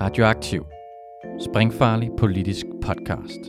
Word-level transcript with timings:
Radioaktiv. 0.00 0.66
Springfarlig 1.50 2.10
politisk 2.18 2.66
podcast. 2.82 3.40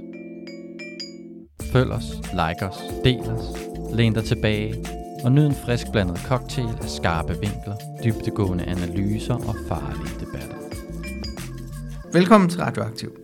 Følg 1.74 1.92
os, 1.92 2.04
like 2.32 2.66
os, 2.66 2.78
del 3.04 3.20
os, 3.20 3.44
læn 3.94 4.14
dig 4.14 4.24
tilbage 4.24 4.86
og 5.24 5.32
nyd 5.32 5.46
en 5.46 5.56
frisk 5.66 5.92
blandet 5.92 6.18
cocktail 6.18 6.78
af 6.82 6.90
skarpe 6.90 7.34
vinkler, 7.34 7.76
dybtegående 8.04 8.64
analyser 8.64 9.34
og 9.34 9.56
farlige 9.68 10.20
debatter. 10.20 10.56
Velkommen 12.14 12.50
til 12.50 12.60
Radioaktiv, 12.60 13.18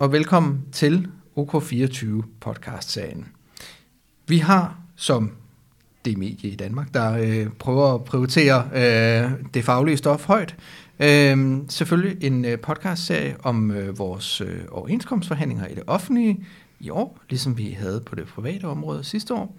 og 0.00 0.12
velkommen 0.12 0.62
til 0.72 1.08
OK24 1.38 2.06
podcast-serien. 2.40 3.28
Vi 4.26 4.38
har 4.38 4.78
som 4.96 5.32
det 6.04 6.18
medie 6.18 6.50
i 6.50 6.56
Danmark, 6.56 6.94
der 6.94 7.12
øh, 7.12 7.52
prøver 7.58 7.94
at 7.94 8.04
prioritere 8.04 8.68
øh, 8.74 9.30
det 9.54 9.64
faglige 9.64 9.96
stof 9.96 10.26
højt, 10.26 10.56
Øhm, 11.02 11.68
selvfølgelig 11.68 12.24
en 12.24 12.44
øh, 12.44 12.58
podcast-serie 12.58 13.36
om 13.42 13.70
øh, 13.70 13.98
vores 13.98 14.40
øh, 14.40 14.64
overenskomstforhandlinger 14.70 15.66
i 15.66 15.74
det 15.74 15.82
offentlige 15.86 16.46
i 16.80 16.90
år, 16.90 17.18
ligesom 17.30 17.58
vi 17.58 17.70
havde 17.70 18.02
på 18.06 18.14
det 18.14 18.26
private 18.26 18.64
område 18.64 19.04
sidste 19.04 19.34
år. 19.34 19.56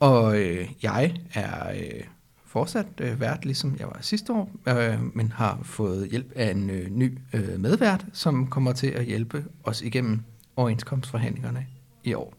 Og 0.00 0.40
øh, 0.40 0.68
jeg 0.82 1.14
er 1.34 1.70
øh, 1.70 2.04
fortsat 2.46 2.86
øh, 3.00 3.20
vært, 3.20 3.44
ligesom 3.44 3.76
jeg 3.78 3.86
var 3.86 3.98
sidste 4.00 4.32
år, 4.32 4.50
øh, 4.68 4.98
men 5.14 5.32
har 5.32 5.58
fået 5.62 6.08
hjælp 6.10 6.32
af 6.34 6.50
en 6.50 6.70
øh, 6.70 6.90
ny 6.90 7.18
øh, 7.32 7.60
medvært, 7.60 8.06
som 8.12 8.46
kommer 8.46 8.72
til 8.72 8.86
at 8.86 9.04
hjælpe 9.04 9.44
os 9.64 9.82
igennem 9.82 10.20
overenskomstforhandlingerne 10.56 11.66
i 12.04 12.14
år. 12.14 12.34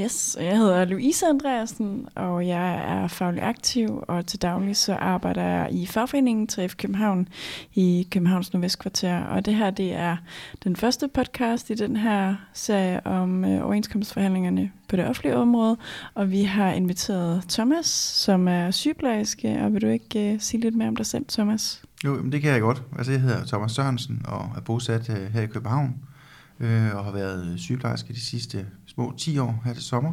Yes, 0.00 0.36
jeg 0.40 0.58
hedder 0.58 0.84
Louise 0.84 1.26
Andreasen, 1.26 2.08
og 2.14 2.46
jeg 2.46 2.74
er 2.74 3.08
faglig 3.08 3.42
aktiv, 3.42 4.04
og 4.08 4.26
til 4.26 4.42
daglig 4.42 4.76
så 4.76 4.94
arbejder 4.94 5.42
jeg 5.42 5.68
i 5.72 5.86
fagforeningen 5.86 6.48
3F 6.52 6.74
København 6.76 7.28
i 7.74 8.08
Københavns 8.10 8.52
Nordvestkvarter. 8.52 9.24
Og 9.24 9.46
det 9.46 9.54
her, 9.54 9.70
det 9.70 9.94
er 9.94 10.16
den 10.64 10.76
første 10.76 11.08
podcast 11.08 11.70
i 11.70 11.74
den 11.74 11.96
her 11.96 12.34
serie 12.52 13.06
om 13.06 13.44
øh, 13.44 13.64
overenskomstforhandlingerne 13.64 14.72
på 14.88 14.96
det 14.96 15.08
offentlige 15.08 15.36
område, 15.36 15.76
og 16.14 16.30
vi 16.30 16.42
har 16.42 16.72
inviteret 16.72 17.44
Thomas, 17.48 17.86
som 17.86 18.48
er 18.48 18.70
sygeplejerske, 18.70 19.58
og 19.62 19.72
vil 19.72 19.82
du 19.82 19.88
ikke 19.88 20.32
uh, 20.34 20.40
sige 20.40 20.60
lidt 20.60 20.74
mere 20.74 20.88
om 20.88 20.96
dig 20.96 21.06
selv, 21.06 21.24
Thomas? 21.28 21.82
Jo, 22.04 22.22
det 22.22 22.42
kan 22.42 22.52
jeg 22.52 22.60
godt. 22.60 22.82
Altså, 22.98 23.12
jeg 23.12 23.20
hedder 23.20 23.46
Thomas 23.46 23.72
Sørensen 23.72 24.22
og 24.28 24.50
er 24.56 24.60
bosat 24.60 25.08
uh, 25.08 25.16
her 25.16 25.42
i 25.42 25.46
København 25.46 25.94
øh, 26.60 26.96
og 26.96 27.04
har 27.04 27.12
været 27.12 27.54
sygeplejerske 27.56 28.12
de 28.12 28.20
sidste 28.20 28.66
små 28.96 29.14
10 29.16 29.38
år 29.38 29.62
her 29.64 29.74
til 29.74 29.82
sommer, 29.82 30.12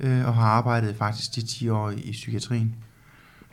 øh, 0.00 0.26
og 0.26 0.34
har 0.34 0.46
arbejdet 0.46 0.96
faktisk 0.96 1.34
de 1.34 1.42
10 1.42 1.68
år 1.68 1.90
i, 1.90 2.00
i 2.00 2.12
psykiatrien. 2.12 2.74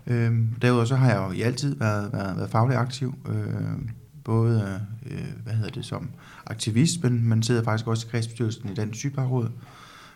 Øh, 0.08 0.34
derudover 0.62 0.86
så 0.86 0.96
har 0.96 1.10
jeg 1.10 1.18
jo 1.28 1.32
i 1.32 1.42
altid 1.42 1.76
været, 1.76 2.14
været, 2.14 2.38
været 2.38 2.50
faglig 2.50 2.78
aktiv, 2.78 3.16
øh, 3.30 3.90
både 4.24 4.82
øh, 5.06 5.44
hvad 5.44 5.54
hedder 5.54 5.70
det, 5.70 5.86
som 5.86 6.10
aktivist, 6.46 7.04
men 7.04 7.28
man 7.28 7.44
sidder 7.44 7.64
faktisk 7.64 7.88
også 7.88 8.08
i 8.08 8.10
kredsbestyrelsen 8.12 8.70
i 8.70 8.74
Dansk 8.74 9.00
Sygeplejeråd, 9.00 9.50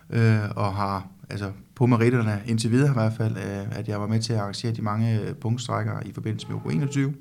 øh, 0.10 0.40
og 0.56 0.76
har 0.76 1.08
altså 1.30 1.52
på 1.76 1.86
meritterne 1.86 2.42
indtil 2.46 2.72
videre 2.72 2.90
i 2.90 2.94
hvert 2.94 3.14
fald, 3.14 3.38
øh, 3.38 3.78
at 3.80 3.88
jeg 3.88 4.02
var 4.02 4.08
med 4.08 4.22
til 4.22 4.34
at 4.34 4.40
arrangere 4.40 4.74
de 4.74 4.82
mange 4.82 5.22
øh, 5.22 5.36
punktstrækker 5.36 6.00
i 6.06 6.12
forbindelse 6.14 6.48
med 6.50 6.58
U21, 6.58 7.12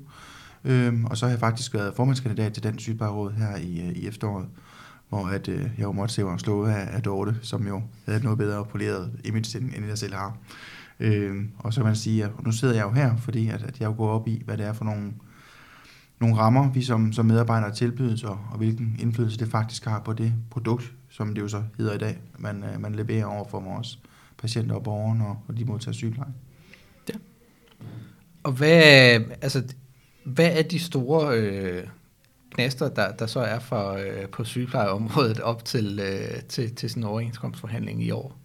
Øhm, 0.65 1.05
og 1.05 1.17
så 1.17 1.25
har 1.25 1.31
jeg 1.31 1.39
faktisk 1.39 1.73
været 1.73 1.93
formandskandidat 1.95 2.53
til 2.53 2.63
Dansk 2.63 2.83
Sygeplejeråd 2.83 3.31
her 3.31 3.57
i, 3.57 3.79
øh, 3.79 3.91
i 3.95 4.07
efteråret, 4.07 4.45
hvor 5.09 5.27
at, 5.27 5.47
øh, 5.47 5.61
jeg 5.61 5.83
jo 5.83 5.91
måtte 5.91 6.13
se 6.13 6.23
mig 6.23 6.39
slået 6.39 6.71
af, 6.71 6.95
af 6.95 7.01
Dorte, 7.01 7.35
som 7.41 7.67
jo 7.67 7.81
havde 8.05 8.23
noget 8.23 8.37
bedre 8.37 8.65
poleret 8.65 9.11
image, 9.23 9.57
end, 9.57 9.85
jeg 9.87 9.97
selv 9.97 10.13
har. 10.13 10.37
Øh, 10.99 11.45
og 11.57 11.73
så 11.73 11.79
kan 11.79 11.85
man 11.85 11.95
sige, 11.95 12.23
at 12.23 12.43
nu 12.43 12.51
sidder 12.51 12.73
jeg 12.73 12.83
jo 12.83 12.91
her, 12.91 13.17
fordi 13.17 13.47
at, 13.47 13.63
at 13.63 13.79
jeg 13.79 13.87
jo 13.87 13.93
går 13.97 14.09
op 14.09 14.27
i, 14.27 14.41
hvad 14.45 14.57
det 14.57 14.65
er 14.65 14.73
for 14.73 14.85
nogle, 14.85 15.13
nogle 16.19 16.35
rammer, 16.35 16.71
vi 16.71 16.81
som, 16.81 17.13
som 17.13 17.25
medarbejdere 17.25 17.73
tilbydes, 17.73 18.23
og, 18.23 18.39
og 18.51 18.57
hvilken 18.57 18.95
indflydelse 18.99 19.39
det 19.39 19.47
faktisk 19.47 19.85
har 19.85 19.99
på 19.99 20.13
det 20.13 20.33
produkt, 20.49 20.93
som 21.09 21.33
det 21.33 21.41
jo 21.41 21.47
så 21.47 21.63
hedder 21.77 21.93
i 21.93 21.97
dag, 21.97 22.17
man, 22.37 22.63
øh, 22.63 22.81
man 22.81 22.95
leverer 22.95 23.25
over 23.25 23.47
for 23.49 23.59
vores 23.59 23.99
patienter 24.37 24.75
og 24.75 24.83
borgere, 24.83 25.25
og, 25.27 25.37
og 25.47 25.57
de 25.57 25.65
modtager 25.65 25.93
sygepleje. 25.93 26.33
Ja. 27.09 27.13
Og 28.43 28.51
hvad, 28.51 29.21
altså 29.41 29.63
hvad 30.23 30.57
er 30.57 30.61
de 30.61 30.79
store 30.79 31.39
øh, 31.39 31.87
knaster, 32.55 32.89
der, 32.89 33.11
der 33.11 33.25
så 33.25 33.39
er 33.39 33.59
for, 33.59 33.91
øh, 33.91 34.29
på 34.31 34.43
sygeplejeområdet 34.43 35.39
op 35.39 35.65
til, 35.65 35.99
øh, 36.03 36.41
til, 36.49 36.75
til 36.75 36.89
sådan 36.89 37.03
en 37.03 37.07
overenskomstforhandling 37.07 38.03
i 38.03 38.11
år? 38.11 38.37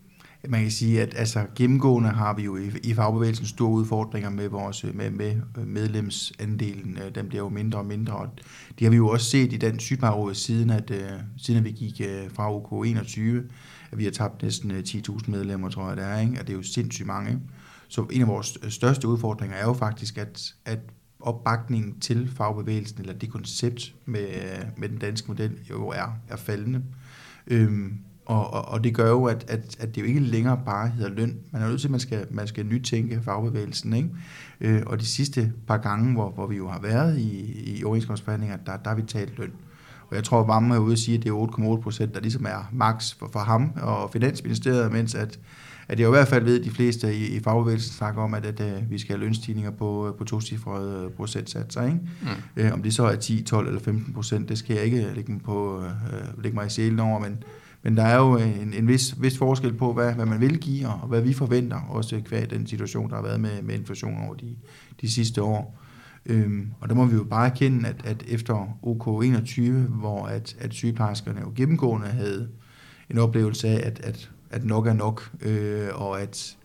Man 0.49 0.63
kan 0.63 0.71
sige, 0.71 1.03
at 1.03 1.15
altså, 1.17 1.47
gennemgående 1.57 2.09
har 2.09 2.35
vi 2.35 2.43
jo 2.43 2.57
i, 2.57 2.71
i 2.83 2.95
fagbevægelsen 2.95 3.47
store 3.47 3.71
udfordringer 3.71 4.31
med 4.31 4.49
vores 4.49 4.85
øh, 4.85 4.97
med, 4.97 5.11
med 5.11 5.37
øh, 5.59 5.67
medlemsandelen. 5.67 6.99
Øh, 6.99 7.15
den 7.15 7.29
bliver 7.29 7.43
jo 7.45 7.49
mindre 7.49 7.79
og 7.79 7.87
mindre. 7.87 8.15
Og 8.15 8.29
det 8.79 8.85
har 8.87 8.91
vi 8.91 8.97
jo 8.97 9.09
også 9.09 9.27
set 9.27 9.53
i 9.53 9.57
den 9.57 9.79
sygeplejeråd 9.79 10.35
siden, 10.35 10.71
at, 10.71 10.91
øh, 10.91 11.11
siden 11.39 11.59
at 11.59 11.65
vi 11.65 11.71
gik 11.71 12.01
øh, 12.01 12.31
fra 12.33 12.51
OK21, 12.57 13.21
at 13.93 13.99
vi 13.99 14.05
har 14.05 14.11
tabt 14.11 14.43
næsten 14.43 14.71
10.000 14.71 15.31
medlemmer, 15.31 15.69
tror 15.69 15.89
jeg 15.89 15.97
det 15.97 16.05
er. 16.05 16.19
Ikke? 16.19 16.41
Og 16.41 16.47
det 16.47 16.53
er 16.53 16.57
jo 16.57 16.63
sindssygt 16.63 17.07
mange. 17.07 17.39
Så 17.89 18.07
en 18.11 18.21
af 18.21 18.29
vores 18.29 18.59
største 18.69 19.09
udfordringer 19.09 19.57
er 19.57 19.65
jo 19.65 19.73
faktisk, 19.73 20.19
at, 20.19 20.55
at 20.65 20.79
opbakningen 21.21 22.01
til 22.01 22.31
fagbevægelsen, 22.37 23.01
eller 23.01 23.13
det 23.13 23.31
koncept 23.31 23.95
med, 24.05 24.29
med 24.77 24.89
den 24.89 24.99
danske 24.99 25.29
model, 25.29 25.59
jo 25.71 25.89
er, 25.89 26.17
er 26.29 26.37
faldende. 26.37 26.83
Øhm, 27.47 27.99
og, 28.27 28.53
og, 28.53 28.69
og 28.69 28.85
det 28.85 28.95
gør 28.95 29.11
jo, 29.11 29.25
at, 29.25 29.45
at, 29.49 29.77
at 29.79 29.95
det 29.95 30.01
jo 30.01 30.07
ikke 30.07 30.21
længere 30.21 30.61
bare 30.65 30.89
hedder 30.89 31.11
løn. 31.11 31.37
Man 31.53 31.63
er 31.63 31.69
nødt 31.69 31.81
til, 31.81 31.89
at 31.89 31.91
man 31.91 32.01
skal, 32.01 32.27
man 32.31 32.47
skal 32.47 32.67
nytænke 32.67 33.21
fagbevægelsen. 33.25 33.93
Ikke? 33.93 34.09
Øh, 34.61 34.83
og 34.87 35.01
de 35.01 35.07
sidste 35.07 35.53
par 35.67 35.77
gange, 35.77 36.13
hvor, 36.13 36.31
hvor 36.31 36.47
vi 36.47 36.57
jo 36.57 36.69
har 36.69 36.81
været 36.81 37.19
i, 37.19 37.63
i 37.79 37.85
overenskomstforhandlinger, 37.85 38.57
der, 38.57 38.77
der 38.77 38.89
har 38.89 38.97
vi 38.97 39.03
talt 39.03 39.39
løn. 39.39 39.53
Og 40.09 40.17
jeg 40.17 40.25
tror, 40.25 40.41
at 40.41 40.49
Vamme 40.49 40.75
er 40.75 40.79
ude 40.79 40.93
og 40.93 40.99
sige, 40.99 41.19
at 41.19 41.25
det 41.25 41.31
er 41.31 41.77
8,8 41.77 41.83
procent, 41.83 42.15
der 42.15 42.21
ligesom 42.21 42.45
er 42.45 42.69
max 42.73 43.15
for, 43.15 43.29
for 43.33 43.41
ham 43.41 43.73
og 43.83 44.11
Finansministeriet, 44.13 44.93
mens 44.93 45.15
at, 45.15 45.39
at 45.91 46.01
jeg 46.01 46.09
i 46.09 46.11
hvert 46.11 46.29
fald 46.29 46.45
ved, 46.45 46.59
at 46.59 46.65
de 46.65 46.71
fleste 46.71 47.17
i, 47.17 47.37
i 47.37 47.41
fagbevægelsen 47.41 47.93
snakker 47.93 48.23
om, 48.23 48.35
at, 48.35 48.47
at, 48.47 48.61
at 48.61 48.83
øh, 48.83 48.91
vi 48.91 48.99
skal 48.99 49.17
have 49.17 49.25
lønstigninger 49.25 49.71
på, 49.71 50.15
på 50.19 50.25
to 50.25 50.41
cifrede 50.41 51.05
øh, 51.05 51.11
procentsatser. 51.11 51.85
Ikke? 51.85 51.99
Mm. 52.23 52.29
Øh, 52.57 52.73
om 52.73 52.83
det 52.83 52.95
så 52.95 53.05
er 53.05 53.17
10, 53.17 53.43
12 53.43 53.67
eller 53.67 53.81
15 53.81 54.15
procent, 54.15 54.49
det 54.49 54.59
skal 54.59 54.77
jeg 54.77 54.85
ikke 54.85 55.11
lægge, 55.15 55.33
mig, 55.33 55.43
på, 55.43 55.85
øh, 55.85 56.43
lægge 56.43 56.55
mig 56.55 56.67
i 56.67 56.71
selen 56.71 57.01
over, 57.01 57.19
men, 57.21 57.43
men 57.83 57.97
der 57.97 58.03
er 58.03 58.17
jo 58.17 58.37
en, 58.37 58.75
en 58.79 58.89
vis, 58.89 59.23
vis 59.23 59.39
forskel 59.39 59.73
på, 59.73 59.93
hvad, 59.93 60.13
hvad 60.13 60.27
man 60.27 60.41
vil 60.41 60.59
give, 60.59 60.89
og 60.89 61.09
hvad 61.09 61.21
vi 61.21 61.33
forventer, 61.33 61.77
også 61.77 62.21
kvad 62.25 62.47
den 62.47 62.67
situation, 62.67 63.11
der 63.11 63.17
har 63.17 63.23
været 63.23 63.41
med, 63.41 63.63
med 63.63 63.75
inflation 63.75 64.25
over 64.27 64.35
de, 64.35 64.57
de 65.01 65.13
sidste 65.13 65.43
år. 65.43 65.81
Øhm, 66.27 66.73
og 66.81 66.89
der 66.89 66.95
må 66.95 67.05
vi 67.05 67.17
jo 67.17 67.25
bare 67.25 67.47
erkende, 67.47 67.89
at, 67.89 67.97
at 68.05 68.25
efter 68.29 68.79
OK21, 68.83 69.71
hvor 69.71 70.27
at, 70.27 70.57
at 70.59 70.75
sygeplejerskerne 70.75 71.41
jo 71.41 71.53
gennemgående 71.57 72.07
havde 72.07 72.49
en 73.11 73.19
oplevelse 73.19 73.69
af, 73.69 73.87
at, 73.87 74.01
at 74.05 74.31
at 74.51 74.65
nok 74.65 74.87
er 74.87 74.93
nok, 74.93 75.31
øh, 75.43 75.89
og 75.95 76.21
at 76.21 76.57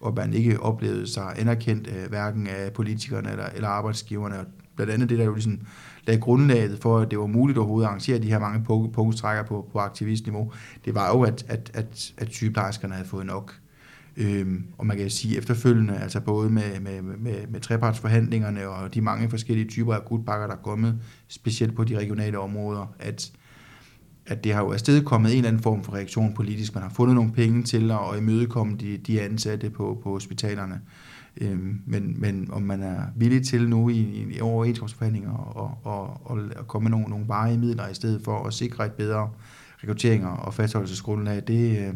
og 0.00 0.14
man 0.14 0.32
ikke 0.32 0.60
oplevede 0.60 1.06
sig 1.06 1.34
anerkendt 1.38 1.88
øh, 1.96 2.08
hverken 2.08 2.46
af 2.46 2.72
politikerne 2.72 3.30
eller, 3.30 3.46
eller 3.46 3.68
arbejdsgiverne. 3.68 4.38
Og 4.38 4.46
blandt 4.76 4.92
andet 4.92 5.08
det, 5.08 5.18
der 5.18 5.24
jo 5.24 5.34
ligesom 5.34 5.60
lagde 6.06 6.20
grundlaget 6.20 6.78
for, 6.78 6.98
at 6.98 7.10
det 7.10 7.18
var 7.18 7.26
muligt 7.26 7.58
overhovedet 7.58 7.86
at 7.86 7.88
arrangere 7.88 8.18
de 8.18 8.28
her 8.28 8.38
mange 8.38 8.64
punktstrækker 8.92 9.42
på, 9.42 9.68
på 9.72 9.78
aktivistniveau, 9.78 10.52
det 10.84 10.94
var 10.94 11.08
jo, 11.08 11.22
at, 11.22 11.44
at, 11.48 11.70
at, 11.74 12.12
at 12.18 12.28
sygeplejerskerne 12.30 12.94
havde 12.94 13.08
fået 13.08 13.26
nok. 13.26 13.54
Øhm, 14.16 14.64
og 14.78 14.86
man 14.86 14.96
kan 14.96 15.10
sige 15.10 15.38
efterfølgende, 15.38 15.98
altså 15.98 16.20
både 16.20 16.50
med, 16.50 16.80
med, 16.80 17.02
med, 17.02 17.46
med 17.46 17.60
trepartsforhandlingerne 17.60 18.68
og 18.68 18.94
de 18.94 19.00
mange 19.00 19.30
forskellige 19.30 19.68
typer 19.68 19.94
af 19.94 19.96
akutpakker, 19.96 20.46
der 20.46 20.54
er 20.54 20.62
kommet, 20.62 21.00
specielt 21.28 21.76
på 21.76 21.84
de 21.84 21.98
regionale 21.98 22.38
områder, 22.38 22.94
at, 22.98 23.32
at 24.28 24.44
det 24.44 24.54
har 24.54 24.62
jo 24.62 24.72
afsted 24.72 25.04
kommet 25.04 25.32
en 25.32 25.36
eller 25.36 25.48
anden 25.48 25.62
form 25.62 25.84
for 25.84 25.94
reaktion 25.94 26.34
politisk. 26.34 26.74
Man 26.74 26.82
har 26.82 26.90
fundet 26.90 27.14
nogle 27.14 27.32
penge 27.32 27.62
til 27.62 27.90
at 27.90 28.18
imødekomme 28.18 28.76
de, 28.76 28.96
de 28.96 29.20
ansatte 29.20 29.70
på, 29.70 30.00
på 30.02 30.10
hospitalerne. 30.10 30.80
Øhm, 31.40 31.82
men, 31.86 32.20
men 32.20 32.48
om 32.52 32.62
man 32.62 32.82
er 32.82 33.02
villig 33.16 33.46
til 33.46 33.68
nu 33.68 33.88
i, 33.88 34.26
i 34.30 34.40
overenskomstforhandlinger 34.40 35.32
og, 35.32 35.78
og, 35.84 36.20
og, 36.24 36.38
og 36.56 36.66
komme 36.66 36.84
med 36.84 36.90
nogle, 36.90 37.10
nogle 37.10 37.28
varige 37.28 37.58
midler 37.58 37.88
i 37.88 37.94
stedet 37.94 38.20
for 38.24 38.46
at 38.46 38.54
sikre 38.54 38.86
et 38.86 38.92
bedre 38.92 39.30
rekruttering 39.82 40.26
og 40.26 40.54
fastholdelsesgrundlag, 40.54 41.42
det, 41.46 41.78
øh, 41.78 41.94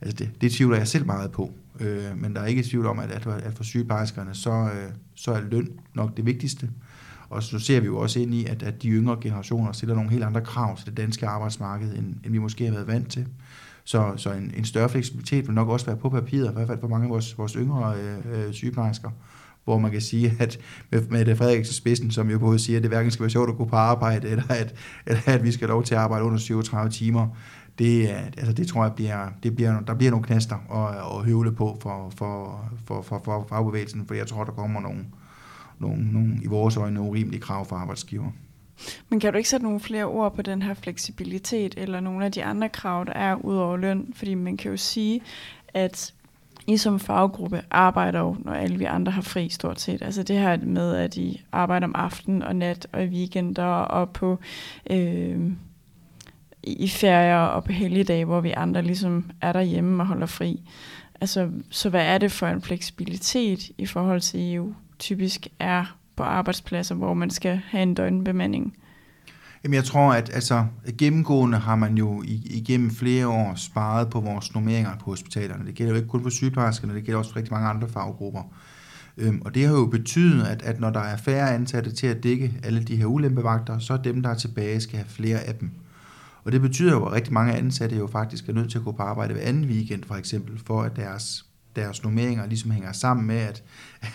altså 0.00 0.16
det, 0.18 0.30
det 0.40 0.52
tvivler 0.52 0.76
jeg 0.76 0.88
selv 0.88 1.06
meget 1.06 1.30
på. 1.30 1.52
Øh, 1.80 2.20
men 2.20 2.34
der 2.34 2.40
er 2.40 2.46
ikke 2.46 2.62
tvivl 2.62 2.86
om, 2.86 2.98
at, 2.98 3.10
at, 3.10 3.26
at 3.26 3.54
for 3.54 3.64
sygeplejerskerne, 3.64 4.34
så, 4.34 4.50
øh, 4.50 4.90
så 5.14 5.32
er 5.32 5.40
løn 5.40 5.68
nok 5.94 6.16
det 6.16 6.26
vigtigste. 6.26 6.70
Og 7.34 7.42
så 7.42 7.58
ser 7.58 7.80
vi 7.80 7.86
jo 7.86 7.98
også 7.98 8.20
ind 8.20 8.34
i, 8.34 8.44
at, 8.44 8.62
at 8.62 8.82
de 8.82 8.88
yngre 8.88 9.16
generationer 9.20 9.72
stiller 9.72 9.94
nogle 9.94 10.10
helt 10.10 10.24
andre 10.24 10.40
krav 10.40 10.76
til 10.76 10.86
det 10.86 10.96
danske 10.96 11.26
arbejdsmarked, 11.26 11.94
end, 11.94 12.14
end 12.24 12.32
vi 12.32 12.38
måske 12.38 12.64
har 12.64 12.72
været 12.72 12.86
vant 12.86 13.10
til. 13.10 13.26
Så, 13.84 14.12
så 14.16 14.32
en, 14.32 14.52
en 14.56 14.64
større 14.64 14.88
fleksibilitet 14.88 15.46
vil 15.46 15.54
nok 15.54 15.68
også 15.68 15.86
være 15.86 15.96
på 15.96 16.08
papiret, 16.08 16.50
i 16.50 16.52
hvert 16.52 16.66
fald 16.66 16.80
for 16.80 16.88
mange 16.88 17.04
af 17.04 17.10
vores, 17.10 17.38
vores 17.38 17.52
yngre 17.52 17.94
øh, 17.96 18.46
øh 18.46 18.52
sygeplejersker, 18.52 19.10
hvor 19.64 19.78
man 19.78 19.90
kan 19.90 20.00
sige, 20.00 20.36
at 20.38 20.58
med, 20.90 21.02
med 21.08 21.24
det 21.24 21.38
Frederiksen 21.38 21.74
spidsen, 21.74 22.10
som 22.10 22.30
jo 22.30 22.38
både 22.38 22.58
siger, 22.58 22.76
at 22.76 22.82
det 22.82 22.90
hverken 22.90 23.10
skal 23.10 23.22
være 23.22 23.30
sjovt 23.30 23.50
at 23.50 23.56
gå 23.56 23.64
på 23.64 23.76
arbejde, 23.76 24.28
eller 24.28 24.44
at, 24.48 24.74
eller 25.06 25.22
at 25.26 25.44
vi 25.44 25.52
skal 25.52 25.68
have 25.68 25.74
lov 25.74 25.84
til 25.84 25.94
at 25.94 26.00
arbejde 26.00 26.24
under 26.24 26.38
37 26.38 26.90
timer, 26.90 27.28
det, 27.78 28.08
altså 28.08 28.52
det 28.52 28.66
tror 28.68 28.82
jeg, 28.84 28.92
bliver, 28.92 29.28
det 29.42 29.56
bliver, 29.56 29.80
der 29.80 29.94
bliver 29.94 30.10
nogle 30.10 30.26
knaster 30.26 30.56
at, 30.56 31.18
at 31.18 31.24
høvle 31.24 31.52
på 31.52 31.78
for, 31.82 32.12
for, 32.16 32.64
for, 32.86 33.02
for, 33.02 33.20
for 33.24 33.46
fagbevægelsen, 33.48 34.06
for 34.06 34.14
jeg 34.14 34.26
tror, 34.26 34.44
der 34.44 34.52
kommer 34.52 34.80
nogle, 34.80 35.04
nogle, 35.78 36.12
nogle 36.12 36.38
i 36.42 36.46
vores 36.46 36.76
øjne 36.76 37.00
urimelige 37.00 37.40
krav 37.40 37.66
for 37.66 37.76
arbejdsgiver. 37.76 38.30
Men 39.08 39.20
kan 39.20 39.32
du 39.32 39.36
ikke 39.36 39.48
sætte 39.48 39.64
nogle 39.64 39.80
flere 39.80 40.04
ord 40.04 40.34
på 40.34 40.42
den 40.42 40.62
her 40.62 40.74
fleksibilitet, 40.74 41.74
eller 41.76 42.00
nogle 42.00 42.24
af 42.24 42.32
de 42.32 42.44
andre 42.44 42.68
krav, 42.68 43.04
der 43.04 43.12
er 43.12 43.34
ud 43.34 43.56
over 43.56 43.76
løn? 43.76 44.12
Fordi 44.16 44.34
man 44.34 44.56
kan 44.56 44.70
jo 44.70 44.76
sige, 44.76 45.20
at 45.68 46.14
I 46.66 46.76
som 46.76 47.00
faggruppe 47.00 47.62
arbejder 47.70 48.20
jo, 48.20 48.36
når 48.38 48.52
alle 48.52 48.78
vi 48.78 48.84
andre 48.84 49.12
har 49.12 49.22
fri 49.22 49.48
stort 49.48 49.80
set. 49.80 50.02
Altså 50.02 50.22
det 50.22 50.38
her 50.38 50.56
med, 50.56 50.96
at 50.96 51.16
I 51.16 51.44
arbejder 51.52 51.86
om 51.86 51.94
aften 51.94 52.42
og 52.42 52.56
nat 52.56 52.86
og 52.92 53.04
i 53.04 53.08
weekender 53.08 53.64
og 53.64 54.10
på 54.10 54.38
øh, 54.90 55.50
i 56.62 56.88
ferier 56.88 57.38
og 57.38 57.64
på 57.64 57.72
helligdage, 57.72 58.24
hvor 58.24 58.40
vi 58.40 58.50
andre 58.50 58.82
ligesom 58.82 59.30
er 59.40 59.52
derhjemme 59.52 60.02
og 60.02 60.06
holder 60.06 60.26
fri. 60.26 60.60
Altså, 61.20 61.50
så 61.70 61.90
hvad 61.90 62.06
er 62.06 62.18
det 62.18 62.32
for 62.32 62.46
en 62.46 62.62
fleksibilitet 62.62 63.70
i 63.78 63.86
forhold 63.86 64.20
til, 64.20 64.54
EU? 64.54 64.74
Typisk 65.04 65.46
er 65.58 65.96
på 66.16 66.22
arbejdspladser, 66.22 66.94
hvor 66.94 67.14
man 67.14 67.30
skal 67.30 67.60
have 67.66 67.82
en 67.82 67.94
døgnbemanding? 67.94 68.76
Jamen 69.64 69.74
jeg 69.74 69.84
tror, 69.84 70.12
at 70.12 70.30
altså, 70.34 70.66
gennemgående 70.98 71.58
har 71.58 71.76
man 71.76 71.98
jo 71.98 72.22
igennem 72.26 72.90
flere 72.90 73.28
år 73.28 73.54
sparet 73.54 74.10
på 74.10 74.20
vores 74.20 74.54
normeringer 74.54 74.96
på 74.96 75.04
hospitalerne. 75.04 75.66
Det 75.66 75.74
gælder 75.74 75.92
jo 75.92 75.96
ikke 75.96 76.08
kun 76.08 76.22
for 76.22 76.30
sygeplejerskerne, 76.30 76.94
det 76.94 77.04
gælder 77.04 77.18
også 77.18 77.30
for 77.30 77.36
rigtig 77.36 77.52
mange 77.52 77.68
andre 77.68 77.88
faggrupper. 77.88 78.42
Øhm, 79.16 79.42
og 79.44 79.54
det 79.54 79.66
har 79.66 79.74
jo 79.74 79.86
betydet, 79.86 80.46
at, 80.46 80.62
at 80.62 80.80
når 80.80 80.90
der 80.90 81.00
er 81.00 81.16
færre 81.16 81.54
ansatte 81.54 81.92
til 81.92 82.06
at 82.06 82.22
dække 82.22 82.54
alle 82.62 82.82
de 82.82 82.96
her 82.96 83.06
ulempevagter, 83.06 83.78
så 83.78 83.92
er 83.92 83.96
dem, 83.96 84.22
der 84.22 84.30
er 84.30 84.34
tilbage, 84.34 84.80
skal 84.80 84.96
have 84.96 85.08
flere 85.08 85.38
af 85.38 85.54
dem. 85.54 85.70
Og 86.44 86.52
det 86.52 86.60
betyder 86.60 86.92
jo, 86.92 87.04
at 87.04 87.12
rigtig 87.12 87.32
mange 87.32 87.54
ansatte 87.54 87.96
jo 87.96 88.06
faktisk 88.06 88.48
er 88.48 88.52
nødt 88.52 88.70
til 88.70 88.78
at 88.78 88.84
gå 88.84 88.92
på 88.92 89.02
arbejde 89.02 89.34
hver 89.34 89.42
anden 89.42 89.64
weekend, 89.64 90.04
for 90.04 90.14
eksempel, 90.14 90.60
for 90.66 90.82
at 90.82 90.96
deres, 90.96 91.44
deres 91.76 92.02
normeringer 92.02 92.46
ligesom 92.46 92.70
hænger 92.70 92.92
sammen 92.92 93.26
med, 93.26 93.36
at, 93.36 93.62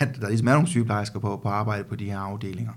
at 0.00 0.08
der 0.20 0.28
ligesom 0.28 0.48
er 0.48 0.52
nogle 0.52 0.68
sygeplejersker 0.68 1.18
på, 1.18 1.40
på 1.42 1.48
arbejde 1.48 1.84
på 1.84 1.96
de 1.96 2.04
her 2.04 2.18
afdelinger. 2.18 2.72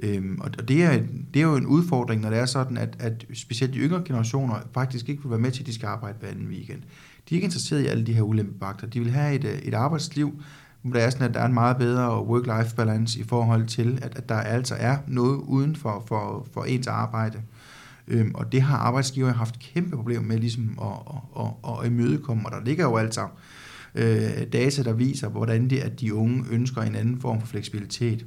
Øhm, 0.00 0.38
og 0.40 0.68
det 0.68 0.84
er, 0.84 1.02
det 1.34 1.40
er 1.40 1.46
jo 1.46 1.56
en 1.56 1.66
udfordring, 1.66 2.22
når 2.22 2.30
det 2.30 2.38
er 2.38 2.46
sådan, 2.46 2.76
at, 2.76 2.96
at 2.98 3.26
specielt 3.34 3.74
de 3.74 3.78
yngre 3.78 4.02
generationer 4.04 4.54
faktisk 4.74 5.08
ikke 5.08 5.22
vil 5.22 5.30
være 5.30 5.40
med 5.40 5.50
til, 5.50 5.62
at 5.62 5.66
de 5.66 5.74
skal 5.74 5.86
arbejde 5.86 6.16
hver 6.20 6.28
anden 6.28 6.48
weekend. 6.48 6.82
De 7.28 7.34
er 7.34 7.36
ikke 7.36 7.44
interesseret 7.44 7.82
i 7.82 7.86
alle 7.86 8.06
de 8.06 8.12
her 8.12 8.22
ulempebagter. 8.22 8.86
De 8.86 9.00
vil 9.00 9.10
have 9.10 9.34
et, 9.34 9.44
øh, 9.44 9.58
et 9.58 9.74
arbejdsliv, 9.74 10.42
hvor 10.82 10.92
der 10.92 11.00
er, 11.00 11.10
sådan, 11.10 11.28
at 11.28 11.34
der 11.34 11.40
er 11.40 11.46
en 11.46 11.54
meget 11.54 11.76
bedre 11.76 12.22
work-life 12.22 12.74
balance 12.76 13.20
i 13.20 13.24
forhold 13.24 13.66
til, 13.66 13.98
at, 14.02 14.16
at 14.16 14.28
der 14.28 14.34
altså 14.34 14.74
er 14.78 14.98
noget 15.06 15.36
uden 15.36 15.76
for, 15.76 16.04
for, 16.08 16.46
for 16.52 16.64
ens 16.64 16.86
arbejde. 16.86 17.42
Øhm, 18.08 18.30
og 18.34 18.52
det 18.52 18.62
har 18.62 18.76
arbejdsgiver 18.76 19.32
haft 19.32 19.58
kæmpe 19.58 19.96
problemer 19.96 20.22
med 20.22 20.38
ligesom 20.38 20.78
at, 20.82 21.14
at, 21.40 21.46
at, 21.64 21.78
at 21.80 21.86
imødekomme, 21.86 22.46
og 22.46 22.52
der 22.52 22.64
ligger 22.64 22.84
jo 22.84 22.96
altså 22.96 23.26
øh, 23.96 24.46
data, 24.52 24.82
der 24.82 24.92
viser, 24.92 25.28
hvordan 25.28 25.70
det 25.70 25.80
er, 25.80 25.84
at 25.84 26.00
de 26.00 26.14
unge 26.14 26.44
ønsker 26.50 26.82
en 26.82 26.94
anden 26.94 27.20
form 27.20 27.40
for 27.40 27.46
fleksibilitet. 27.46 28.26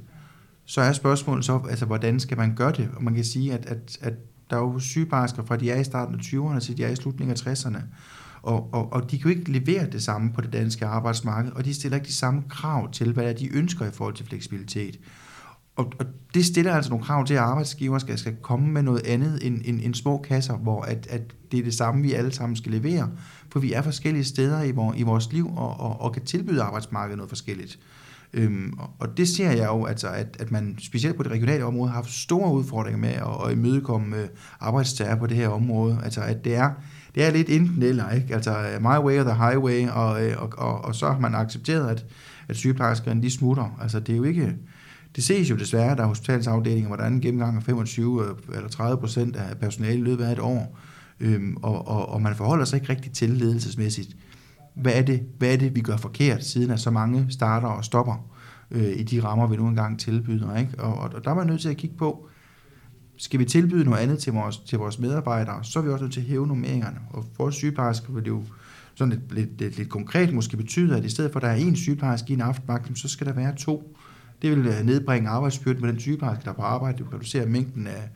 Så 0.64 0.80
er 0.80 0.92
spørgsmålet 0.92 1.44
så, 1.44 1.60
altså, 1.70 1.86
hvordan 1.86 2.20
skal 2.20 2.36
man 2.36 2.54
gøre 2.54 2.72
det? 2.72 2.88
Og 2.96 3.04
man 3.04 3.14
kan 3.14 3.24
sige, 3.24 3.52
at, 3.52 3.66
at, 3.66 3.98
at 4.00 4.14
der 4.50 4.56
er 4.56 4.60
jo 4.60 4.78
sygeplejersker 4.78 5.44
fra 5.44 5.56
de 5.56 5.70
er 5.70 5.80
i 5.80 5.84
starten 5.84 6.14
af 6.14 6.18
20'erne 6.18 6.60
til 6.60 6.76
de 6.76 6.84
er 6.84 6.88
i 6.88 6.96
slutningen 6.96 7.36
af 7.36 7.52
60'erne. 7.52 7.80
Og, 8.42 8.74
og, 8.74 8.92
og 8.92 9.10
de 9.10 9.18
kan 9.18 9.30
jo 9.30 9.38
ikke 9.38 9.52
levere 9.52 9.86
det 9.90 10.02
samme 10.02 10.32
på 10.32 10.40
det 10.40 10.52
danske 10.52 10.86
arbejdsmarked, 10.86 11.52
og 11.52 11.64
de 11.64 11.74
stiller 11.74 11.96
ikke 11.96 12.08
de 12.08 12.14
samme 12.14 12.42
krav 12.48 12.92
til, 12.92 13.12
hvad 13.12 13.34
de 13.34 13.56
ønsker 13.56 13.86
i 13.86 13.90
forhold 13.92 14.14
til 14.14 14.26
fleksibilitet. 14.26 14.98
Og, 15.80 15.92
og 15.98 16.06
det 16.34 16.44
stiller 16.44 16.74
altså 16.74 16.90
nogle 16.90 17.04
krav 17.04 17.26
til, 17.26 17.34
at 17.34 17.40
arbejdsgiver 17.40 17.98
skal, 17.98 18.18
skal 18.18 18.36
komme 18.42 18.68
med 18.68 18.82
noget 18.82 19.06
andet 19.06 19.46
end, 19.46 19.60
end, 19.64 19.80
end 19.82 19.94
små 19.94 20.18
kasser, 20.28 20.56
hvor 20.56 20.82
at, 20.82 21.06
at 21.10 21.22
det 21.52 21.58
er 21.58 21.64
det 21.64 21.74
samme, 21.74 22.02
vi 22.02 22.12
alle 22.12 22.32
sammen 22.32 22.56
skal 22.56 22.72
levere. 22.72 23.10
For 23.52 23.60
vi 23.60 23.72
er 23.72 23.82
forskellige 23.82 24.24
steder 24.24 24.62
i, 24.62 24.70
vor, 24.70 24.94
i 24.96 25.02
vores 25.02 25.32
liv 25.32 25.46
og, 25.56 25.80
og, 25.80 26.00
og 26.00 26.12
kan 26.12 26.24
tilbyde 26.24 26.62
arbejdsmarkedet 26.62 27.16
noget 27.16 27.28
forskelligt. 27.28 27.78
Øhm, 28.32 28.78
og 28.98 29.16
det 29.16 29.28
ser 29.28 29.50
jeg 29.50 29.66
jo, 29.66 29.84
altså, 29.84 30.08
at, 30.08 30.36
at 30.40 30.50
man 30.50 30.76
specielt 30.78 31.16
på 31.16 31.22
det 31.22 31.32
regionale 31.32 31.64
område 31.64 31.88
har 31.88 31.94
haft 31.94 32.10
store 32.10 32.52
udfordringer 32.52 32.98
med 32.98 33.08
at, 33.08 33.46
at 33.46 33.52
imødekomme 33.52 34.16
øh, 34.16 34.28
arbejdstager 34.60 35.16
på 35.16 35.26
det 35.26 35.36
her 35.36 35.48
område. 35.48 36.00
Altså 36.04 36.20
at 36.20 36.44
det 36.44 36.54
er, 36.54 36.70
det 37.14 37.24
er 37.24 37.30
lidt 37.30 37.48
enten 37.48 37.82
eller, 37.82 38.10
ikke? 38.10 38.34
Altså 38.34 38.50
øh, 38.50 38.82
my 38.82 38.98
way 39.06 39.20
or 39.20 39.24
the 39.24 39.34
highway, 39.34 39.88
og, 39.88 40.26
øh, 40.26 40.42
og, 40.42 40.52
og, 40.56 40.84
og 40.84 40.94
så 40.94 41.10
har 41.10 41.18
man 41.18 41.34
accepteret, 41.34 41.90
at, 41.90 42.06
at 42.48 42.56
sygeplejerskerne 42.56 43.22
de 43.22 43.30
smutter. 43.30 43.78
Altså 43.82 44.00
det 44.00 44.12
er 44.12 44.16
jo 44.16 44.24
ikke, 44.24 44.54
det 45.16 45.24
ses 45.24 45.50
jo 45.50 45.56
desværre, 45.56 45.96
der 45.96 46.02
er 46.02 46.06
hospitalsafdelinger, 46.06 46.86
hvor 46.86 46.96
der 46.96 47.02
er 47.02 47.08
en 47.08 47.20
gennemgang 47.20 47.56
af 47.56 47.62
25 47.62 48.24
øh, 48.24 48.56
eller 48.56 48.68
30 48.68 49.00
procent 49.00 49.36
af 49.36 49.58
personalet 49.58 49.98
i 49.98 50.02
løbet 50.02 50.24
af 50.24 50.32
et 50.32 50.38
år, 50.38 50.78
øhm, 51.20 51.56
og, 51.62 51.88
og, 51.88 52.08
og 52.08 52.22
man 52.22 52.34
forholder 52.34 52.64
sig 52.64 52.76
ikke 52.76 52.92
rigtig 52.92 53.12
til 53.12 53.30
ledelsesmæssigt. 53.30 54.16
Hvad 54.74 54.92
er, 54.94 55.02
det, 55.02 55.22
hvad 55.38 55.52
er 55.52 55.56
det, 55.56 55.74
vi 55.74 55.80
gør 55.80 55.96
forkert, 55.96 56.44
siden 56.44 56.70
at 56.70 56.80
så 56.80 56.90
mange 56.90 57.26
starter 57.28 57.68
og 57.68 57.84
stopper 57.84 58.30
øh, 58.70 58.92
i 58.96 59.02
de 59.02 59.22
rammer, 59.22 59.46
vi 59.46 59.56
nu 59.56 59.68
engang 59.68 60.00
tilbyder? 60.00 60.56
Ikke? 60.56 60.70
Og, 60.78 60.94
og, 60.94 61.10
og 61.14 61.24
der 61.24 61.30
er 61.30 61.34
man 61.34 61.46
nødt 61.46 61.60
til 61.60 61.68
at 61.68 61.76
kigge 61.76 61.96
på, 61.96 62.28
skal 63.16 63.40
vi 63.40 63.44
tilbyde 63.44 63.84
noget 63.84 63.98
andet 63.98 64.18
til 64.18 64.32
vores, 64.32 64.58
til 64.58 64.78
vores 64.78 64.98
medarbejdere, 64.98 65.64
så 65.64 65.78
er 65.78 65.82
vi 65.82 65.90
også 65.90 66.04
nødt 66.04 66.12
til 66.12 66.20
at 66.20 66.26
hæve 66.26 66.46
nummeringerne. 66.46 66.98
Og 67.10 67.24
for 67.36 67.50
sygeplejersker 67.50 68.12
vil 68.12 68.24
det 68.24 68.28
jo 68.28 68.44
sådan 68.94 69.12
lidt, 69.12 69.34
lidt, 69.34 69.60
lidt, 69.60 69.76
lidt 69.76 69.88
konkret 69.88 70.34
måske 70.34 70.56
betyde, 70.56 70.96
at 70.96 71.04
i 71.04 71.08
stedet 71.08 71.32
for, 71.32 71.40
at 71.40 71.42
der 71.42 71.48
er 71.48 71.70
én 71.70 71.74
sygeplejerske 71.74 72.30
i 72.30 72.34
en 72.34 72.40
aftenvagt, 72.40 72.98
så 72.98 73.08
skal 73.08 73.26
der 73.26 73.32
være 73.32 73.56
to. 73.56 73.96
Det 74.42 74.50
vil 74.50 74.66
øh, 74.66 74.84
nedbringe 74.84 75.28
arbejdsbyrden 75.28 75.82
med 75.82 75.92
den 75.92 76.00
sygeplejerske, 76.00 76.44
der 76.44 76.50
er 76.50 76.54
på 76.54 76.62
arbejde. 76.62 76.98
Det 76.98 77.06
vil 77.06 77.14
reducere 77.14 77.46
mængden 77.46 77.86
af, 77.86 78.10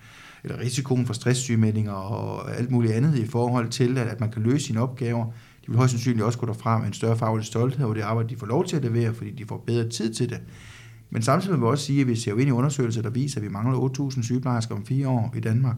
eller 0.44 0.58
risikoen 0.58 1.06
for 1.06 1.14
stresssygemeldinger 1.14 1.92
og 1.92 2.56
alt 2.56 2.70
muligt 2.70 2.92
andet 2.92 3.18
i 3.18 3.26
forhold 3.26 3.68
til, 3.68 3.98
at, 3.98 4.06
at 4.06 4.20
man 4.20 4.30
kan 4.30 4.42
løse 4.42 4.66
sine 4.66 4.80
opgaver. 4.80 5.24
De 5.66 5.68
vil 5.68 5.76
højst 5.76 5.90
sandsynligt 5.90 6.24
også 6.24 6.38
gå 6.38 6.46
derfra 6.46 6.78
med 6.78 6.86
en 6.86 6.92
større 6.92 7.16
faglig 7.16 7.46
stolthed 7.46 7.84
over 7.84 7.94
det 7.94 8.00
arbejde, 8.00 8.28
de 8.28 8.36
får 8.36 8.46
lov 8.46 8.66
til 8.66 8.76
at 8.76 8.84
levere, 8.84 9.14
fordi 9.14 9.30
de 9.30 9.44
får 9.46 9.64
bedre 9.66 9.88
tid 9.88 10.14
til 10.14 10.30
det. 10.30 10.40
Men 11.10 11.22
samtidig 11.22 11.52
vil 11.52 11.60
vi 11.60 11.66
også 11.66 11.84
sige, 11.84 12.00
at 12.00 12.08
vi 12.08 12.16
ser 12.16 12.30
jo 12.30 12.36
ind 12.36 12.48
i 12.48 12.52
undersøgelser, 12.52 13.02
der 13.02 13.10
viser, 13.10 13.40
at 13.40 13.44
vi 13.46 13.48
mangler 13.48 13.78
8.000 13.78 14.22
sygeplejersker 14.22 14.74
om 14.74 14.86
fire 14.86 15.08
år 15.08 15.34
i 15.36 15.40
Danmark. 15.40 15.76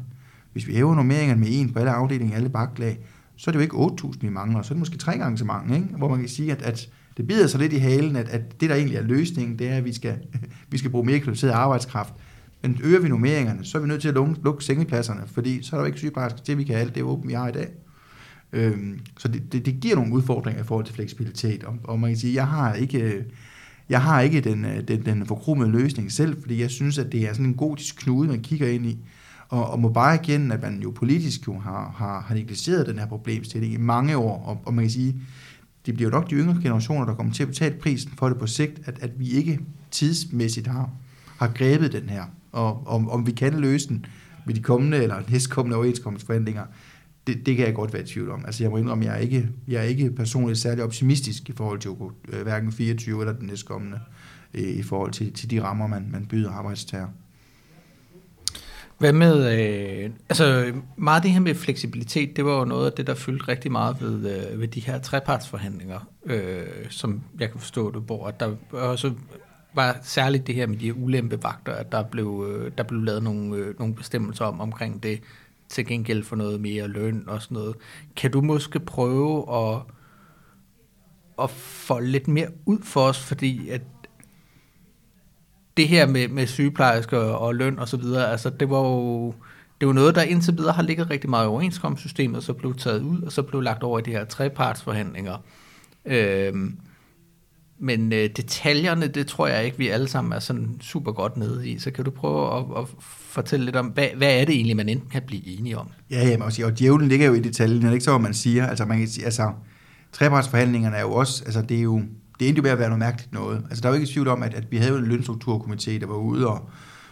Hvis 0.53 0.67
vi 0.67 0.75
hæver 0.75 0.95
normeringerne 0.95 1.41
med 1.41 1.49
en 1.51 1.73
på 1.73 1.79
alle 1.79 1.91
afdelinger, 1.91 2.37
alle 2.37 2.49
baklag, 2.49 2.99
så 3.37 3.51
er 3.51 3.53
det 3.53 3.59
jo 3.59 3.63
ikke 3.63 3.77
8.000, 3.77 4.19
vi 4.21 4.29
mangler, 4.29 4.63
så 4.63 4.67
er 4.67 4.75
det 4.75 4.79
måske 4.79 4.99
tre 4.99 5.19
gange 5.19 5.39
så 5.39 5.45
mange, 5.45 5.77
ikke? 5.77 5.89
hvor 5.97 6.09
man 6.09 6.19
kan 6.19 6.29
sige, 6.29 6.53
at, 6.53 6.63
at 6.63 6.89
det 7.17 7.27
bider 7.27 7.47
sig 7.47 7.61
lidt 7.61 7.73
i 7.73 7.79
halen, 7.79 8.17
at, 8.17 8.29
at 8.29 8.61
det, 8.61 8.71
der 8.71 8.77
egentlig 8.77 8.97
er 8.97 9.03
løsningen, 9.03 9.59
det 9.59 9.69
er, 9.69 9.77
at 9.77 9.85
vi 9.85 9.93
skal, 9.93 10.17
vi 10.71 10.79
skal 10.79 10.91
bruge 10.91 11.07
mere 11.07 11.21
kvalificeret 11.21 11.53
arbejdskraft. 11.53 12.15
Men 12.63 12.81
øger 12.85 13.01
vi 13.01 13.09
nummeringerne, 13.09 13.65
så 13.65 13.79
er 13.79 13.83
vi 13.83 13.89
nødt 13.89 14.01
til 14.01 14.09
at 14.09 14.15
lukke, 14.15 14.35
lukke 14.45 14.65
sengepladserne, 14.65 15.23
fordi 15.27 15.63
så 15.63 15.77
er 15.77 15.79
der 15.79 15.83
jo 15.83 15.87
ikke 15.87 15.99
sygeplejersker 15.99 16.41
til, 16.41 16.53
at 16.53 16.59
vi 16.59 16.65
kan 16.65 16.75
alt 16.75 16.95
det 16.95 17.03
åbent, 17.03 17.29
vi 17.29 17.33
har 17.33 17.49
i 17.49 17.53
dag. 17.53 17.69
Øhm, 18.53 19.01
så 19.19 19.29
det, 19.29 19.53
det, 19.53 19.67
det 19.67 19.81
giver 19.81 19.95
nogle 19.95 20.13
udfordringer 20.13 20.63
i 20.63 20.67
forhold 20.67 20.87
til 20.87 20.95
fleksibilitet, 20.95 21.65
og, 21.65 21.75
og 21.85 22.01
man 22.01 22.11
kan 22.11 22.19
sige, 22.19 22.35
jeg 22.35 22.49
har 22.49 22.75
ikke, 22.75 23.25
jeg 23.89 24.03
har 24.03 24.21
ikke 24.21 24.41
den, 24.41 24.67
den, 24.89 25.05
den 25.05 25.27
forkromede 25.27 25.71
løsning 25.71 26.13
selv, 26.13 26.41
fordi 26.41 26.61
jeg 26.61 26.71
synes, 26.71 26.99
at 26.99 27.13
det 27.13 27.21
er 27.29 27.33
sådan 27.33 27.47
en 27.47 27.55
gotisk 27.55 27.97
knude, 27.97 28.29
man 28.29 28.43
kigger 28.43 28.69
ind 28.69 28.87
i, 28.87 28.99
og, 29.49 29.71
og 29.71 29.81
må 29.81 29.89
bare 29.89 30.15
igen, 30.15 30.53
at 30.53 30.63
man 30.63 30.83
jo 30.83 30.91
politisk 30.91 31.47
jo 31.47 31.59
har, 31.59 31.95
har, 31.97 32.21
har 32.21 32.35
negligeret 32.35 32.87
den 32.87 32.99
her 32.99 33.07
problemstilling 33.07 33.73
i 33.73 33.77
mange 33.77 34.17
år, 34.17 34.45
og, 34.47 34.63
og 34.65 34.75
man 34.75 34.85
kan 34.85 34.91
sige, 34.91 35.15
det 35.87 35.95
bliver 35.95 36.11
nok 36.11 36.31
de 36.31 36.35
yngre 36.35 36.61
generationer, 36.63 37.07
der 37.07 37.15
kommer 37.15 37.33
til 37.33 37.43
at 37.43 37.49
betale 37.49 37.75
prisen 37.75 38.13
for 38.19 38.29
det 38.29 38.39
på 38.39 38.47
sigt, 38.47 38.81
at, 38.85 38.99
at 39.01 39.21
vi 39.21 39.31
ikke 39.31 39.61
tidsmæssigt 39.91 40.67
har, 40.67 40.91
har 41.39 41.49
grebet 41.49 41.93
den 41.93 42.09
her. 42.09 42.25
Og 42.53 42.87
om, 42.87 43.11
om 43.11 43.27
vi 43.27 43.33
kan 43.33 43.55
løse 43.61 43.89
den 43.89 44.07
med 44.47 44.55
de 44.55 44.63
kommende 44.63 45.03
eller 45.03 45.23
næstkommende 45.29 45.77
overenskomstforhandlinger, 45.77 46.65
det, 47.27 47.47
det 47.47 47.57
kan 47.57 47.67
jeg 47.67 47.75
godt 47.75 47.93
være 47.93 48.03
i 48.03 48.07
tvivl 48.07 48.31
om. 48.31 48.45
Altså 48.45 48.65
jeg 48.65 48.71
må 48.71 48.77
indrømme, 48.77 49.05
jeg 49.05 49.15
er 49.15 49.19
ikke, 49.19 49.49
jeg 49.69 49.79
er 49.79 49.83
ikke 49.83 50.11
personligt 50.11 50.59
særlig 50.59 50.85
optimistisk 50.85 51.49
i 51.49 51.53
forhold 51.53 51.79
til 51.79 51.91
øh, 52.29 52.43
hverken 52.43 52.73
24 52.73 53.21
eller 53.21 53.33
den 53.33 53.47
næstkommende, 53.47 54.01
øh, 54.55 54.63
i 54.63 54.83
forhold 54.83 55.13
til, 55.13 55.33
til 55.33 55.51
de 55.51 55.63
rammer, 55.63 55.87
man, 55.87 56.09
man 56.13 56.27
byder 56.27 56.51
arbejdstager. 56.51 57.09
Hvad 58.99 59.13
med, 59.13 59.59
øh, 59.59 60.11
altså 60.29 60.73
meget 60.97 61.23
det 61.23 61.31
her 61.31 61.41
med 61.41 61.55
fleksibilitet, 61.55 62.37
det 62.37 62.45
var 62.45 62.59
jo 62.59 62.65
noget 62.65 62.87
af 62.87 62.93
det, 62.93 63.07
der 63.07 63.15
fyldte 63.15 63.49
rigtig 63.49 63.73
meget 63.73 63.97
ved, 64.01 64.51
øh, 64.53 64.61
ved 64.61 64.69
de 64.69 64.81
her 64.81 64.99
trepartsforhandlinger, 64.99 66.09
øh, 66.25 66.91
som 66.91 67.23
jeg 67.41 67.51
kan 67.51 67.61
forstå 67.61 67.91
det, 67.91 68.03
hvor 68.03 68.27
at 68.27 68.41
der 68.41 68.55
også 68.73 69.13
var 69.75 69.99
særligt 70.03 70.47
det 70.47 70.55
her 70.55 70.67
med 70.67 70.77
de 70.77 70.95
ulempevagter, 70.95 71.73
at 71.73 71.93
der 71.93 72.03
blev, 72.03 72.47
øh, 72.49 72.73
der 72.79 72.85
blev 72.85 73.03
lavet 73.03 73.23
nogle, 73.23 73.57
øh, 73.57 73.79
nogle 73.79 73.95
bestemmelser 73.95 74.45
om 74.45 74.61
omkring 74.61 75.03
det, 75.03 75.21
til 75.69 75.87
gengæld 75.87 76.25
for 76.25 76.37
noget 76.37 76.61
mere 76.61 76.89
løn 76.89 77.25
og 77.27 77.43
sådan 77.43 77.55
noget. 77.55 77.77
Kan 78.17 78.31
du 78.31 78.41
måske 78.41 78.81
prøve 78.81 79.57
at, 79.57 79.83
at 81.43 81.51
få 81.51 81.99
lidt 81.99 82.29
mere 82.29 82.49
ud 82.67 82.79
for 82.83 83.01
os, 83.01 83.19
fordi 83.19 83.69
at 83.69 83.83
det 85.77 85.89
her 85.89 86.07
med, 86.07 86.29
med 86.29 86.47
sygeplejersker 86.47 87.19
og 87.19 87.55
løn 87.55 87.79
og 87.79 87.89
så 87.89 87.97
videre, 87.97 88.31
altså 88.31 88.51
det 88.51 88.71
var 88.71 88.79
jo 88.79 89.35
det 89.81 89.89
var 89.89 89.95
noget, 89.95 90.15
der 90.15 90.23
indtil 90.23 90.59
videre 90.59 90.73
har 90.73 90.83
ligget 90.83 91.11
rigtig 91.11 91.31
meget 91.31 91.45
i 91.45 91.49
overenskomstsystemet, 91.49 92.45
så 92.45 92.53
blev 92.53 92.75
taget 92.75 93.03
ud, 93.03 93.23
og 93.23 93.33
så 93.33 93.43
blev 93.43 93.61
lagt 93.61 93.83
over 93.83 93.99
i 93.99 94.03
de 94.03 94.11
her 94.11 94.25
trepartsforhandlinger. 94.25 95.37
Øhm, 96.05 96.77
men 97.79 98.13
øh, 98.13 98.31
detaljerne, 98.37 99.07
det 99.07 99.27
tror 99.27 99.47
jeg 99.47 99.65
ikke, 99.65 99.79
vi 99.79 99.89
alle 99.89 100.09
sammen 100.09 100.33
er 100.33 100.39
sådan 100.39 100.77
super 100.81 101.13
godt 101.13 101.37
nede 101.37 101.69
i. 101.69 101.79
Så 101.79 101.91
kan 101.91 102.05
du 102.05 102.11
prøve 102.11 102.59
at, 102.59 102.65
at 102.79 102.89
fortælle 103.01 103.65
lidt 103.65 103.77
om, 103.77 103.87
hvad, 103.87 104.09
hvad 104.17 104.41
er 104.41 104.45
det 104.45 104.55
egentlig, 104.55 104.77
man 104.77 104.89
enten 104.89 105.11
kan 105.11 105.23
blive 105.27 105.59
enige 105.59 105.79
om? 105.79 105.89
Ja, 106.11 106.29
ja 106.29 106.39
man 106.39 106.51
sige, 106.51 106.67
og 106.67 106.79
djævlen 106.79 107.09
ligger 107.09 107.27
jo 107.27 107.35
i 107.35 107.41
detaljen, 107.41 107.83
det 107.83 107.89
er 107.89 107.93
ikke 107.93 108.05
så, 108.05 108.19
man 108.19 108.35
siger. 108.35 108.67
Altså, 108.67 108.85
man 108.85 108.99
kan 108.99 109.09
sige, 109.09 109.25
altså, 109.25 109.53
trepartsforhandlingerne 110.13 110.97
er 110.97 111.01
jo 111.01 111.13
også, 111.13 111.43
altså 111.45 111.63
det 111.63 111.77
er 111.77 111.83
jo, 111.83 112.03
det 112.41 112.49
endte 112.49 112.59
jo 112.59 112.63
med 112.63 112.71
at 112.71 112.79
være 112.79 112.89
noget 112.89 112.99
mærkeligt 112.99 113.33
noget. 113.33 113.65
Altså, 113.69 113.81
der 113.81 113.89
er 113.89 113.93
jo 113.93 114.01
ikke 114.01 114.13
tvivl 114.13 114.29
om, 114.29 114.43
at, 114.43 114.55
at 114.55 114.65
vi 114.71 114.77
havde 114.77 114.93
jo 114.93 114.99
en 114.99 115.13
lønstrukturkomité, 115.13 115.91
der 115.91 116.07
var 116.07 116.17
ude 116.17 116.47
og, 116.49 116.69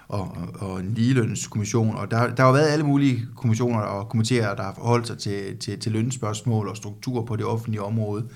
og, 0.09 0.37
og 0.59 0.81
en 0.81 0.95
ligelønskommission, 0.95 1.97
og 1.97 2.11
der, 2.11 2.35
der 2.35 2.43
har 2.43 2.53
været 2.53 2.69
alle 2.69 2.85
mulige 2.85 3.27
kommissioner 3.37 3.81
og 3.81 4.15
komitéer, 4.15 4.57
der 4.57 4.63
har 4.63 4.75
forholdt 4.75 5.07
sig 5.07 5.19
til, 5.19 5.59
til, 5.59 5.81
til 5.81 5.93
lønspørgsmål 5.93 6.69
og 6.69 6.77
struktur 6.77 7.25
på 7.25 7.37
det 7.37 7.45
offentlige 7.45 7.83
område. 7.83 8.29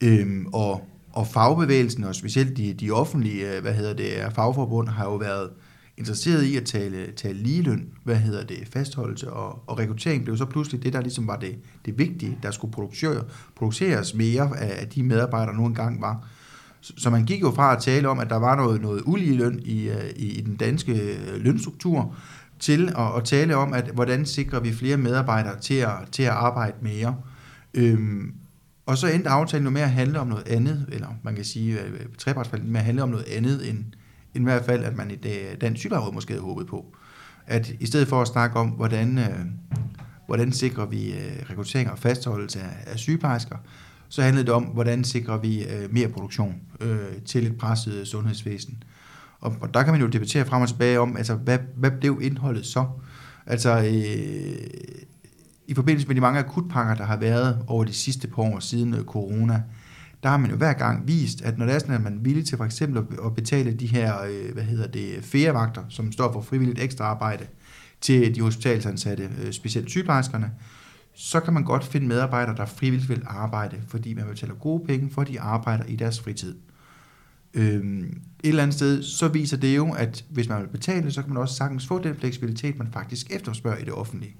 Øhm, 0.00 0.46
og, 0.52 0.88
og 1.12 1.26
fagbevægelsen, 1.26 2.04
og 2.04 2.14
specielt 2.14 2.56
de, 2.56 2.72
de 2.72 2.90
offentlige 2.90 3.56
øh, 3.56 3.62
hvad 3.62 3.74
hedder 3.74 3.94
det, 3.94 4.34
fagforbund, 4.34 4.88
har 4.88 5.04
jo 5.04 5.14
været 5.14 5.50
interesseret 5.96 6.42
i 6.42 6.56
at 6.56 6.64
tale, 6.64 7.12
tale 7.16 7.38
ligeløn, 7.38 7.88
hvad 8.04 8.16
hedder 8.16 8.44
det, 8.44 8.68
fastholdelse 8.72 9.30
og, 9.32 9.62
og 9.66 9.78
rekruttering 9.78 10.24
blev 10.24 10.36
så 10.36 10.44
pludselig 10.44 10.82
det, 10.82 10.92
der 10.92 11.00
ligesom 11.00 11.26
var 11.26 11.36
det, 11.36 11.58
det 11.84 11.98
vigtige, 11.98 12.38
der 12.42 12.50
skulle 12.50 12.72
producere, 12.72 13.24
produceres 13.56 14.14
mere 14.14 14.58
af, 14.58 14.80
af 14.80 14.88
de 14.88 15.02
medarbejdere, 15.02 15.56
nu 15.56 15.66
engang 15.66 16.00
var. 16.00 16.28
Så 16.80 17.10
man 17.10 17.24
gik 17.24 17.40
jo 17.40 17.50
fra 17.50 17.76
at 17.76 17.82
tale 17.82 18.08
om, 18.08 18.18
at 18.18 18.30
der 18.30 18.36
var 18.36 18.56
noget, 18.56 18.80
noget 18.80 19.02
ulige 19.06 19.36
løn 19.36 19.60
i, 19.64 19.88
øh, 19.88 20.10
i, 20.16 20.38
i 20.38 20.40
den 20.40 20.56
danske 20.56 20.92
øh, 20.92 21.40
lønstruktur, 21.40 22.16
til 22.58 22.88
at, 22.88 23.16
at 23.16 23.24
tale 23.24 23.56
om, 23.56 23.72
at 23.72 23.90
hvordan 23.94 24.26
sikrer 24.26 24.60
vi 24.60 24.72
flere 24.72 24.96
medarbejdere 24.96 25.60
til 25.60 25.74
at, 25.74 25.92
til 26.12 26.22
at 26.22 26.28
arbejde 26.28 26.76
mere. 26.80 27.16
Øhm, 27.74 28.34
og 28.86 28.98
så 28.98 29.06
endte 29.06 29.30
aftalen 29.30 29.64
jo 29.64 29.70
med 29.70 29.82
at 29.82 29.90
handle 29.90 30.20
om 30.20 30.26
noget 30.26 30.48
andet, 30.48 30.86
eller 30.92 31.08
man 31.22 31.34
kan 31.34 31.44
sige, 31.44 31.80
øh, 31.80 32.00
trepartsforhandlingen 32.18 32.72
med 32.72 32.80
at 32.80 32.86
handle 32.86 33.02
om 33.02 33.08
noget 33.08 33.26
andet, 33.28 33.68
end, 33.68 33.78
end 33.78 33.84
i 34.34 34.44
hvert 34.44 34.64
fald, 34.64 34.84
at 34.84 34.96
man 34.96 35.10
i 35.10 35.16
det, 35.16 35.60
den 35.60 35.76
sygeplejeråd 35.76 36.12
måske 36.12 36.32
havde 36.32 36.44
håbet 36.44 36.66
på. 36.66 36.96
At 37.46 37.72
i 37.80 37.86
stedet 37.86 38.08
for 38.08 38.22
at 38.22 38.28
snakke 38.28 38.58
om, 38.58 38.68
hvordan, 38.68 39.18
øh, 39.18 39.38
hvordan 40.26 40.52
sikrer 40.52 40.86
vi 40.86 41.12
øh, 41.12 41.50
rekruttering 41.50 41.90
og 41.90 41.98
fastholdelse 41.98 42.60
af, 42.60 42.92
af 42.92 42.98
sygeplejersker, 42.98 43.56
så 44.08 44.22
handlede 44.22 44.46
det 44.46 44.54
om, 44.54 44.62
hvordan 44.62 45.04
sikrer 45.04 45.38
vi 45.38 45.64
øh, 45.64 45.92
mere 45.92 46.08
produktion 46.08 46.54
øh, 46.80 46.98
til 47.26 47.46
et 47.46 47.58
presset 47.58 47.94
øh, 47.94 48.06
sundhedsvæsen. 48.06 48.82
Og, 49.40 49.56
og 49.60 49.74
der 49.74 49.82
kan 49.82 49.92
man 49.92 50.00
jo 50.00 50.06
debattere 50.06 50.44
frem 50.44 50.62
og 50.62 50.68
tilbage 50.68 51.00
om, 51.00 51.16
altså 51.16 51.34
hvad, 51.34 51.58
hvad 51.76 51.90
blev 51.90 52.18
indholdet 52.22 52.66
så? 52.66 52.86
Altså 53.46 53.78
øh, 53.78 54.66
i 55.66 55.74
forbindelse 55.74 56.08
med 56.08 56.14
de 56.14 56.20
mange 56.20 56.38
akutpakker, 56.38 56.94
der 56.94 57.04
har 57.04 57.16
været 57.16 57.64
over 57.66 57.84
de 57.84 57.92
sidste 57.92 58.28
par 58.28 58.42
år 58.42 58.58
siden 58.58 58.94
øh, 58.94 59.04
corona, 59.04 59.62
der 60.22 60.28
har 60.28 60.36
man 60.36 60.50
jo 60.50 60.56
hver 60.56 60.72
gang 60.72 61.08
vist, 61.08 61.42
at 61.42 61.58
når 61.58 61.66
det 61.66 61.74
er 61.74 61.78
sådan, 61.78 61.94
at 61.94 62.02
man 62.02 62.16
er 62.16 62.20
villig 62.20 62.46
til 62.46 62.56
for 62.56 62.64
eksempel 62.64 63.04
at 63.24 63.34
betale 63.34 63.72
de 63.72 63.86
her, 63.86 64.22
øh, 64.22 64.52
hvad 64.52 64.62
hedder 64.62 64.86
det, 64.86 65.24
ferievagter, 65.24 65.84
som 65.88 66.12
står 66.12 66.32
for 66.32 66.40
frivilligt 66.40 66.80
ekstra 66.80 67.04
arbejde, 67.04 67.46
til 68.00 68.34
de 68.34 68.40
hospitalsansatte, 68.40 69.30
øh, 69.44 69.52
specielt 69.52 69.90
sygeplejerskerne, 69.90 70.50
så 71.14 71.40
kan 71.40 71.52
man 71.52 71.64
godt 71.64 71.84
finde 71.84 72.06
medarbejdere, 72.06 72.56
der 72.56 72.66
frivilligt 72.66 73.08
vil 73.08 73.22
arbejde, 73.26 73.76
fordi 73.88 74.14
man 74.14 74.24
betaler 74.26 74.54
gode 74.54 74.86
penge, 74.86 75.10
for 75.10 75.24
de 75.24 75.40
arbejder 75.40 75.84
i 75.84 75.96
deres 75.96 76.20
fritid. 76.20 76.54
Øhm, 77.54 78.20
et 78.44 78.48
eller 78.48 78.62
andet 78.62 78.74
sted, 78.74 79.02
så 79.02 79.28
viser 79.28 79.56
det 79.56 79.76
jo, 79.76 79.92
at 79.92 80.24
hvis 80.30 80.48
man 80.48 80.62
vil 80.62 80.68
betale, 80.68 81.12
så 81.12 81.22
kan 81.22 81.32
man 81.32 81.42
også 81.42 81.54
sagtens 81.54 81.86
få 81.86 81.98
den 81.98 82.14
fleksibilitet, 82.14 82.78
man 82.78 82.92
faktisk 82.92 83.30
efterspørger 83.30 83.78
i 83.78 83.84
det 83.84 83.92
offentlige. 83.92 84.36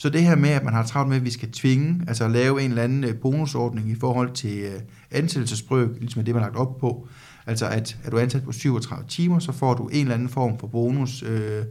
Så 0.00 0.08
det 0.08 0.22
her 0.22 0.36
med, 0.36 0.50
at 0.50 0.64
man 0.64 0.74
har 0.74 0.86
travlt 0.86 1.08
med, 1.08 1.16
at 1.16 1.24
vi 1.24 1.30
skal 1.30 1.52
tvinge, 1.52 2.00
altså 2.08 2.24
at 2.24 2.30
lave 2.30 2.62
en 2.62 2.70
eller 2.70 2.82
anden 2.82 3.04
øh, 3.04 3.14
bonusordning 3.14 3.90
i 3.90 3.94
forhold 3.94 4.32
til 4.32 4.58
øh, 4.58 4.80
ansættelsesprøv, 5.10 5.94
ligesom 6.00 6.24
det, 6.24 6.34
man 6.34 6.42
har 6.42 6.50
lagt 6.50 6.58
op 6.58 6.78
på, 6.78 7.08
altså 7.46 7.66
at 7.66 7.96
er 8.04 8.10
du 8.10 8.18
ansat 8.18 8.42
på 8.42 8.52
37 8.52 9.04
timer, 9.08 9.38
så 9.38 9.52
får 9.52 9.74
du 9.74 9.88
en 9.88 10.00
eller 10.00 10.14
anden 10.14 10.28
form 10.28 10.58
for 10.58 10.66
bonus, 10.66 11.22
øh, 11.22 11.64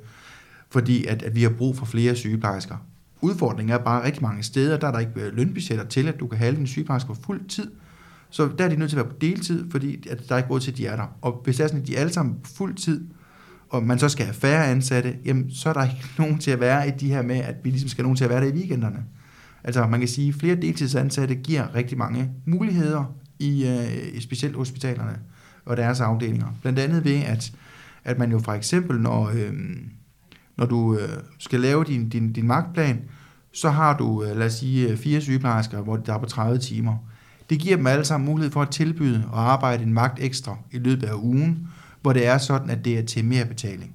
fordi 0.70 1.06
at, 1.06 1.24
at 1.24 1.36
vi 1.36 1.44
har 1.44 1.50
brug 1.50 1.78
for 1.78 1.86
flere 1.86 2.16
sygeplejersker. 2.16 2.76
Udfordringen 3.22 3.74
er 3.74 3.78
bare, 3.78 4.00
at 4.00 4.06
rigtig 4.06 4.24
mange 4.24 4.44
steder, 4.44 4.78
der 4.78 4.88
er 4.88 4.92
der 4.92 5.00
ikke 5.00 5.12
øh, 5.16 5.36
lønbudgetter 5.36 5.86
til, 5.86 6.08
at 6.08 6.20
du 6.20 6.28
kan 6.28 6.38
have 6.38 6.58
en 6.58 6.68
sygeplejerske 6.68 7.08
på 7.08 7.18
fuld 7.26 7.48
tid. 7.48 7.72
Så 8.30 8.50
der 8.58 8.66
er 8.66 8.70
de 8.70 8.76
nødt 8.76 8.90
til 8.90 8.98
at 8.98 9.06
være 9.06 9.14
på 9.14 9.20
deltid, 9.22 9.72
fordi 9.72 10.10
at 10.10 10.30
der 10.30 10.36
er 10.36 10.40
ikke 10.40 10.50
råd 10.50 10.60
til, 10.60 10.72
at 10.72 10.78
de 10.78 10.86
er 10.86 10.96
der. 10.96 11.18
Og 11.22 11.42
hvis 11.44 11.56
det 11.56 11.64
er 11.64 11.68
sådan, 11.68 11.82
at 11.82 11.88
de 11.88 11.96
er 11.96 12.00
alle 12.00 12.14
sammen 12.14 12.36
på 12.44 12.50
fuld 12.56 12.76
tid, 12.76 13.08
og 13.70 13.84
man 13.84 14.00
så 14.00 14.10
skal 14.10 14.26
have 14.26 14.36
færre 14.36 14.68
ansatte, 14.68 15.16
jamen 15.26 15.52
så 15.52 15.70
er 15.70 15.74
der 15.74 15.84
ikke 15.84 16.06
nogen 16.20 16.38
til 16.38 16.52
at 16.52 16.60
være 16.60 16.88
i 16.88 16.92
de 16.92 17.08
her 17.08 17.22
med, 17.22 17.36
at 17.36 17.56
vi 17.64 17.70
ligesom 17.70 17.90
skal 17.90 18.02
have 18.02 18.08
nogen 18.08 18.18
til 18.18 18.24
at 18.24 18.30
være 18.30 18.42
der 18.42 18.48
i 18.48 18.56
weekenderne. 18.56 19.04
Altså 19.64 19.88
man 19.88 20.00
kan 20.00 20.10
sige, 20.10 20.30
at 20.30 20.36
flere 20.36 20.56
deltidsansatte 20.56 21.36
giver 21.36 21.76
rigtig 21.76 21.98
mange 21.98 22.32
muligheder 22.46 23.16
i, 23.40 23.68
øh, 23.68 24.18
i 24.18 24.22
specielt 24.22 24.56
hospitalerne 24.56 25.20
og 25.66 25.78
deres 25.78 26.02
afdelinger. 26.02 26.48
Blandt 26.62 26.80
andet 26.80 27.04
ved, 27.06 27.24
at, 27.24 27.52
at 28.04 28.20
man 28.20 28.32
jo 28.32 28.40
for 28.40 28.54
eksempel, 28.54 29.00
når, 29.00 29.30
øh, 29.30 29.54
når 30.58 30.66
du 30.66 30.98
øh, 30.98 31.10
skal 31.40 31.60
lave 31.60 31.84
din, 31.84 32.10
din, 32.10 32.34
din 32.34 32.48
magtplan, 32.48 33.02
så 33.54 33.70
har 33.70 33.98
du, 33.98 34.24
øh, 34.24 34.38
lad 34.38 34.46
os 34.46 34.54
sige, 34.54 34.90
øh, 34.90 34.98
fire 34.98 35.22
sygeplejersker, 35.22 35.82
hvor 35.82 35.96
der 35.98 36.14
er 36.14 36.18
på 36.18 36.26
30 36.26 36.60
timer. 36.60 36.98
Det 37.50 37.60
giver 37.60 37.76
dem 37.76 37.88
alle 37.88 38.06
sammen 38.06 38.30
mulighed 38.30 38.52
for 38.52 38.62
at 38.62 38.70
tilbyde 38.70 39.24
og 39.32 39.52
arbejde 39.52 39.84
en 39.84 39.94
magt 39.94 40.20
ekstra 40.20 40.58
i 40.72 40.78
løbet 40.78 41.08
af 41.08 41.14
ugen, 41.14 41.68
hvor 42.02 42.14
det 42.14 42.28
er 42.28 42.38
sådan, 42.38 42.70
at 42.70 42.86
det 42.86 42.98
er 42.98 43.06
til 43.06 43.26
mere 43.26 43.46
betaling. 43.46 43.94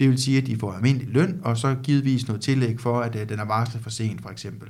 Det 0.00 0.08
vil 0.08 0.22
sige, 0.22 0.38
at 0.38 0.46
de 0.46 0.56
får 0.56 0.72
almindelig 0.72 1.08
løn, 1.08 1.40
og 1.44 1.56
så 1.56 1.76
givetvis 1.82 2.28
noget 2.28 2.42
tillæg 2.42 2.80
for, 2.80 3.00
at 3.00 3.16
øh, 3.16 3.28
den 3.28 3.38
er 3.38 3.44
varslet 3.44 3.82
for 3.82 3.90
sent, 3.90 4.22
for 4.22 4.28
eksempel. 4.28 4.68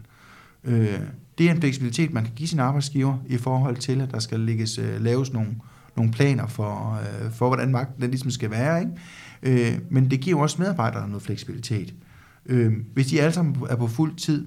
Øh, 0.64 1.00
det 1.38 1.46
er 1.46 1.50
en 1.50 1.60
fleksibilitet, 1.60 2.12
man 2.12 2.24
kan 2.24 2.32
give 2.36 2.48
sin 2.48 2.58
arbejdsgiver 2.58 3.18
i 3.26 3.36
forhold 3.36 3.76
til, 3.76 4.00
at 4.00 4.10
der 4.10 4.18
skal 4.18 4.40
lægges, 4.40 4.78
øh, 4.78 5.00
laves 5.00 5.32
nogle, 5.32 5.50
nogle 5.96 6.12
planer 6.12 6.46
for, 6.46 7.00
for, 7.32 7.48
hvordan 7.48 7.70
magten 7.70 8.02
den 8.02 8.10
ligesom 8.10 8.30
skal 8.30 8.50
være. 8.50 8.80
Ikke? 8.80 9.72
Øh, 9.72 9.78
men 9.90 10.10
det 10.10 10.20
giver 10.20 10.40
også 10.40 10.56
medarbejderne 10.58 11.08
noget 11.08 11.22
fleksibilitet. 11.22 11.94
Øh, 12.46 12.72
hvis 12.94 13.06
de 13.06 13.20
alle 13.20 13.32
sammen 13.32 13.56
er 13.70 13.76
på 13.76 13.86
fuld 13.86 14.16
tid, 14.16 14.46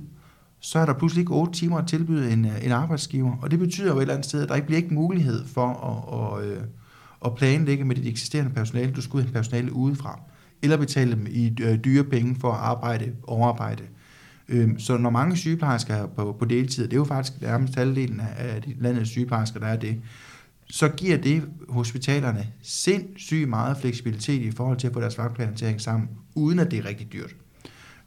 så 0.59 0.79
er 0.79 0.85
der 0.85 0.93
pludselig 0.93 1.21
ikke 1.21 1.33
8 1.33 1.53
timer 1.53 1.77
at 1.77 1.87
tilbyde 1.87 2.31
en, 2.31 2.47
en 2.63 2.71
arbejdsgiver. 2.71 3.37
Og 3.41 3.51
det 3.51 3.59
betyder 3.59 3.91
jo 3.91 3.97
et 3.97 4.01
eller 4.01 4.13
andet 4.13 4.25
sted, 4.25 4.43
at 4.43 4.49
der 4.49 4.55
ikke 4.55 4.67
bliver 4.67 4.81
ikke 4.81 4.93
mulighed 4.93 5.45
for 5.45 5.67
at, 5.67 6.39
at, 6.39 6.51
at 6.51 6.63
planlægge 7.31 7.85
med 7.85 7.95
det 7.95 8.07
eksisterende 8.07 8.51
personale. 8.51 8.91
Du 8.91 9.01
skal 9.01 9.15
ud 9.15 9.21
have 9.21 9.33
personale 9.33 9.73
udefra. 9.73 10.19
Eller 10.61 10.77
betale 10.77 11.11
dem 11.11 11.27
i 11.29 11.55
øh, 11.61 11.77
dyre 11.77 12.03
penge 12.03 12.35
for 12.39 12.51
at 12.51 12.59
arbejde, 12.59 13.11
overarbejde. 13.23 13.83
Øh, 14.49 14.69
så 14.77 14.97
når 14.97 15.09
mange 15.09 15.37
sygeplejersker 15.37 15.93
er 15.95 16.07
på, 16.07 16.35
på 16.39 16.45
deltid, 16.45 16.83
det 16.83 16.93
er 16.93 16.97
jo 16.97 17.03
faktisk 17.03 17.41
nærmest 17.41 17.75
halvdelen 17.75 18.21
af 18.37 18.61
de 18.61 18.75
landets 18.79 19.09
sygeplejersker, 19.09 19.59
der 19.59 19.67
er 19.67 19.75
det, 19.75 20.01
så 20.69 20.87
giver 20.89 21.17
det 21.17 21.43
hospitalerne 21.69 22.47
sindssygt 22.61 23.49
meget 23.49 23.77
fleksibilitet 23.77 24.41
i 24.41 24.51
forhold 24.51 24.77
til 24.77 24.87
at 24.87 24.93
få 24.93 25.01
deres 25.01 25.17
vagtplaner 25.17 25.55
til 25.55 25.65
at 25.65 25.69
hænge 25.69 25.83
sammen, 25.83 26.09
uden 26.35 26.59
at 26.59 26.71
det 26.71 26.79
er 26.79 26.85
rigtig 26.85 27.13
dyrt. 27.13 27.35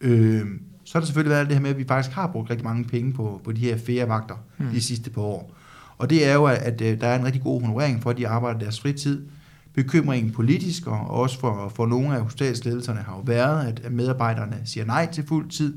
Øh, 0.01 0.47
så 0.85 0.93
har 0.93 1.01
der 1.01 1.07
selvfølgelig 1.07 1.31
været 1.31 1.47
det 1.47 1.55
her 1.55 1.63
med, 1.63 1.71
at 1.71 1.79
vi 1.79 1.85
faktisk 1.85 2.15
har 2.15 2.27
brugt 2.33 2.51
rigtig 2.51 2.65
mange 2.65 2.85
penge 2.85 3.13
på, 3.13 3.41
på 3.45 3.53
de 3.53 3.61
her 3.61 3.77
ferievagter 3.79 4.35
hmm. 4.57 4.71
de 4.71 4.81
sidste 4.81 5.11
par 5.11 5.23
år. 5.23 5.56
Og 5.99 6.11
det 6.11 6.27
er 6.27 6.35
jo, 6.35 6.45
at, 6.45 6.81
øh, 6.81 7.01
der 7.01 7.07
er 7.07 7.19
en 7.19 7.25
rigtig 7.25 7.43
god 7.43 7.61
honorering 7.61 8.03
for, 8.03 8.11
at 8.11 8.17
de 8.17 8.29
arbejder 8.29 8.59
deres 8.59 8.81
fritid. 8.81 9.27
Bekymringen 9.75 10.33
politisk, 10.33 10.87
og 10.87 11.11
også 11.11 11.41
for, 11.41 11.73
for 11.75 11.87
nogle 11.87 12.15
af 12.17 12.23
hospitalsledelserne, 12.23 13.01
har 13.01 13.17
jo 13.17 13.23
været, 13.27 13.67
at 13.67 13.93
medarbejderne 13.93 14.57
siger 14.65 14.87
nej 14.87 15.09
til 15.13 15.27
fuld 15.27 15.51
tid, 15.51 15.77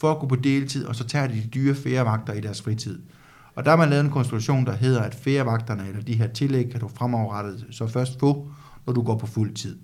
for 0.00 0.10
at 0.12 0.18
gå 0.18 0.26
på 0.26 0.36
deltid, 0.36 0.84
og 0.84 0.96
så 0.96 1.04
tager 1.04 1.26
de 1.26 1.34
de 1.34 1.48
dyre 1.54 1.74
ferievagter 1.74 2.32
i 2.32 2.40
deres 2.40 2.62
fritid. 2.62 2.98
Og 3.54 3.64
der 3.64 3.70
har 3.70 3.76
man 3.76 3.90
lavet 3.90 4.04
en 4.04 4.10
konstruktion, 4.10 4.66
der 4.66 4.72
hedder, 4.76 5.00
at 5.00 5.14
ferievagterne, 5.14 5.88
eller 5.88 6.02
de 6.02 6.14
her 6.14 6.26
tillæg, 6.26 6.70
kan 6.70 6.80
du 6.80 6.88
fremoverrettet 6.88 7.66
så 7.70 7.86
først 7.86 8.20
få, 8.20 8.48
når 8.86 8.92
du 8.92 9.02
går 9.02 9.18
på 9.18 9.26
fuld 9.26 9.54
tid. 9.54 9.76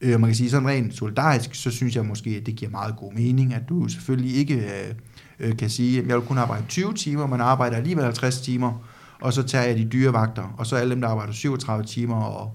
Øh, 0.00 0.20
man 0.20 0.30
kan 0.30 0.34
sige 0.34 0.50
sådan 0.50 0.68
rent 0.68 0.94
solidarisk, 0.94 1.54
så 1.54 1.70
synes 1.70 1.96
jeg 1.96 2.06
måske, 2.06 2.30
at 2.30 2.46
det 2.46 2.56
giver 2.56 2.70
meget 2.70 2.96
god 2.96 3.12
mening, 3.12 3.54
at 3.54 3.68
du 3.68 3.88
selvfølgelig 3.88 4.36
ikke 4.36 4.54
øh, 4.54 4.94
øh 5.38 5.56
kan 5.56 5.70
sige, 5.70 6.00
at 6.00 6.06
jeg 6.06 6.16
vil 6.16 6.24
kun 6.24 6.38
arbejde 6.38 6.64
20 6.68 6.94
timer, 6.94 7.26
men 7.26 7.40
arbejder 7.40 7.76
alligevel 7.76 8.04
50 8.04 8.40
timer, 8.40 8.88
og 9.20 9.32
så 9.32 9.42
tager 9.42 9.64
jeg 9.64 9.76
de 9.76 9.84
dyre 9.84 10.12
vagter, 10.12 10.54
og 10.58 10.66
så 10.66 10.76
alle 10.76 10.90
dem, 10.90 11.00
der 11.00 11.08
arbejder 11.08 11.32
37 11.32 11.84
timer, 11.84 12.16
og 12.16 12.54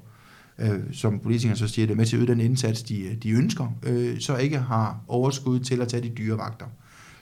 øh, 0.60 0.80
som 0.92 1.20
politikerne 1.20 1.58
så 1.58 1.68
siger, 1.68 1.86
det 1.86 1.94
er 1.94 1.98
med 1.98 2.06
til 2.06 2.18
at 2.18 2.22
yde 2.22 2.32
den 2.32 2.40
indsats, 2.40 2.84
de, 2.84 3.02
øh, 3.02 3.16
de 3.24 3.32
ønsker, 3.32 3.74
øh, 3.84 4.20
så 4.20 4.38
ikke 4.38 4.58
har 4.58 4.98
overskud 5.08 5.60
til 5.60 5.82
at 5.82 5.88
tage 5.88 6.04
de 6.04 6.10
dyre 6.10 6.38
vagter. 6.38 6.66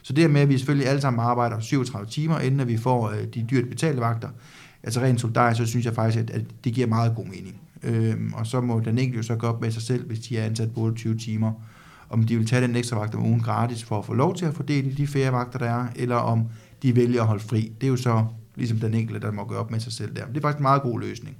Så 0.02 0.12
det 0.12 0.30
med, 0.30 0.40
at 0.40 0.48
vi 0.48 0.58
selvfølgelig 0.58 0.88
alle 0.88 1.00
sammen 1.00 1.24
arbejder 1.24 1.60
37 1.60 2.06
timer, 2.06 2.38
inden 2.38 2.60
at 2.60 2.68
vi 2.68 2.76
får 2.76 3.10
øh, 3.10 3.24
de 3.34 3.46
dyrt 3.50 3.68
betalte 3.68 4.00
vagter, 4.00 4.28
altså 4.82 5.00
rent 5.00 5.20
solidarisk, 5.20 5.58
så 5.58 5.66
synes 5.66 5.86
jeg 5.86 5.94
faktisk, 5.94 6.24
at, 6.24 6.30
at 6.30 6.42
det 6.64 6.74
giver 6.74 6.86
meget 6.86 7.14
god 7.16 7.24
mening. 7.24 7.60
Øh, 7.82 8.16
og 8.32 8.46
så 8.46 8.60
må 8.60 8.80
den 8.80 8.98
enkelte 8.98 9.16
jo 9.16 9.22
så 9.22 9.36
gå 9.36 9.46
op 9.46 9.60
med 9.60 9.70
sig 9.70 9.82
selv, 9.82 10.06
hvis 10.06 10.18
de 10.18 10.38
er 10.38 10.44
ansat 10.44 10.72
på 10.74 10.80
28 10.80 11.18
timer, 11.18 11.52
om 12.10 12.22
de 12.22 12.36
vil 12.36 12.46
tage 12.46 12.62
den 12.62 12.76
ekstra 12.76 12.98
vagt 12.98 13.14
om 13.14 13.22
ugen 13.22 13.40
gratis 13.40 13.84
for 13.84 13.98
at 13.98 14.04
få 14.04 14.14
lov 14.14 14.36
til 14.36 14.46
at 14.46 14.54
fordele 14.54 14.94
de 14.96 15.06
ferievagter, 15.06 15.58
der 15.58 15.66
er, 15.66 15.86
eller 15.96 16.16
om 16.16 16.44
de 16.82 16.96
vælger 16.96 17.20
at 17.20 17.26
holde 17.26 17.42
fri. 17.42 17.72
Det 17.80 17.86
er 17.86 17.90
jo 17.90 17.96
så 17.96 18.26
ligesom 18.58 18.78
den 18.78 18.94
enkelte, 18.94 19.20
der 19.20 19.32
må 19.32 19.44
gøre 19.44 19.58
op 19.58 19.70
med 19.70 19.80
sig 19.80 19.92
selv 19.92 20.16
der. 20.16 20.26
Det 20.26 20.36
er 20.36 20.40
faktisk 20.40 20.58
en 20.58 20.62
meget 20.62 20.82
god 20.82 21.00
løsning. 21.00 21.36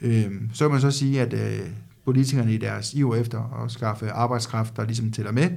Øh, 0.00 0.30
så 0.52 0.64
kan 0.64 0.70
man 0.70 0.80
så 0.80 0.90
sige, 0.90 1.20
at 1.20 1.32
øh, 1.32 1.66
politikerne 2.04 2.54
i 2.54 2.58
deres 2.58 2.94
iver 2.94 3.16
efter 3.16 3.62
at 3.64 3.70
skaffe 3.70 4.10
arbejdskraft, 4.10 4.76
der 4.76 4.84
ligesom 4.84 5.12
tæller 5.12 5.32
med, 5.32 5.50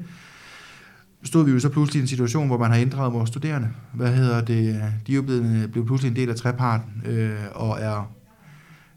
stod 1.23 1.45
vi 1.45 1.51
jo 1.51 1.59
så 1.59 1.69
pludselig 1.69 1.99
i 1.99 2.01
en 2.01 2.07
situation, 2.07 2.47
hvor 2.47 2.57
man 2.57 2.71
har 2.71 2.77
inddraget 2.77 3.13
vores 3.13 3.29
studerende. 3.29 3.69
Hvad 3.93 4.15
hedder 4.15 4.41
det? 4.41 4.81
De 5.07 5.11
er 5.11 5.15
jo 5.15 5.21
blevet, 5.21 5.71
blevet 5.71 5.87
pludselig 5.87 6.09
en 6.09 6.15
del 6.15 6.29
af 6.29 6.35
treparten, 6.35 7.03
øh, 7.05 7.39
og 7.51 7.79
er, 7.79 8.11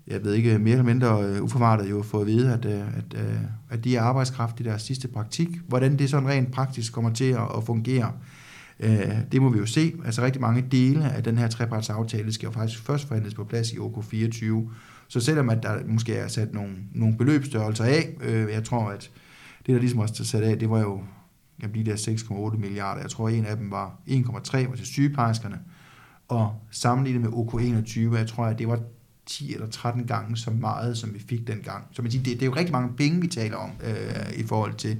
jeg 0.06 0.24
ved 0.24 0.34
ikke, 0.34 0.58
mere 0.58 0.72
eller 0.72 0.84
mindre 0.84 1.22
øh, 1.22 1.42
uforvartet 1.42 1.90
jo 1.90 2.02
fået 2.02 2.20
at 2.20 2.26
vide, 2.26 2.52
at, 2.52 2.64
øh, 2.64 2.80
at, 2.96 3.14
øh, 3.14 3.40
at 3.70 3.84
de 3.84 3.96
er 3.96 4.02
arbejdskraft 4.02 4.60
i 4.60 4.62
deres 4.62 4.82
sidste 4.82 5.08
praktik. 5.08 5.48
Hvordan 5.68 5.98
det 5.98 6.10
sådan 6.10 6.28
rent 6.28 6.52
praktisk 6.52 6.92
kommer 6.92 7.12
til 7.12 7.24
at, 7.24 7.48
at 7.56 7.64
fungere, 7.64 8.06
øh, 8.06 8.37
Øh, 8.80 9.16
det 9.32 9.42
må 9.42 9.48
vi 9.48 9.58
jo 9.58 9.66
se. 9.66 9.94
Altså 10.04 10.22
rigtig 10.22 10.40
mange 10.40 10.64
dele 10.72 11.12
af 11.12 11.24
den 11.24 11.38
her 11.38 11.48
trepartsaftale 11.48 12.32
skal 12.32 12.46
jo 12.46 12.52
faktisk 12.52 12.82
først 12.82 13.08
forhandles 13.08 13.34
på 13.34 13.44
plads 13.44 13.72
i 13.72 13.76
OK24. 13.76 14.70
Så 15.08 15.20
selvom 15.20 15.50
at 15.50 15.62
der 15.62 15.78
måske 15.86 16.14
er 16.14 16.28
sat 16.28 16.54
nogle, 16.54 16.74
nogle 16.92 17.16
beløbsstørrelser 17.16 17.84
af, 17.84 18.16
øh, 18.20 18.52
jeg 18.52 18.64
tror, 18.64 18.90
at 18.90 19.10
det 19.66 19.74
der 19.74 19.80
ligesom 19.80 19.98
også 19.98 20.24
sat 20.24 20.42
af, 20.42 20.58
det 20.58 20.70
var 20.70 20.80
jo 20.80 21.00
jamen, 21.62 21.74
de 21.74 21.90
der 21.90 21.96
6,8 21.96 22.56
milliarder. 22.56 23.00
Jeg 23.00 23.10
tror, 23.10 23.28
en 23.28 23.46
af 23.46 23.56
dem 23.56 23.70
var 23.70 24.00
1,3 24.08 24.68
var 24.68 24.76
til 24.76 24.86
sygeplejerskerne, 24.86 25.58
og 26.28 26.54
sammenlignet 26.70 27.22
med 27.22 27.30
OK21, 27.30 28.16
jeg 28.16 28.26
tror, 28.26 28.44
at 28.44 28.58
det 28.58 28.68
var 28.68 28.80
10 29.26 29.54
eller 29.54 29.66
13 29.66 30.06
gange 30.06 30.36
så 30.36 30.50
meget, 30.50 30.98
som 30.98 31.14
vi 31.14 31.18
fik 31.28 31.46
dengang. 31.46 31.84
Så 31.92 32.02
man 32.02 32.10
siger, 32.10 32.22
det, 32.22 32.32
det 32.32 32.42
er 32.42 32.46
jo 32.46 32.56
rigtig 32.56 32.72
mange 32.72 32.96
penge, 32.96 33.20
vi 33.20 33.26
taler 33.26 33.56
om 33.56 33.70
øh, 33.84 34.38
i 34.38 34.42
forhold 34.42 34.74
til, 34.74 34.96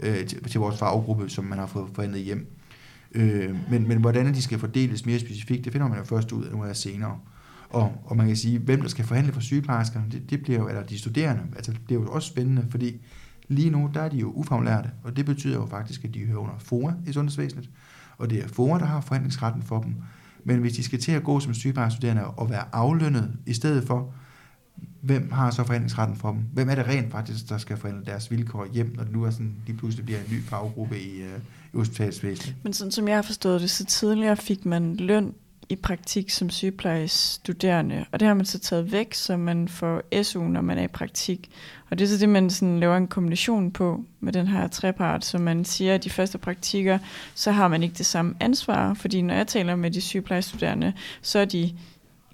øh, 0.00 0.26
til, 0.26 0.44
til 0.44 0.60
vores 0.60 0.78
faggruppe, 0.78 1.28
som 1.30 1.44
man 1.44 1.58
har 1.58 1.66
fået 1.66 1.90
forhandlet 1.94 2.22
hjem. 2.22 2.46
Øh, 3.14 3.56
men, 3.70 3.88
men 3.88 3.98
hvordan 3.98 4.34
de 4.34 4.42
skal 4.42 4.58
fordeles 4.58 5.06
mere 5.06 5.18
specifikt, 5.18 5.64
det 5.64 5.72
finder 5.72 5.88
man 5.88 5.98
jo 5.98 6.04
først 6.04 6.32
ud 6.32 6.44
af 6.44 6.52
nu 6.52 6.62
her 6.62 6.72
senere. 6.72 7.18
Og, 7.70 8.02
og 8.04 8.16
man 8.16 8.26
kan 8.26 8.36
sige, 8.36 8.58
hvem 8.58 8.80
der 8.80 8.88
skal 8.88 9.04
forhandle 9.04 9.32
for 9.32 9.40
sygeplejerskerne, 9.40 10.06
det, 10.12 10.30
det 10.30 10.42
bliver 10.42 10.58
jo, 10.58 10.68
eller 10.68 10.82
de 10.82 10.98
studerende, 10.98 11.42
altså 11.56 11.72
det 11.72 11.80
bliver 11.84 12.02
jo 12.02 12.08
også 12.08 12.28
spændende, 12.28 12.66
fordi 12.70 13.00
lige 13.48 13.70
nu, 13.70 13.90
der 13.94 14.00
er 14.00 14.08
de 14.08 14.16
jo 14.16 14.30
ufaglærte, 14.30 14.90
og 15.02 15.16
det 15.16 15.26
betyder 15.26 15.54
jo 15.54 15.66
faktisk, 15.66 16.04
at 16.04 16.14
de 16.14 16.24
hører 16.24 16.38
under 16.38 16.54
FOA 16.58 16.92
i 17.06 17.12
sundhedsvæsenet, 17.12 17.70
og 18.18 18.30
det 18.30 18.44
er 18.44 18.48
FOA, 18.48 18.78
der 18.78 18.84
har 18.84 19.00
forhandlingsretten 19.00 19.62
for 19.62 19.80
dem. 19.80 19.94
Men 20.44 20.58
hvis 20.58 20.72
de 20.72 20.82
skal 20.82 21.00
til 21.00 21.12
at 21.12 21.24
gå 21.24 21.40
som 21.40 21.54
sygeplejestuderende 21.54 22.26
og 22.26 22.50
være 22.50 22.64
aflønnet 22.72 23.32
i 23.46 23.52
stedet 23.52 23.86
for, 23.86 24.14
hvem 25.02 25.30
har 25.30 25.50
så 25.50 25.64
forhandlingsretten 25.64 26.16
for 26.16 26.30
dem? 26.30 26.40
Hvem 26.52 26.68
er 26.68 26.74
det 26.74 26.86
rent 26.86 27.12
faktisk, 27.12 27.48
der 27.48 27.58
skal 27.58 27.76
forhandle 27.76 28.04
deres 28.04 28.30
vilkår 28.30 28.66
hjem, 28.72 28.92
når 28.96 29.04
det 29.04 29.12
nu 29.12 29.24
er 29.24 29.30
sådan, 29.30 29.54
de 29.66 29.72
pludselig 29.72 30.04
bliver 30.04 30.20
en 30.20 30.26
ny 30.30 30.42
faggruppe 30.42 31.00
i, 31.00 31.22
øh, 31.22 31.38
i 31.72 31.76
hospitalsvæsenet? 31.76 32.56
Men 32.62 32.72
sådan 32.72 32.92
som 32.92 33.08
jeg 33.08 33.16
har 33.16 33.22
forstået 33.22 33.60
det, 33.60 33.70
så 33.70 33.84
tidligere 33.84 34.36
fik 34.36 34.64
man 34.64 34.96
løn 34.96 35.34
i 35.68 35.76
praktik 35.76 36.30
som 36.30 36.50
sygeplejestuderende, 36.50 38.04
og 38.12 38.20
det 38.20 38.28
har 38.28 38.34
man 38.34 38.46
så 38.46 38.58
taget 38.58 38.92
væk, 38.92 39.14
så 39.14 39.36
man 39.36 39.68
får 39.68 40.22
SU, 40.22 40.42
når 40.42 40.60
man 40.60 40.78
er 40.78 40.82
i 40.82 40.88
praktik. 40.88 41.50
Og 41.90 41.98
det 41.98 42.04
er 42.04 42.08
så 42.08 42.16
det, 42.16 42.28
man 42.28 42.50
sådan 42.50 42.80
laver 42.80 42.96
en 42.96 43.06
kombination 43.08 43.70
på 43.70 44.04
med 44.20 44.32
den 44.32 44.46
her 44.46 44.68
trepart, 44.68 45.24
så 45.24 45.38
man 45.38 45.64
siger, 45.64 45.94
at 45.94 46.04
de 46.04 46.10
første 46.10 46.38
praktikker, 46.38 46.98
så 47.34 47.50
har 47.50 47.68
man 47.68 47.82
ikke 47.82 47.94
det 47.98 48.06
samme 48.06 48.34
ansvar, 48.40 48.94
fordi 48.94 49.22
når 49.22 49.34
jeg 49.34 49.46
taler 49.46 49.76
med 49.76 49.90
de 49.90 50.00
sygeplejestuderende, 50.00 50.92
så 51.22 51.38
er 51.38 51.44
de 51.44 51.74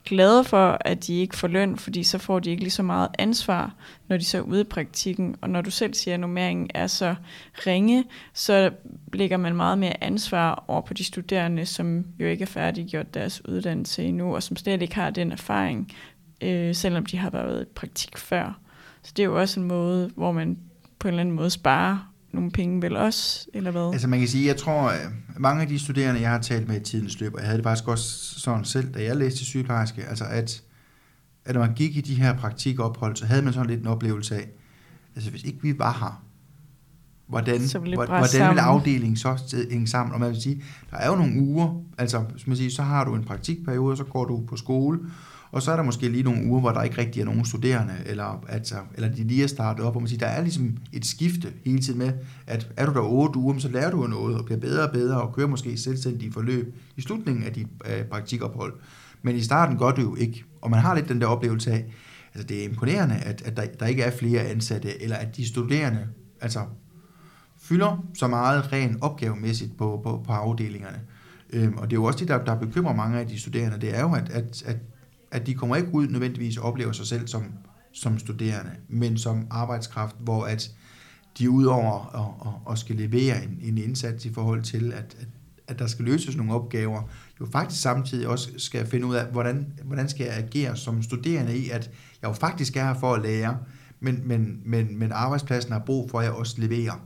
glade 0.09 0.45
for, 0.45 0.79
at 0.81 1.07
de 1.07 1.15
ikke 1.21 1.37
får 1.37 1.49
løn, 1.49 1.79
fordi 1.79 2.03
så 2.03 2.19
får 2.19 2.39
de 2.39 2.51
ikke 2.51 2.63
lige 2.63 2.71
så 2.71 2.83
meget 2.83 3.09
ansvar, 3.19 3.75
når 4.09 4.17
de 4.17 4.25
så 4.25 4.39
er 4.39 4.43
ude 4.43 4.61
i 4.61 4.65
praktikken. 4.65 5.37
Og 5.41 5.51
når 5.51 5.61
du 5.61 5.71
selv 5.71 5.95
siger, 5.95 6.15
at 6.15 6.21
normeringen 6.21 6.71
er 6.75 6.87
så 6.87 7.15
ringe, 7.67 8.05
så 8.35 8.71
lægger 9.13 9.37
man 9.37 9.57
meget 9.57 9.79
mere 9.79 10.05
ansvar 10.05 10.65
over 10.69 10.81
på 10.81 10.95
de 10.95 11.05
studerende, 11.05 11.67
som 11.67 12.05
jo 12.19 12.27
ikke 12.27 12.43
er 12.43 12.47
færdiggjort 12.47 13.15
deres 13.15 13.49
uddannelse 13.49 14.05
endnu, 14.05 14.35
og 14.35 14.43
som 14.43 14.57
slet 14.57 14.83
ikke 14.83 14.95
har 14.95 15.11
den 15.11 15.33
erfaring, 15.33 15.93
øh, 16.41 16.75
selvom 16.75 17.07
de 17.07 17.19
har 17.19 17.31
været 17.31 17.63
i 17.63 17.73
praktik 17.75 18.19
før. 18.19 18.61
Så 19.03 19.13
det 19.17 19.23
er 19.23 19.27
jo 19.27 19.41
også 19.41 19.61
en 19.61 19.67
måde, 19.67 20.11
hvor 20.15 20.33
man 20.33 20.59
på 20.99 21.09
en 21.09 21.15
eller 21.15 21.21
anden 21.21 21.35
måde 21.35 21.51
sparer 21.51 22.13
nogle 22.33 22.51
penge 22.51 22.83
vel 22.83 22.97
også, 22.97 23.47
eller 23.55 23.71
hvad? 23.71 23.91
Altså 23.93 24.09
man 24.09 24.19
kan 24.19 24.29
sige, 24.29 24.47
jeg 24.47 24.57
tror, 24.57 24.89
at 24.89 25.09
mange 25.37 25.63
af 25.63 25.69
de 25.69 25.79
studerende, 25.79 26.21
jeg 26.21 26.31
har 26.31 26.39
talt 26.39 26.69
med 26.69 26.81
i 26.81 26.85
tidens 26.85 27.21
løb, 27.21 27.35
og 27.35 27.41
jeg 27.41 27.47
havde 27.47 27.59
det 27.59 27.65
faktisk 27.65 27.89
også 27.89 28.41
sådan 28.41 28.65
selv, 28.65 28.95
da 28.95 29.03
jeg 29.05 29.17
læste 29.17 29.45
sygeplejerske, 29.45 30.05
altså 30.05 30.25
at, 30.25 30.63
at 31.45 31.55
når 31.55 31.61
man 31.61 31.75
gik 31.75 31.97
i 31.97 32.01
de 32.01 32.15
her 32.15 32.37
praktikophold, 32.37 33.17
så 33.17 33.27
havde 33.27 33.43
man 33.43 33.53
sådan 33.53 33.71
lidt 33.71 33.81
en 33.81 33.87
oplevelse 33.87 34.37
af, 34.37 34.49
altså 35.15 35.31
hvis 35.31 35.43
ikke 35.43 35.63
vi 35.63 35.79
var 35.79 35.93
her, 35.93 36.25
hvordan, 37.29 37.61
hvordan 38.07 38.55
vil 38.55 38.59
afdelingen 38.59 39.17
så 39.17 39.57
hænge 39.71 39.87
sammen? 39.87 40.15
Og 40.15 40.21
man 40.21 40.31
vil 40.31 40.43
sige, 40.43 40.63
der 40.91 40.97
er 40.97 41.11
jo 41.11 41.17
nogle 41.17 41.43
uger, 41.43 41.83
altså 41.99 42.25
som 42.37 42.49
man 42.49 42.57
siger, 42.57 42.71
så 42.71 42.83
har 42.83 43.05
du 43.05 43.15
en 43.15 43.25
praktikperiode, 43.25 43.97
så 43.97 44.05
går 44.05 44.25
du 44.25 44.47
på 44.47 44.57
skole, 44.57 44.99
og 45.51 45.63
så 45.63 45.73
er 45.73 45.77
der 45.77 45.83
måske 45.83 46.09
lige 46.09 46.23
nogle 46.23 46.45
uger, 46.47 46.61
hvor 46.61 46.71
der 46.71 46.83
ikke 46.83 46.99
rigtig 46.99 47.21
er 47.21 47.25
nogen 47.25 47.45
studerende, 47.45 47.95
eller, 48.07 48.45
altså, 48.49 48.75
eller 48.95 49.09
de 49.09 49.25
lige 49.25 49.43
er 49.43 49.47
startet 49.47 49.85
op, 49.85 49.97
og 49.97 50.03
man 50.03 50.09
siger, 50.09 50.19
der 50.19 50.27
er 50.27 50.43
ligesom 50.43 50.77
et 50.93 51.07
skifte 51.07 51.53
hele 51.65 51.79
tiden 51.79 51.99
med, 51.99 52.13
at 52.47 52.69
er 52.77 52.87
du 52.87 52.93
der 52.93 53.01
otte 53.01 53.39
uger, 53.39 53.59
så 53.59 53.69
lærer 53.69 53.91
du 53.91 54.07
noget, 54.07 54.39
og 54.39 54.45
bliver 54.45 54.61
bedre 54.61 54.87
og 54.87 54.93
bedre, 54.93 55.23
og 55.23 55.35
kører 55.35 55.49
måske 55.49 55.77
selvstændige 55.77 56.33
forløb 56.33 56.75
i 56.97 57.01
slutningen 57.01 57.45
af 57.45 57.53
dit 57.53 57.67
øh, 57.87 58.05
praktikophold. 58.05 58.73
Men 59.23 59.37
i 59.37 59.41
starten 59.41 59.79
gør 59.79 59.91
du 59.91 60.01
jo 60.01 60.17
ikke, 60.17 60.45
og 60.61 60.71
man 60.71 60.81
har 60.81 60.95
lidt 60.95 61.09
den 61.09 61.21
der 61.21 61.27
oplevelse 61.27 61.73
af, 61.73 61.85
altså 62.35 62.47
det 62.47 62.61
er 62.61 62.69
imponerende, 62.69 63.15
at, 63.15 63.43
at 63.43 63.57
der, 63.57 63.67
der 63.81 63.87
ikke 63.87 64.03
er 64.03 64.11
flere 64.11 64.41
ansatte, 64.41 65.03
eller 65.03 65.17
at 65.17 65.37
de 65.37 65.49
studerende, 65.49 66.07
altså 66.41 66.61
fylder 67.61 68.05
så 68.15 68.29
meget 68.29 68.73
ren 68.73 68.99
opgavemæssigt 69.01 69.77
på, 69.77 70.01
på, 70.05 70.23
på 70.27 70.33
afdelingerne. 70.33 71.01
Øhm, 71.51 71.75
og 71.77 71.91
det 71.91 71.97
er 71.97 72.01
jo 72.01 72.05
også 72.05 72.19
det, 72.19 72.29
der, 72.29 72.45
der 72.45 72.55
bekymrer 72.55 72.95
mange 72.95 73.19
af 73.19 73.27
de 73.27 73.41
studerende, 73.41 73.81
det 73.81 73.97
er 73.97 74.01
jo, 74.01 74.15
at, 74.15 74.31
at, 74.31 74.63
at 74.67 74.77
at 75.31 75.47
de 75.47 75.55
kommer 75.55 75.77
ikke 75.77 75.95
ud 75.95 76.09
nødvendigvis 76.09 76.57
og 76.57 76.65
oplever 76.65 76.93
sig 76.93 77.07
selv 77.07 77.29
som, 77.29 77.45
som 77.93 78.19
studerende, 78.19 78.71
men 78.89 79.19
som 79.19 79.47
arbejdskraft, 79.51 80.17
hvor 80.21 80.45
at 80.45 80.71
de 81.39 81.51
udover 81.51 82.17
at, 82.17 82.49
at, 82.49 82.73
at 82.73 82.79
skal 82.79 82.97
levere 82.97 83.45
en, 83.45 83.59
en 83.63 83.79
indsats 83.79 84.25
i 84.25 84.33
forhold 84.33 84.63
til, 84.63 84.93
at, 84.93 85.17
at, 85.21 85.29
at 85.69 85.79
der 85.79 85.87
skal 85.87 86.05
løses 86.05 86.37
nogle 86.37 86.55
opgaver, 86.55 87.03
jo 87.41 87.47
faktisk 87.53 87.83
samtidig 87.83 88.29
også 88.29 88.51
skal 88.57 88.87
finde 88.87 89.07
ud 89.07 89.15
af, 89.15 89.27
hvordan, 89.27 89.73
hvordan 89.85 90.09
skal 90.09 90.27
jeg 90.27 90.37
agere 90.37 90.77
som 90.77 91.03
studerende 91.03 91.59
i, 91.59 91.71
at 91.71 91.91
jeg 92.23 92.29
jo 92.29 92.33
faktisk 92.33 92.77
er 92.77 92.85
her 92.85 92.95
for 92.95 93.15
at 93.15 93.23
lære, 93.23 93.59
men, 94.01 94.21
men, 94.25 94.61
men, 94.65 94.99
men 94.99 95.13
arbejdspladsen 95.13 95.73
har 95.73 95.83
brug 95.87 96.11
for, 96.11 96.19
at 96.19 96.25
jeg 96.25 96.33
også 96.33 96.55
leverer. 96.59 97.01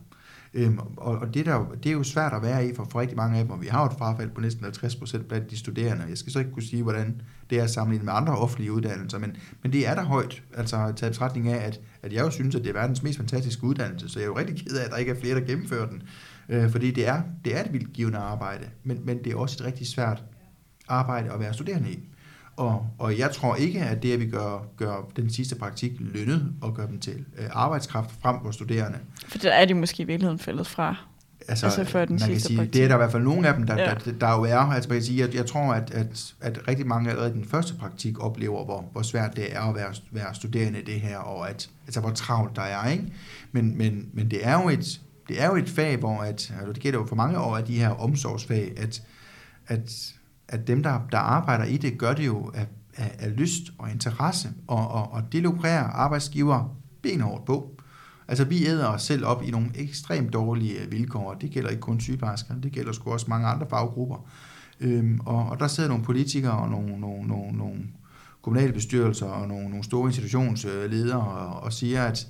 Øhm, 0.54 0.78
og 0.96 1.18
og 1.18 1.34
det, 1.34 1.46
der, 1.46 1.66
det 1.82 1.86
er 1.86 1.92
jo 1.92 2.02
svært 2.02 2.32
at 2.32 2.42
være 2.42 2.66
i 2.66 2.74
for, 2.74 2.86
for 2.90 3.00
rigtig 3.00 3.16
mange 3.16 3.38
af 3.38 3.44
dem, 3.44 3.52
og 3.52 3.62
vi 3.62 3.66
har 3.66 3.80
jo 3.80 3.86
et 3.86 3.98
frafald 3.98 4.30
på 4.30 4.40
næsten 4.40 4.64
50 4.64 4.96
procent 4.96 5.28
blandt 5.28 5.50
de 5.50 5.58
studerende. 5.58 6.04
Jeg 6.08 6.18
skal 6.18 6.32
så 6.32 6.38
ikke 6.38 6.50
kunne 6.50 6.62
sige, 6.62 6.82
hvordan 6.82 7.22
det 7.50 7.60
er 7.60 7.66
sammenlignet 7.66 8.04
med 8.04 8.12
andre 8.12 8.36
offentlige 8.36 8.72
uddannelser, 8.72 9.18
men, 9.18 9.36
men 9.62 9.72
det 9.72 9.88
er 9.88 9.94
der 9.94 10.04
højt, 10.04 10.42
altså 10.54 10.92
taget 10.96 11.12
betragtning 11.12 11.48
af, 11.48 11.66
at, 11.66 11.80
at 12.02 12.12
jeg 12.12 12.24
jo 12.24 12.30
synes, 12.30 12.54
at 12.54 12.62
det 12.62 12.68
er 12.68 12.74
verdens 12.74 13.02
mest 13.02 13.18
fantastiske 13.18 13.64
uddannelse, 13.64 14.08
så 14.08 14.18
jeg 14.18 14.24
er 14.24 14.28
jo 14.28 14.38
rigtig 14.38 14.56
ked 14.56 14.76
af, 14.76 14.84
at 14.84 14.90
der 14.90 14.96
ikke 14.96 15.12
er 15.12 15.20
flere, 15.20 15.34
der 15.34 15.46
gennemfører 15.46 15.88
den, 15.88 16.02
øh, 16.48 16.70
fordi 16.70 16.90
det 16.90 17.08
er, 17.08 17.22
det 17.44 17.56
er 17.56 17.64
et 17.64 17.72
vildt 17.72 17.92
givende 17.92 18.18
arbejde, 18.18 18.66
men, 18.84 18.98
men 19.04 19.24
det 19.24 19.32
er 19.32 19.36
også 19.36 19.56
et 19.60 19.66
rigtig 19.66 19.86
svært 19.86 20.24
arbejde 20.88 21.32
at 21.32 21.40
være 21.40 21.54
studerende 21.54 21.90
i. 21.90 22.11
Og, 22.56 22.86
og 22.98 23.18
jeg 23.18 23.30
tror 23.30 23.56
ikke, 23.56 23.80
at 23.80 24.02
det, 24.02 24.12
at 24.12 24.20
vi 24.20 24.26
gør, 24.26 24.66
gør 24.76 25.10
den 25.16 25.30
sidste 25.30 25.54
praktik 25.54 25.92
lønnet 25.98 26.52
og 26.60 26.74
gør 26.74 26.86
dem 26.86 27.00
til 27.00 27.24
øh, 27.38 27.46
arbejdskraft 27.52 28.10
frem 28.22 28.36
for 28.44 28.50
studerende. 28.50 28.98
For 29.28 29.38
der 29.38 29.52
er 29.52 29.64
de 29.64 29.74
måske 29.74 30.02
i 30.02 30.06
virkeligheden 30.06 30.38
faldet 30.38 30.66
fra. 30.66 30.96
Altså, 31.48 31.66
altså 31.66 31.84
for 31.84 32.04
den 32.04 32.12
man 32.12 32.18
sidste 32.18 32.32
kan 32.32 32.40
sige, 32.40 32.56
praktik. 32.56 32.74
Det 32.74 32.84
er 32.84 32.88
der 32.88 32.94
i 32.94 32.98
hvert 32.98 33.12
fald 33.12 33.22
nogle 33.22 33.48
af 33.48 33.54
dem, 33.54 33.66
der, 33.66 33.78
ja. 33.78 33.84
der, 33.84 33.94
der, 33.94 34.12
der 34.12 34.32
jo 34.36 34.42
er. 34.42 34.58
Altså 34.58 34.88
man 34.88 34.96
kan 34.96 35.04
sige, 35.04 35.20
jeg, 35.20 35.34
jeg 35.34 35.46
tror, 35.46 35.72
at, 35.74 35.90
at, 35.90 36.34
at 36.40 36.68
rigtig 36.68 36.86
mange 36.86 37.10
allerede 37.10 37.30
i 37.30 37.34
den 37.34 37.44
første 37.44 37.74
praktik 37.74 38.18
oplever, 38.20 38.64
hvor, 38.64 38.88
hvor 38.92 39.02
svært 39.02 39.36
det 39.36 39.56
er 39.56 39.60
at 39.60 39.74
være, 39.74 39.94
være 40.10 40.34
studerende 40.34 40.80
i 40.80 40.84
det 40.84 41.00
her, 41.00 41.18
og 41.18 41.50
at, 41.50 41.70
altså, 41.86 42.00
hvor 42.00 42.10
travlt 42.10 42.56
der 42.56 42.62
er. 42.62 42.90
Ikke? 42.90 43.04
Men, 43.52 43.78
men, 43.78 44.08
men 44.12 44.30
det 44.30 44.46
er 44.46 44.62
jo 44.62 44.68
et, 44.68 45.00
det 45.28 45.42
er 45.42 45.46
jo 45.46 45.56
et 45.56 45.70
fag, 45.70 45.96
hvor 45.96 46.18
at, 46.18 46.52
altså, 46.58 46.72
det 46.72 46.82
gælder 46.82 46.98
jo 46.98 47.06
for 47.06 47.16
mange 47.16 47.38
år 47.38 47.56
af 47.56 47.64
de 47.64 47.78
her 47.78 47.88
omsorgsfag, 47.88 48.72
at, 48.76 49.02
at 49.66 50.14
at 50.52 50.66
dem, 50.66 50.82
der, 50.82 51.00
der 51.12 51.18
arbejder 51.18 51.64
i 51.64 51.76
det, 51.76 51.98
gør 51.98 52.14
det 52.14 52.26
jo 52.26 52.50
af, 52.54 52.66
af, 52.96 53.16
af 53.18 53.36
lyst 53.36 53.62
og 53.78 53.90
interesse, 53.90 54.48
og, 54.66 54.88
og, 54.88 55.12
og 55.12 55.32
det 55.32 55.42
lukrerer 55.42 55.84
arbejdsgiver 55.84 56.76
benhårdt 57.02 57.44
på. 57.44 57.80
Altså 58.28 58.44
vi 58.44 58.66
æder 58.66 58.86
os 58.86 59.02
selv 59.02 59.26
op 59.26 59.42
i 59.42 59.50
nogle 59.50 59.70
ekstremt 59.74 60.32
dårlige 60.32 60.80
øh, 60.80 60.92
vilkår, 60.92 61.30
og 61.30 61.42
det 61.42 61.50
gælder 61.50 61.70
ikke 61.70 61.80
kun 61.80 62.00
sygeplejersker, 62.00 62.54
det 62.54 62.72
gælder 62.72 62.92
sgu 62.92 63.12
også 63.12 63.26
mange 63.28 63.46
andre 63.46 63.66
faggrupper. 63.70 64.26
Øhm, 64.80 65.20
og, 65.26 65.48
og 65.48 65.60
der 65.60 65.66
sidder 65.66 65.88
nogle 65.88 66.04
politikere 66.04 66.58
og 66.58 66.68
nogle, 66.68 67.00
nogle, 67.00 67.28
nogle, 67.28 67.58
nogle 67.58 67.80
kommunale 68.42 68.72
bestyrelser 68.72 69.26
og 69.26 69.48
nogle, 69.48 69.68
nogle 69.68 69.84
store 69.84 70.08
institutionsledere 70.08 71.18
øh, 71.18 71.52
og, 71.52 71.62
og 71.62 71.72
siger, 71.72 72.04
at 72.04 72.28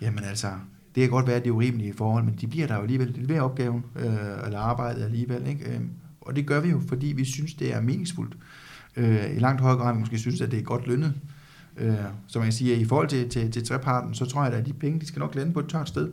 jamen 0.00 0.24
altså, 0.24 0.48
det 0.94 1.00
kan 1.00 1.10
godt 1.10 1.26
være, 1.26 1.36
at 1.36 1.42
det 1.42 1.50
er 1.50 1.54
urimelige 1.54 1.94
forhold, 1.94 2.24
men 2.24 2.34
de 2.40 2.46
bliver 2.46 2.66
der 2.66 2.74
jo 2.74 2.82
alligevel, 2.82 3.14
de 3.14 3.20
leverer 3.20 3.42
opgaven, 3.42 3.84
øh, 3.96 4.46
eller 4.46 4.58
arbejdet 4.58 5.04
alligevel. 5.04 5.46
Ikke? 5.46 5.74
Øhm, 5.74 5.90
og 6.26 6.36
det 6.36 6.46
gør 6.46 6.60
vi 6.60 6.68
jo, 6.68 6.80
fordi 6.88 7.06
vi 7.06 7.24
synes, 7.24 7.54
det 7.54 7.74
er 7.74 7.80
meningsfuldt. 7.80 8.36
Øh, 8.96 9.36
I 9.36 9.38
langt 9.38 9.60
højere 9.60 9.78
grad, 9.78 9.94
vi 9.94 10.00
måske 10.00 10.18
synes, 10.18 10.40
at 10.40 10.50
det 10.50 10.58
er 10.58 10.62
godt 10.62 10.86
lønnet. 10.86 11.14
Øh, 11.76 11.94
så 12.26 12.38
man 12.38 12.46
kan 12.46 12.52
sige, 12.52 12.74
at 12.74 12.80
i 12.80 12.84
forhold 12.84 13.08
til, 13.08 13.28
til, 13.28 13.50
til 13.50 13.66
treparten, 13.66 14.14
så 14.14 14.26
tror 14.26 14.44
jeg, 14.44 14.52
at 14.52 14.66
de 14.66 14.72
penge, 14.72 15.00
de 15.00 15.06
skal 15.06 15.20
nok 15.20 15.34
lande 15.34 15.52
på 15.52 15.60
et 15.60 15.68
tørt 15.68 15.88
sted. 15.88 16.12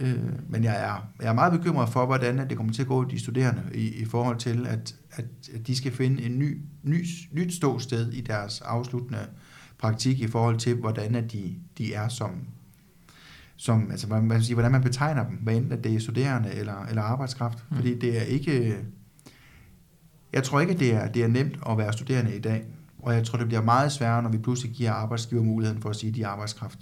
Øh, 0.00 0.18
men 0.48 0.64
jeg 0.64 0.82
er, 0.82 1.08
jeg 1.22 1.28
er 1.28 1.32
meget 1.32 1.52
bekymret 1.52 1.88
for, 1.88 2.06
hvordan 2.06 2.48
det 2.48 2.56
kommer 2.56 2.72
til 2.72 2.82
at 2.82 2.88
gå 2.88 3.04
de 3.04 3.18
studerende 3.18 3.62
i, 3.74 3.88
i 3.88 4.04
forhold 4.04 4.36
til, 4.36 4.66
at, 4.66 4.94
at, 5.10 5.24
at 5.54 5.66
de 5.66 5.76
skal 5.76 5.92
finde 5.92 6.22
en 6.22 6.38
ny, 6.38 6.58
ny, 6.82 7.06
nyt 7.32 7.54
ståsted 7.54 8.12
i 8.12 8.20
deres 8.20 8.60
afsluttende 8.60 9.20
praktik 9.78 10.20
i 10.20 10.26
forhold 10.26 10.58
til, 10.58 10.74
hvordan 10.74 11.14
at 11.14 11.32
de, 11.32 11.54
de 11.78 11.94
er 11.94 12.08
som, 12.08 12.30
som 13.56 13.90
altså, 13.90 14.08
man, 14.08 14.24
man 14.24 14.42
hvordan 14.52 14.72
man 14.72 14.82
betegner 14.82 15.28
dem, 15.28 15.36
hvad 15.36 15.54
enten 15.54 15.84
det 15.84 15.94
er 15.94 16.00
studerende 16.00 16.54
eller, 16.54 16.86
eller 16.86 17.02
arbejdskraft. 17.02 17.64
Mm. 17.70 17.76
Fordi 17.76 17.98
det 17.98 18.18
er 18.18 18.22
ikke 18.22 18.76
jeg 20.34 20.42
tror 20.42 20.60
ikke, 20.60 20.72
at 20.72 20.80
det 20.80 20.94
er, 20.94 21.08
det 21.08 21.22
er 21.22 21.28
nemt 21.28 21.58
at 21.70 21.78
være 21.78 21.92
studerende 21.92 22.36
i 22.36 22.40
dag, 22.40 22.64
og 22.98 23.14
jeg 23.14 23.24
tror, 23.24 23.38
det 23.38 23.46
bliver 23.46 23.62
meget 23.62 23.92
sværere, 23.92 24.22
når 24.22 24.30
vi 24.30 24.38
pludselig 24.38 24.72
giver 24.72 24.92
arbejdsgiver 24.92 25.42
muligheden 25.42 25.82
for 25.82 25.90
at 25.90 25.96
sige, 25.96 26.10
at 26.10 26.16
de 26.16 26.22
er 26.22 26.28
arbejdskraft. 26.28 26.78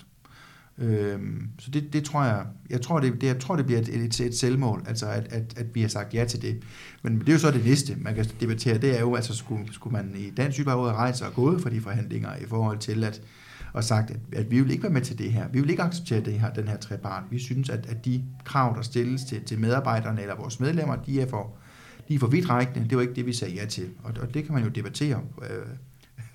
Øhm, 0.78 1.48
så 1.58 1.70
det, 1.70 1.92
det 1.92 2.04
tror 2.04 2.24
jeg, 2.24 2.46
jeg 2.70 2.80
tror, 2.80 3.00
det, 3.00 3.20
det, 3.20 3.26
jeg 3.26 3.38
tror, 3.38 3.56
det 3.56 3.66
bliver 3.66 3.80
et, 3.80 3.88
et, 3.88 4.20
et 4.20 4.38
selvmål, 4.38 4.84
altså 4.86 5.06
at, 5.06 5.32
at, 5.32 5.58
at 5.58 5.74
vi 5.74 5.80
har 5.80 5.88
sagt 5.88 6.14
ja 6.14 6.24
til 6.24 6.42
det. 6.42 6.62
Men 7.02 7.20
det 7.20 7.28
er 7.28 7.32
jo 7.32 7.38
så 7.38 7.50
det 7.50 7.64
næste, 7.64 7.96
man 7.98 8.14
kan 8.14 8.26
debattere, 8.40 8.78
det 8.78 8.96
er 8.96 9.00
jo, 9.00 9.14
altså 9.14 9.34
skulle, 9.36 9.72
skulle 9.72 9.92
man 9.92 10.14
i 10.16 10.30
dansk 10.30 10.54
sygeplejeråd 10.54 10.92
rejse 10.92 11.26
og 11.26 11.34
gået 11.34 11.62
for 11.62 11.68
de 11.68 11.80
forhandlinger 11.80 12.36
i 12.36 12.46
forhold 12.48 12.78
til 12.78 13.04
at, 13.04 13.22
og 13.72 13.84
sagt, 13.84 14.10
at, 14.10 14.20
at 14.32 14.50
vi 14.50 14.60
vil 14.60 14.70
ikke 14.70 14.82
være 14.82 14.92
med 14.92 15.00
til 15.00 15.18
det 15.18 15.32
her. 15.32 15.48
Vi 15.52 15.60
vil 15.60 15.70
ikke 15.70 15.82
acceptere 15.82 16.20
det 16.20 16.40
her, 16.40 16.52
den 16.52 16.68
her 16.68 16.76
trepart. 16.76 17.22
Vi 17.30 17.38
synes, 17.38 17.70
at, 17.70 17.86
at 17.86 18.04
de 18.04 18.24
krav, 18.44 18.76
der 18.76 18.82
stilles 18.82 19.24
til, 19.24 19.44
til 19.44 19.60
medarbejderne 19.60 20.20
eller 20.20 20.36
vores 20.36 20.60
medlemmer, 20.60 20.96
de 20.96 21.20
er 21.20 21.28
for, 21.28 21.56
lige 22.08 22.20
for 22.20 22.26
vidtrækkende. 22.26 22.88
Det 22.88 22.96
var 22.96 23.02
ikke 23.02 23.14
det, 23.14 23.26
vi 23.26 23.32
sagde 23.32 23.54
ja 23.54 23.66
til. 23.66 23.88
Og, 24.02 24.14
og 24.20 24.34
det 24.34 24.44
kan 24.44 24.54
man 24.54 24.64
jo 24.64 24.68
debattere 24.68 25.20
øh, 25.42 25.66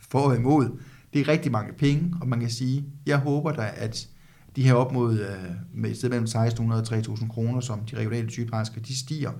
for 0.09 0.19
og 0.19 0.35
imod. 0.35 0.79
Det 1.13 1.21
er 1.21 1.27
rigtig 1.27 1.51
mange 1.51 1.73
penge, 1.73 2.13
og 2.21 2.27
man 2.27 2.39
kan 2.39 2.49
sige, 2.49 2.85
jeg 3.05 3.17
håber 3.17 3.51
da, 3.51 3.71
at 3.75 4.07
de 4.55 4.63
her 4.63 4.73
op 4.73 4.91
mod 4.91 5.19
øh, 5.19 5.55
med 5.73 5.89
et 5.89 5.97
sted 5.97 6.09
mellem 6.09 6.25
1.600 6.25 6.73
og 6.73 6.79
3.000 6.79 7.27
kroner, 7.27 7.59
som 7.59 7.79
de 7.79 7.95
regionale 7.95 8.29
sygeplejersker, 8.29 8.81
de 8.81 8.99
stiger, 8.99 9.31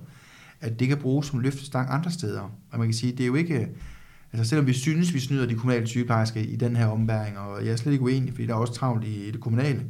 at 0.60 0.80
det 0.80 0.88
kan 0.88 0.96
bruges 0.96 1.26
som 1.26 1.40
løftestang 1.40 1.90
andre 1.90 2.10
steder. 2.10 2.40
Og 2.70 2.78
man 2.78 2.86
kan 2.86 2.94
sige, 2.94 3.12
det 3.12 3.20
er 3.20 3.26
jo 3.26 3.34
ikke, 3.34 3.68
altså 4.32 4.48
selvom 4.48 4.66
vi 4.66 4.72
synes, 4.72 5.14
vi 5.14 5.20
snyder 5.20 5.46
de 5.46 5.54
kommunale 5.54 5.86
sygeplejersker 5.86 6.40
i 6.40 6.56
den 6.56 6.76
her 6.76 6.86
ombæring, 6.86 7.38
og 7.38 7.64
jeg 7.64 7.72
er 7.72 7.76
slet 7.76 7.92
ikke 7.92 8.04
uenig, 8.04 8.32
fordi 8.32 8.46
der 8.46 8.54
er 8.54 8.58
også 8.58 8.72
travlt 8.72 9.04
i, 9.04 9.28
i 9.28 9.30
det 9.30 9.40
kommunale, 9.40 9.84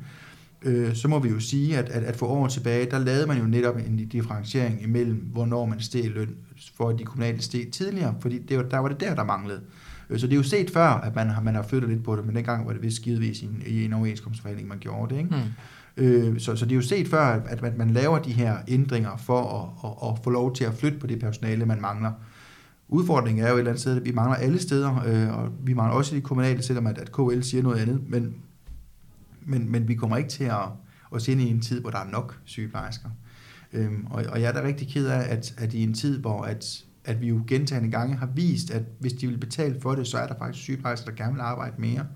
øh, 0.63 0.95
så 0.95 1.09
må 1.09 1.19
vi 1.19 1.29
jo 1.29 1.41
sige, 1.41 1.79
at, 1.79 1.89
at, 1.89 2.03
at 2.03 2.17
for 2.17 2.27
år 2.27 2.49
tilbage, 2.49 2.91
der 2.91 2.99
lavede 2.99 3.27
man 3.27 3.39
jo 3.39 3.45
netop 3.45 3.77
en 3.77 4.09
differentiering 4.09 4.83
imellem, 4.83 5.17
hvornår 5.33 5.67
man 5.67 5.81
steg 5.81 6.11
løn, 6.11 6.37
for 6.75 6.89
at 6.89 6.99
de 6.99 7.05
kommunale 7.05 7.43
steg 7.43 7.69
tidligere, 7.73 8.15
fordi 8.21 8.39
det 8.39 8.57
var, 8.57 8.63
der 8.63 8.79
var 8.79 8.89
det 8.89 9.01
der, 9.01 9.15
der 9.15 9.25
manglede. 9.25 9.61
Øh, 10.11 10.19
så 10.19 10.27
det 10.27 10.33
er 10.33 10.37
jo 10.37 10.43
set 10.43 10.71
før, 10.71 10.89
at 10.89 11.15
man 11.15 11.29
har, 11.29 11.43
man 11.43 11.55
har 11.55 11.63
flyttet 11.63 11.91
lidt 11.91 12.05
på 12.05 12.17
det, 12.17 12.27
men 12.27 12.37
dengang 12.37 12.67
var 12.67 12.73
det 12.73 12.83
vist 12.83 12.97
skidevis 12.97 13.43
i 13.43 13.45
en, 13.45 13.63
i 13.67 13.85
en 13.85 13.93
overenskomstforhandling, 13.93 14.69
man 14.69 14.79
gjorde 14.79 15.15
det. 15.15 15.21
Ikke? 15.21 15.31
Mm. 15.31 16.05
Øh, 16.05 16.41
så, 16.41 16.57
så 16.57 16.65
det 16.65 16.73
er 16.73 16.77
jo 16.77 16.83
set 16.83 17.09
før, 17.09 17.25
at 17.25 17.63
man, 17.63 17.73
man 17.77 17.91
laver 17.91 18.19
de 18.19 18.33
her 18.33 18.57
ændringer 18.69 19.17
for 19.17 19.43
at, 19.43 19.91
at, 19.91 20.11
at 20.11 20.25
få 20.25 20.31
lov 20.31 20.55
til 20.55 20.65
at 20.65 20.75
flytte 20.75 20.99
på 20.99 21.07
det 21.07 21.21
personale, 21.21 21.67
man 21.67 21.81
mangler. 21.81 22.13
Udfordringen 22.89 23.45
er 23.45 23.49
jo 23.49 23.55
et 23.55 23.59
eller 23.59 23.71
andet 23.71 23.81
sted, 23.81 23.97
at 23.97 24.05
vi 24.05 24.13
mangler 24.13 24.37
alle 24.37 24.59
steder, 24.59 25.03
øh, 25.07 25.39
og 25.39 25.53
vi 25.65 25.75
mangler 25.75 25.97
også 25.97 26.15
i 26.15 26.19
de 26.19 26.23
kommunale, 26.23 26.63
selvom 26.63 26.87
at, 26.87 26.99
at 26.99 27.13
KL 27.13 27.41
siger 27.41 27.63
noget 27.63 27.79
andet, 27.79 28.01
men, 28.09 28.35
men, 29.49 29.73
men 29.73 29.89
vi 29.89 29.95
kommer 29.95 30.17
ikke 30.17 30.31
til 30.31 30.45
at, 30.45 30.69
at 31.15 31.23
se 31.23 31.33
ind 31.33 31.41
i 31.41 31.51
en 31.51 31.61
tid, 31.61 31.81
hvor 31.81 31.91
der 31.91 31.99
er 31.99 32.11
nok 32.11 32.41
sygeplejersker. 32.45 33.09
Øhm, 33.73 34.07
og, 34.11 34.25
og 34.29 34.41
jeg 34.41 34.49
er 34.49 34.53
da 34.53 34.63
rigtig 34.63 34.89
ked 34.89 35.07
af, 35.07 35.33
at, 35.33 35.55
at 35.59 35.75
i 35.75 35.83
en 35.83 35.95
tid, 35.95 36.19
hvor 36.19 36.43
at, 36.43 36.85
at 37.05 37.21
vi 37.21 37.29
jo 37.29 37.43
gentagende 37.47 37.91
gange 37.91 38.17
har 38.17 38.27
vist, 38.27 38.71
at 38.71 38.83
hvis 39.01 39.13
de 39.13 39.27
vil 39.27 39.39
betale 39.39 39.77
for 39.81 39.95
det, 39.95 40.07
så 40.07 40.19
er 40.19 40.27
der 40.27 40.35
faktisk 40.39 40.63
sygeplejersker, 40.63 41.11
der 41.11 41.17
gerne 41.17 41.35
vil 41.35 41.41
arbejde 41.41 41.75
mere. 41.79 42.07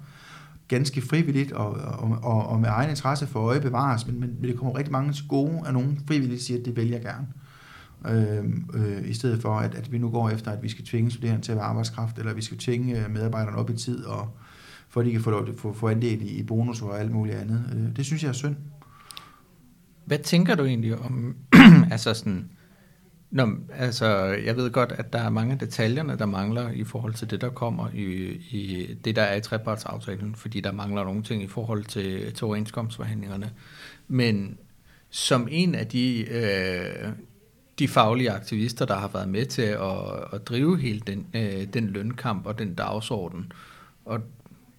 Ganske 0.69 1.03
frivilligt 1.03 1.53
og, 1.53 1.71
og, 1.73 2.19
og, 2.23 2.47
og 2.47 2.61
med 2.61 2.69
egen 2.69 2.91
interesse 2.91 3.27
for 3.27 3.41
øje 3.41 3.61
bevares, 3.61 4.07
men, 4.07 4.21
men 4.21 4.43
det 4.43 4.57
kommer 4.57 4.79
rigtig 4.79 4.93
mange 4.93 5.13
til 5.13 5.29
gode, 5.29 5.63
at 5.67 5.75
nogen 5.75 6.01
frivilligt 6.07 6.43
siger, 6.43 6.59
at 6.59 6.65
det 6.65 6.77
vælger 6.77 6.99
jeg 6.99 7.03
gerne. 7.03 7.27
Øh, 8.07 8.45
øh, 8.75 9.09
I 9.09 9.15
stedet 9.15 9.43
for, 9.43 9.55
at, 9.59 9.75
at 9.75 9.93
vi 9.93 9.99
nu 9.99 10.11
går 10.11 10.31
efter, 10.31 10.51
at 10.51 10.63
vi 10.63 10.69
skal 10.69 10.85
tvinge 10.85 11.11
studerende 11.11 11.43
til 11.43 11.53
at 11.53 11.59
være 11.59 11.67
arbejdskraft, 11.67 12.19
eller 12.19 12.35
vi 12.35 12.43
skal 12.43 12.59
tvinge 12.59 13.05
øh, 13.05 13.11
medarbejderne 13.11 13.57
op 13.57 13.71
i 13.71 13.77
tid, 13.77 14.05
og 14.05 14.37
for 14.93 15.01
at 15.01 15.07
de 15.07 15.13
kan 15.13 15.21
få, 15.21 15.31
lov 15.31 15.47
få, 15.57 15.73
få 15.73 15.89
andel 15.89 16.23
i, 16.23 16.39
i 16.39 16.43
bonus 16.43 16.83
og 16.83 17.01
alt 17.01 17.11
muligt 17.11 17.37
andet. 17.37 17.65
Øh, 17.75 17.97
det 17.97 18.05
synes 18.05 18.23
jeg 18.23 18.29
er 18.29 18.33
synd. 18.33 18.57
Hvad 20.05 20.19
tænker 20.19 20.55
du 20.55 20.65
egentlig 20.65 20.99
om, 20.99 21.37
altså 21.93 22.15
sådan, 22.15 22.51
Nå, 23.33 23.49
altså, 23.73 24.07
jeg 24.25 24.57
ved 24.57 24.71
godt, 24.71 24.93
at 24.93 25.13
der 25.13 25.19
er 25.19 25.31
mange 25.31 25.53
af 25.53 25.59
detaljerne, 25.59 26.19
der 26.19 26.27
mangler 26.27 26.71
i 26.71 26.85
forhold 26.85 27.15
til 27.15 27.31
det, 27.31 27.41
der 27.41 27.51
kommer 27.51 27.89
i, 27.95 28.05
i 28.51 28.95
det, 29.05 29.17
der 29.17 29.23
er 29.23 29.37
i 29.37 29.41
trepartsaftalen, 29.41 30.35
fordi 30.35 30.61
der 30.61 30.73
mangler 30.73 31.05
nogle 31.05 31.23
ting 31.23 31.43
i 31.43 31.47
forhold 31.47 31.85
til, 31.85 32.35
til 32.35 32.45
overenskomstforhandlingerne. 32.45 33.51
Men 34.09 34.59
som 35.11 35.49
en 35.51 35.75
af 35.75 35.87
de, 35.87 36.27
øh, 36.31 37.09
de 37.79 37.89
faglige 37.89 38.31
aktivister, 38.31 38.87
der 38.87 38.97
har 38.97 39.09
været 39.09 39.29
med 39.29 39.47
til 39.47 39.63
at, 39.63 39.99
at 40.33 40.49
drive 40.49 40.79
hele 40.79 41.01
den, 41.01 41.27
øh, 41.35 41.65
den 41.75 41.87
lønkamp 41.87 42.47
og 42.47 42.59
den 42.59 42.75
dagsorden, 42.75 43.53
og 44.05 44.21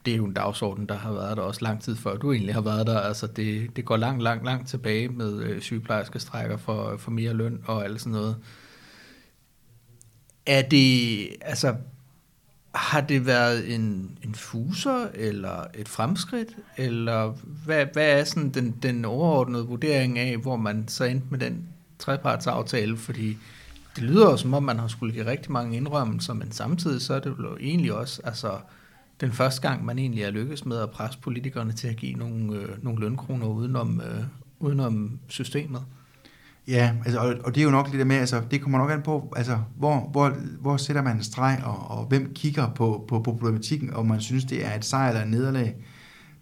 det 0.05 0.13
er 0.13 0.17
jo 0.17 0.25
en 0.25 0.33
dagsorden, 0.33 0.85
der 0.85 0.97
har 0.97 1.11
været 1.13 1.37
der 1.37 1.43
også 1.43 1.63
lang 1.63 1.81
tid 1.81 1.95
før 1.95 2.17
du 2.17 2.31
egentlig 2.31 2.53
har 2.53 2.61
været 2.61 2.87
der. 2.87 2.99
Altså 2.99 3.27
det, 3.27 3.75
det 3.75 3.85
går 3.85 3.97
langt, 3.97 4.23
langt, 4.23 4.45
langt 4.45 4.69
tilbage 4.69 5.09
med 5.09 5.43
øh, 5.43 5.61
sygeplejerske 5.61 6.19
strækker 6.19 6.57
for, 6.57 6.97
for 6.97 7.11
mere 7.11 7.33
løn 7.33 7.61
og 7.65 7.83
alt 7.83 7.99
sådan 7.99 8.11
noget. 8.11 8.35
Er 10.45 10.61
det, 10.61 11.27
altså, 11.41 11.75
har 12.75 13.01
det 13.01 13.25
været 13.25 13.75
en, 13.75 14.17
en 14.23 14.35
fuser 14.35 15.07
eller 15.13 15.65
et 15.73 15.89
fremskridt? 15.89 16.49
Eller 16.77 17.33
hvad, 17.65 17.85
hvad 17.93 18.19
er 18.19 18.23
sådan 18.23 18.49
den, 18.49 18.75
den 18.83 19.05
overordnede 19.05 19.67
vurdering 19.67 20.19
af, 20.19 20.37
hvor 20.37 20.55
man 20.55 20.87
så 20.87 21.03
endte 21.03 21.27
med 21.29 21.39
den 21.39 21.67
trepartsaftale? 21.99 22.97
Fordi 22.97 23.37
det 23.95 24.03
lyder 24.03 24.31
jo 24.31 24.37
som 24.37 24.53
om, 24.53 24.63
man 24.63 24.79
har 24.79 24.87
skulle 24.87 25.13
give 25.13 25.25
rigtig 25.25 25.51
mange 25.51 25.77
indrømmelser, 25.77 26.33
men 26.33 26.51
samtidig 26.51 27.01
så 27.01 27.13
er 27.13 27.19
det 27.19 27.33
jo 27.39 27.57
egentlig 27.57 27.93
også, 27.93 28.21
altså, 28.23 28.57
den 29.23 29.31
første 29.31 29.61
gang, 29.61 29.85
man 29.85 29.99
egentlig 29.99 30.23
er 30.23 30.31
lykkes 30.31 30.65
med 30.65 30.77
at 30.77 30.89
presse 30.89 31.19
politikerne 31.19 31.71
til 31.71 31.87
at 31.87 31.95
give 31.95 32.13
nogle, 32.13 32.55
øh, 32.55 32.83
nogle 32.83 32.99
lønkroner 32.99 33.47
udenom, 33.47 34.01
øh, 34.01 34.23
udenom 34.59 35.19
systemet. 35.27 35.81
Ja, 36.67 36.93
altså, 37.05 37.19
og, 37.19 37.35
og 37.43 37.55
det 37.55 37.61
er 37.61 37.65
jo 37.65 37.71
nok 37.71 37.87
lidt 37.87 37.99
det 37.99 38.07
med, 38.07 38.15
altså, 38.15 38.41
det 38.51 38.61
kommer 38.61 38.77
nok 38.77 38.91
an 38.91 39.01
på, 39.01 39.33
altså, 39.35 39.57
hvor, 39.77 40.09
hvor, 40.11 40.33
hvor 40.61 40.77
sætter 40.77 41.01
man 41.01 41.15
en 41.15 41.23
streg, 41.23 41.61
og, 41.63 41.97
og 41.97 42.05
hvem 42.05 42.33
kigger 42.33 42.69
på, 42.69 43.05
på, 43.07 43.19
på 43.19 43.33
problematikken, 43.33 43.93
om 43.93 44.05
man 44.05 44.21
synes, 44.21 44.45
det 44.45 44.65
er 44.65 44.75
et 44.75 44.85
sejr 44.85 45.09
eller 45.09 45.21
et 45.21 45.29
nederlag. 45.29 45.75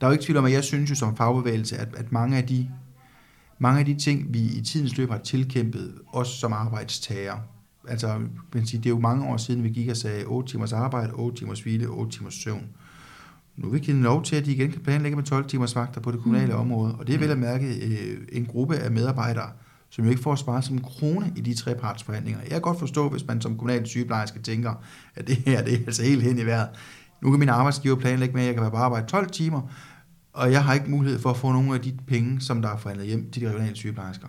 Der 0.01 0.07
er 0.07 0.11
jo 0.11 0.11
ikke 0.11 0.23
tvivl 0.23 0.37
om, 0.37 0.45
at 0.45 0.51
jeg 0.51 0.63
synes 0.63 0.89
jo 0.89 0.95
som 0.95 1.17
fagbevægelse, 1.17 1.77
at, 1.77 1.87
at 1.97 2.11
mange, 2.11 2.37
af 2.37 2.43
de, 2.43 2.69
mange 3.59 3.79
af 3.79 3.85
de 3.85 3.95
ting, 3.95 4.33
vi 4.33 4.39
i 4.39 4.61
tidens 4.61 4.97
løb 4.97 5.09
har 5.09 5.17
tilkæmpet, 5.17 5.93
os 6.13 6.27
som 6.27 6.53
arbejdstager, 6.53 7.37
altså, 7.87 8.19
man 8.53 8.65
siger, 8.65 8.81
det 8.81 8.89
er 8.89 8.93
jo 8.93 8.99
mange 8.99 9.25
år 9.25 9.37
siden, 9.37 9.63
vi 9.63 9.69
gik 9.69 9.89
og 9.89 9.97
sagde 9.97 10.25
8 10.25 10.51
timers 10.51 10.73
arbejde, 10.73 11.11
8 11.13 11.37
timers 11.37 11.61
hvile, 11.61 11.87
8 11.87 12.17
timers 12.17 12.33
søvn. 12.33 12.67
Nu 13.57 13.67
er 13.67 13.71
vi 13.71 13.79
givet 13.79 14.01
lov 14.01 14.23
til, 14.23 14.35
at 14.35 14.45
de 14.45 14.51
igen 14.51 14.71
kan 14.71 14.81
planlægge 14.81 15.15
med 15.15 15.23
12 15.23 15.47
timers 15.47 15.75
vagter 15.75 16.01
på 16.01 16.11
det 16.11 16.19
kommunale 16.19 16.53
mm. 16.53 16.59
område, 16.59 16.95
og 16.95 17.07
det 17.07 17.15
er 17.15 17.19
vel 17.19 17.29
at 17.29 17.37
mærke 17.37 17.65
øh, 17.67 18.17
en 18.31 18.45
gruppe 18.45 18.75
af 18.75 18.91
medarbejdere, 18.91 19.49
som 19.89 20.03
jo 20.05 20.09
ikke 20.09 20.21
får 20.21 20.35
sparet 20.35 20.63
som 20.63 20.81
krone 20.81 21.33
i 21.35 21.41
de 21.41 21.53
trepartsforhandlinger. 21.53 22.41
Jeg 22.41 22.49
kan 22.49 22.61
godt 22.61 22.79
forstå, 22.79 23.09
hvis 23.09 23.27
man 23.27 23.41
som 23.41 23.57
kommunal 23.57 23.87
sygeplejerske 23.87 24.39
tænker, 24.39 24.73
at 25.15 25.27
det 25.27 25.35
her 25.35 25.63
det 25.63 25.73
er 25.73 25.77
altså 25.85 26.03
helt 26.03 26.23
hen 26.23 26.39
i 26.39 26.45
vejret. 26.45 26.69
Nu 27.21 27.31
kan 27.31 27.39
min 27.39 27.49
arbejdsgiver 27.49 27.95
planlægge 27.95 28.33
med, 28.33 28.41
at 28.41 28.47
jeg 28.47 28.55
kan 28.55 28.61
være 28.61 28.71
på 28.71 28.77
arbejde 28.77 29.07
12 29.07 29.29
timer, 29.29 29.61
og 30.33 30.51
jeg 30.51 30.63
har 30.63 30.73
ikke 30.73 30.91
mulighed 30.91 31.19
for 31.19 31.29
at 31.29 31.37
få 31.37 31.51
nogle 31.51 31.75
af 31.75 31.81
de 31.81 31.97
penge, 32.07 32.41
som 32.41 32.61
der 32.61 32.69
er 32.69 32.77
forhandlet 32.77 33.07
hjem 33.07 33.31
til 33.31 33.41
de 33.41 33.49
regionale 33.49 33.75
sygeplejersker. 33.75 34.27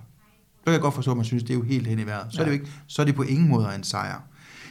Kan 0.64 0.72
jeg 0.72 0.80
godt 0.80 0.94
forstå, 0.94 1.10
at 1.10 1.16
man 1.16 1.24
synes, 1.24 1.42
det 1.42 1.50
er 1.50 1.54
jo 1.54 1.62
helt 1.62 1.86
hen 1.86 1.98
i 1.98 2.06
vejret. 2.06 2.26
Så, 2.30 2.36
ja. 2.36 2.40
er, 2.40 2.44
det 2.44 2.58
jo 2.58 2.60
ikke, 2.60 2.72
så 2.86 3.02
er 3.02 3.06
det 3.06 3.14
på 3.14 3.22
ingen 3.22 3.48
måde 3.48 3.74
en 3.74 3.84
sejr. 3.84 4.22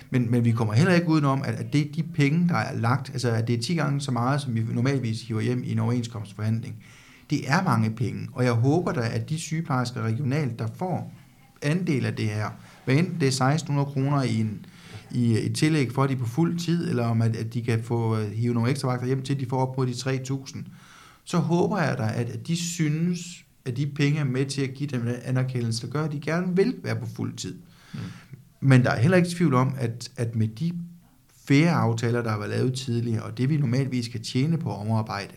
Men, 0.10 0.32
men 0.32 0.46
vi 0.46 0.52
kommer 0.52 0.74
heller 0.74 0.94
ikke 0.94 1.08
udenom, 1.08 1.42
at, 1.46 1.56
at 1.56 1.74
det 1.74 1.96
de 1.96 2.04
penge, 2.04 2.48
der 2.48 2.56
er 2.56 2.78
lagt, 2.78 3.10
altså 3.10 3.30
at 3.30 3.48
det 3.48 3.56
er 3.56 3.62
10 3.62 3.76
gange 3.76 4.02
så 4.02 4.12
meget, 4.12 4.42
som 4.42 4.56
vi 4.56 4.64
normalvis 4.70 5.22
hiver 5.22 5.42
hjem 5.42 5.64
i 5.64 5.72
en 5.72 5.80
overenskomstforhandling, 5.80 6.76
det 7.30 7.50
er 7.52 7.64
mange 7.64 7.92
penge. 7.92 8.28
Og 8.34 8.44
jeg 8.44 8.54
håber 8.54 8.92
da, 8.92 9.10
at 9.14 9.30
de 9.30 9.40
sygeplejersker 9.40 10.02
regionalt, 10.02 10.60
der 10.60 10.68
får 10.76 11.14
andel 11.62 12.06
af 12.06 12.16
det 12.16 12.26
her, 12.26 12.50
hvad 12.86 12.96
enten 12.96 13.14
det 13.14 13.24
er 13.24 13.46
1600 13.46 13.86
kroner 13.86 14.24
i 14.24 14.40
en, 14.40 14.66
i 15.12 15.46
et 15.46 15.56
tillæg 15.56 15.92
for, 15.92 16.04
at 16.04 16.10
de 16.10 16.16
er 16.16 16.20
på 16.20 16.26
fuld 16.26 16.60
tid, 16.60 16.90
eller 16.90 17.06
om 17.06 17.22
at, 17.22 17.36
at 17.36 17.54
de 17.54 17.62
kan 17.62 17.84
få 17.84 18.18
uh, 18.18 18.32
hive 18.32 18.54
nogle 18.54 18.70
ekstra 18.70 18.88
vagter 18.88 19.08
hjem 19.08 19.22
til, 19.22 19.34
at 19.34 19.40
de 19.40 19.46
får 19.46 19.58
op 19.58 19.76
på 19.76 19.86
de 19.86 19.92
3.000, 19.92 20.58
så 21.24 21.38
håber 21.38 21.78
jeg 21.82 21.98
da, 21.98 22.12
at, 22.16 22.30
at 22.30 22.48
de 22.48 22.56
synes, 22.56 23.46
at 23.66 23.78
de 23.78 23.88
penge 23.88 24.20
er 24.20 24.24
med 24.24 24.46
til 24.46 24.62
at 24.62 24.74
give 24.74 24.90
dem 24.90 25.08
en 25.08 25.16
anerkendelse, 25.24 25.88
der 25.88 25.94
gør, 25.94 26.04
at 26.04 26.12
de 26.12 26.20
gerne 26.20 26.56
vil 26.56 26.76
være 26.84 26.96
på 26.96 27.06
fuld 27.06 27.36
tid. 27.36 27.60
Mm. 27.94 28.00
Men 28.60 28.84
der 28.84 28.92
er 28.92 29.00
heller 29.00 29.18
ikke 29.18 29.30
tvivl 29.30 29.54
om, 29.54 29.76
at, 29.78 30.12
at 30.18 30.36
med 30.36 30.48
de 30.48 30.72
færre 31.48 31.72
aftaler, 31.72 32.22
der 32.22 32.30
har 32.30 32.38
været 32.38 32.50
lavet 32.50 32.74
tidligere, 32.74 33.24
og 33.24 33.38
det 33.38 33.50
vi 33.50 33.58
normalvis 33.58 34.06
skal 34.06 34.24
tjene 34.24 34.58
på 34.58 34.72
omarbejde, 34.72 35.34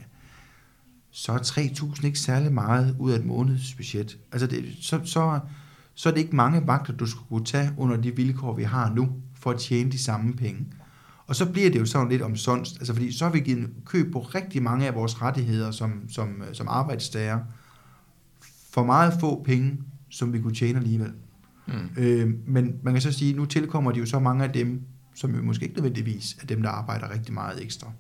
så 1.11 1.33
er 1.33 1.39
3.000 1.39 2.07
ikke 2.07 2.19
særlig 2.19 2.53
meget 2.53 2.97
ud 2.99 3.13
af 3.13 3.19
et 3.19 3.25
månedsbudget. 3.25 4.19
Altså 4.33 4.47
det, 4.47 4.65
så, 4.81 5.01
så, 5.05 5.41
så 5.95 6.09
er 6.09 6.13
det 6.13 6.21
ikke 6.21 6.37
mange 6.37 6.67
vagter, 6.67 6.93
du 6.93 7.07
skulle 7.07 7.29
kunne 7.29 7.45
tage 7.45 7.71
under 7.77 7.97
de 7.97 8.17
vilkår, 8.17 8.55
vi 8.57 8.63
har 8.63 8.95
nu, 8.95 9.13
for 9.35 9.51
at 9.51 9.59
tjene 9.59 9.93
de 9.93 10.03
samme 10.03 10.33
penge. 10.33 10.67
Og 11.27 11.37
så 11.37 11.53
bliver 11.53 11.71
det 11.71 11.81
jo 11.81 11.87
sådan 11.87 12.09
lidt 12.09 12.23
omsonst, 12.23 12.77
altså 12.77 12.93
fordi 12.93 13.13
så 13.13 13.25
har 13.25 13.33
vi 13.33 13.41
givet 13.41 13.71
køb 13.85 14.13
på 14.13 14.21
rigtig 14.21 14.63
mange 14.63 14.87
af 14.87 14.95
vores 14.95 15.23
rettigheder 15.23 15.71
som, 15.71 16.09
som, 16.09 16.43
som 16.53 16.69
arbejdstager, 16.69 17.39
for 18.75 18.85
meget 18.85 19.13
få 19.21 19.43
penge, 19.43 19.79
som 20.11 20.33
vi 20.33 20.41
kunne 20.41 20.55
tjene 20.55 20.79
alligevel. 20.79 21.13
Mm. 21.67 21.75
Øh, 21.97 22.35
men 22.47 22.75
man 22.83 22.95
kan 22.95 23.01
så 23.01 23.13
sige, 23.13 23.33
nu 23.33 23.45
tilkommer 23.45 23.93
de 23.93 23.99
jo 23.99 24.07
så 24.07 24.19
mange 24.19 24.45
af 24.45 24.53
dem, 24.53 24.81
som 25.15 25.35
jo 25.35 25.43
måske 25.43 25.63
ikke 25.63 25.77
nødvendigvis 25.77 26.37
er 26.43 26.47
dem, 26.47 26.63
der 26.63 26.69
arbejder 26.69 27.13
rigtig 27.13 27.35
meget 27.35 27.63
ekstra. 27.63 27.93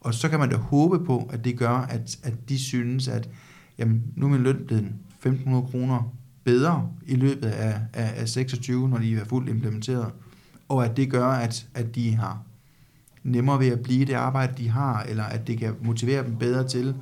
Og 0.00 0.14
så 0.14 0.28
kan 0.28 0.38
man 0.38 0.50
da 0.50 0.56
håbe 0.56 1.04
på, 1.04 1.30
at 1.32 1.44
det 1.44 1.58
gør, 1.58 1.70
at, 1.70 2.18
at 2.22 2.48
de 2.48 2.58
synes, 2.58 3.08
at 3.08 3.28
jamen, 3.78 4.02
nu 4.16 4.26
er 4.26 4.30
min 4.30 4.40
løn 4.40 4.64
blevet 4.66 4.92
1.500 5.26 5.70
kroner 5.70 6.14
bedre 6.44 6.88
i 7.06 7.14
løbet 7.14 7.48
af, 7.48 7.80
af, 7.92 8.12
af 8.16 8.28
26, 8.28 8.88
når 8.88 8.98
de 8.98 9.16
er 9.16 9.24
fuldt 9.24 9.48
implementeret. 9.48 10.12
Og 10.68 10.84
at 10.84 10.96
det 10.96 11.10
gør, 11.10 11.26
at, 11.26 11.66
at 11.74 11.94
de 11.94 12.16
har 12.16 12.42
nemmere 13.22 13.58
ved 13.58 13.68
at 13.68 13.80
blive 13.80 14.04
det 14.04 14.14
arbejde, 14.14 14.52
de 14.58 14.68
har, 14.68 15.02
eller 15.02 15.24
at 15.24 15.46
det 15.46 15.58
kan 15.58 15.74
motivere 15.82 16.24
dem 16.24 16.36
bedre 16.36 16.68
til 16.68 16.94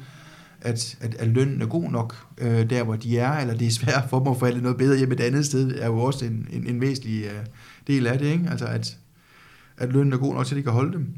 at, 0.61 0.99
at, 1.01 1.15
at 1.15 1.29
lønnen 1.29 1.63
er 1.63 1.67
god 1.67 1.91
nok 1.91 2.27
øh, 2.39 2.71
der, 2.71 2.85
hvor 2.85 2.97
de 2.97 3.19
er, 3.19 3.33
eller 3.33 3.55
det 3.55 3.67
er 3.67 3.71
svært 3.71 4.05
for 4.11 4.19
dem 4.19 4.29
at 4.29 4.39
få 4.39 4.61
noget 4.61 4.79
bedre 4.79 4.99
hjem 4.99 5.13
et 5.13 5.21
andet 5.21 5.47
sted, 5.47 5.79
er 5.79 5.87
jo 5.87 5.99
også 5.99 6.25
en, 6.25 6.49
en, 6.51 6.67
en 6.67 6.81
væsentlig 6.81 7.25
øh, 7.25 7.47
del 7.87 8.07
af 8.07 8.19
det, 8.19 8.27
ikke? 8.27 8.51
Altså 8.51 8.67
at, 8.67 8.99
at 9.77 9.93
lønnen 9.93 10.13
er 10.13 10.19
god 10.19 10.35
nok 10.35 10.47
til, 10.47 10.55
at 10.55 10.59
de 10.59 10.63
kan 10.63 10.73
holde 10.73 10.93
dem. 10.93 11.15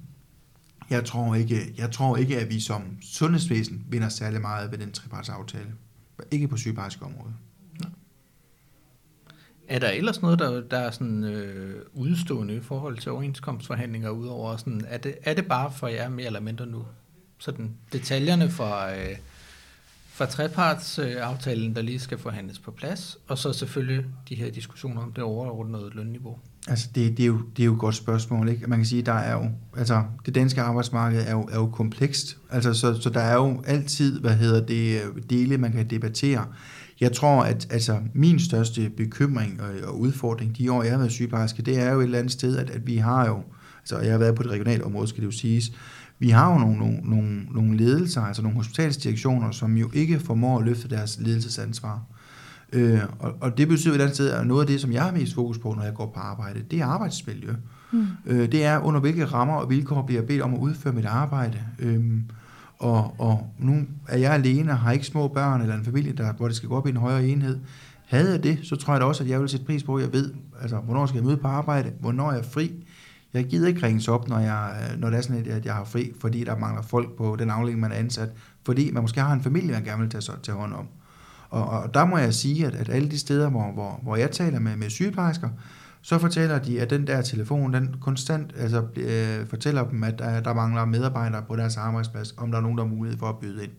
Jeg 0.91 1.05
tror 1.05 1.35
ikke, 1.35 1.75
jeg 1.79 1.91
tror 1.91 2.17
ikke 2.17 2.41
at 2.41 2.51
vi 2.51 2.61
som 2.61 2.83
sundhedsvæsen 3.03 3.85
vinder 3.89 4.09
særlig 4.09 4.41
meget 4.41 4.71
ved 4.71 4.79
den 4.79 4.93
trepartsaftale. 4.93 5.73
Ikke 6.31 6.49
på 6.49 6.57
sygeplejerskeområdet. 6.57 7.35
Er 9.69 9.79
der 9.79 9.89
ellers 9.89 10.23
noget, 10.23 10.39
der, 10.39 10.61
der 10.61 10.79
er 10.79 10.91
sådan 10.91 11.25
øh, 11.25 11.83
udstående 11.93 12.55
i 12.55 12.61
forhold 12.61 12.99
til 12.99 13.13
overenskomstforhandlinger, 13.13 14.11
udover 14.11 14.57
sådan, 14.57 14.85
er 14.89 14.99
det, 14.99 15.15
er 15.23 15.35
det 15.35 15.47
bare 15.47 15.73
for 15.73 15.89
jer 15.89 16.09
mere 16.09 16.27
eller 16.27 16.41
mindre 16.41 16.67
nu? 16.67 16.85
Sådan 17.39 17.71
detaljerne 17.93 18.51
for, 18.51 18.77
øh, 18.87 19.17
fra 20.21 20.27
trepartsaftalen, 20.27 21.75
der 21.75 21.83
lige 21.83 21.99
skal 21.99 22.19
forhandles 22.19 22.59
på 22.59 22.71
plads, 22.71 23.19
og 23.29 23.39
så 23.39 23.53
selvfølgelig 23.53 24.05
de 24.29 24.35
her 24.35 24.51
diskussioner 24.51 25.03
om 25.03 25.13
det 25.13 25.25
overordnede 25.25 25.91
lønniveau. 25.95 26.39
Altså, 26.69 26.89
det, 26.95 27.17
det, 27.17 27.23
er 27.23 27.27
jo, 27.27 27.41
det 27.57 27.63
er 27.63 27.67
jo 27.67 27.73
et 27.73 27.79
godt 27.79 27.95
spørgsmål, 27.95 28.49
ikke? 28.49 28.67
Man 28.67 28.79
kan 28.79 28.87
sige, 28.87 29.03
der 29.03 29.13
er 29.13 29.33
jo, 29.33 29.51
altså, 29.77 30.03
det 30.27 30.35
danske 30.35 30.61
arbejdsmarked 30.61 31.23
er 31.27 31.31
jo, 31.31 31.49
er 31.53 31.57
jo 31.57 31.67
komplekst, 31.67 32.39
altså, 32.51 32.75
så, 32.75 33.01
så 33.01 33.11
der 33.11 33.21
er 33.21 33.35
jo 33.35 33.63
altid, 33.67 34.21
hvad 34.21 34.35
hedder 34.35 34.67
det, 34.67 35.03
dele, 35.31 35.59
man 35.59 35.73
kan 35.73 35.91
debattere. 35.91 36.47
Jeg 37.01 37.13
tror, 37.13 37.43
at 37.43 37.67
altså, 37.71 37.99
min 38.15 38.39
største 38.39 38.91
bekymring 38.97 39.61
og, 39.63 39.89
og 39.89 40.01
udfordring 40.01 40.59
de 40.59 40.73
år, 40.73 40.83
jeg 40.83 40.93
har 40.93 40.99
været 40.99 41.13
sygeplejerske, 41.13 41.63
det 41.63 41.79
er 41.79 41.93
jo 41.93 42.01
et 42.01 42.05
eller 42.05 42.19
andet 42.19 42.33
sted, 42.33 42.57
at, 42.57 42.71
at 42.71 42.87
vi 42.87 42.97
har 42.97 43.27
jo, 43.27 43.43
altså 43.81 43.99
jeg 43.99 44.13
har 44.13 44.19
været 44.19 44.35
på 44.35 44.43
det 44.43 44.51
regionale 44.51 44.85
område, 44.85 45.09
skal 45.09 45.21
det 45.21 45.27
jo 45.27 45.39
siges, 45.39 45.73
vi 46.21 46.31
har 46.31 46.53
jo 46.53 46.59
nogle, 46.59 46.79
nogle, 46.79 47.01
nogle, 47.05 47.47
nogle 47.51 47.77
ledelser, 47.77 48.23
altså 48.23 48.43
nogle 48.43 48.57
hospitalsdirektioner, 48.57 49.51
som 49.51 49.77
jo 49.77 49.91
ikke 49.95 50.21
formår 50.21 50.59
at 50.59 50.65
løfte 50.65 50.89
deres 50.89 51.19
ledelsesansvar. 51.21 52.03
Øh, 52.73 53.01
og, 53.19 53.33
og 53.41 53.59
det 53.59 53.69
betyder 53.69 53.91
et 53.91 53.95
eller 53.95 54.05
andet 54.05 54.17
sted, 54.17 54.31
at 54.31 54.47
noget 54.47 54.61
af 54.61 54.67
det, 54.67 54.81
som 54.81 54.93
jeg 54.93 55.03
har 55.03 55.13
mest 55.13 55.35
fokus 55.35 55.59
på, 55.59 55.75
når 55.77 55.83
jeg 55.83 55.95
går 55.95 56.07
på 56.15 56.21
arbejde, 56.21 56.61
det 56.71 56.81
er 56.81 56.87
arbejdsmiljø. 56.87 57.53
Mm. 57.93 58.07
Øh, 58.27 58.53
det 58.53 58.65
er 58.65 58.79
under 58.79 59.01
hvilke 59.01 59.25
rammer 59.25 59.55
og 59.55 59.71
vilkår 59.71 60.03
bliver 60.03 60.21
jeg 60.21 60.29
bedt 60.29 60.43
om 60.43 60.55
at 60.55 60.61
udføre 60.61 60.93
mit 60.93 61.05
arbejde. 61.05 61.59
Øh, 61.79 62.05
og, 62.79 63.21
og 63.21 63.47
nu 63.59 63.87
er 64.09 64.19
jeg 64.19 64.33
alene 64.33 64.73
og 64.73 64.79
har 64.79 64.93
ikke 64.93 65.07
små 65.07 65.29
børn 65.29 65.61
eller 65.61 65.75
en 65.75 65.85
familie, 65.85 66.13
der, 66.13 66.33
hvor 66.33 66.47
det 66.47 66.57
skal 66.57 66.69
gå 66.69 66.77
op 66.77 66.87
i 66.87 66.91
en 66.91 66.97
højere 66.97 67.27
enhed. 67.27 67.59
Havde 68.07 68.31
jeg 68.31 68.43
det, 68.43 68.59
så 68.63 68.77
tror 68.77 68.93
jeg 68.93 69.01
da 69.01 69.07
også, 69.07 69.23
at 69.25 69.31
jeg 69.31 69.41
vil 69.41 69.49
sætte 69.49 69.67
pris 69.67 69.83
på, 69.83 69.97
at 69.97 70.03
jeg 70.03 70.13
ved, 70.13 70.33
altså, 70.61 70.77
hvornår 70.77 71.07
skal 71.07 71.17
jeg 71.17 71.25
møde 71.25 71.37
på 71.37 71.49
arbejde, 71.49 71.93
hvornår 72.01 72.33
jeg 72.33 72.39
er 72.39 72.45
fri. 72.45 72.73
Jeg 73.35 73.45
gider 73.45 73.69
ikke 73.69 73.87
ringes 73.87 74.09
op, 74.09 74.29
når, 74.29 74.39
jeg, 74.39 74.95
når 74.99 75.11
det 75.11 75.17
er 75.17 75.21
sådan, 75.21 75.47
at 75.47 75.67
jeg 75.67 75.75
har 75.75 75.85
fri, 75.85 76.13
fordi 76.21 76.45
der 76.45 76.57
mangler 76.57 76.83
folk 76.83 77.17
på 77.17 77.37
den 77.39 77.51
afdeling, 77.51 77.81
man 77.81 77.93
er 77.93 77.97
ansat. 77.97 78.29
Fordi 78.67 78.91
man 78.91 79.03
måske 79.03 79.21
har 79.21 79.33
en 79.33 79.43
familie, 79.43 79.73
man 79.73 79.85
gerne 79.85 80.01
vil 80.01 80.11
tage, 80.11 80.37
tage 80.43 80.59
hånd 80.59 80.75
om. 80.75 80.89
Og, 81.51 81.69
og 81.69 81.95
der 81.95 82.05
må 82.05 82.19
jeg 82.19 82.35
sige, 82.35 82.67
at, 82.67 82.75
at 82.75 82.89
alle 82.89 83.11
de 83.11 83.19
steder, 83.19 83.51
hvor, 83.51 83.73
hvor, 83.73 84.01
hvor 84.03 84.17
jeg 84.17 84.31
taler 84.31 84.59
med, 84.59 84.77
med 84.77 84.91
sygeplejersker, 84.91 85.49
så 86.03 86.19
fortæller 86.19 86.59
de, 86.59 86.81
at 86.81 86.91
den 86.91 87.07
der 87.07 87.23
telefon, 87.23 87.75
den 87.75 87.95
konstant 88.01 88.53
altså, 88.57 88.85
øh, 88.97 89.47
fortæller 89.47 89.89
dem, 89.89 90.05
at 90.05 90.19
der, 90.19 90.41
der 90.41 90.55
mangler 90.55 90.85
medarbejdere 90.85 91.43
på 91.49 91.57
deres 91.57 91.77
arbejdsplads, 91.77 92.35
om 92.37 92.51
der 92.51 92.59
er 92.59 92.63
nogen, 92.63 92.79
der 92.79 92.85
har 92.85 92.95
mulighed 92.95 93.19
for 93.19 93.29
at 93.29 93.39
byde 93.39 93.65
ind. 93.65 93.73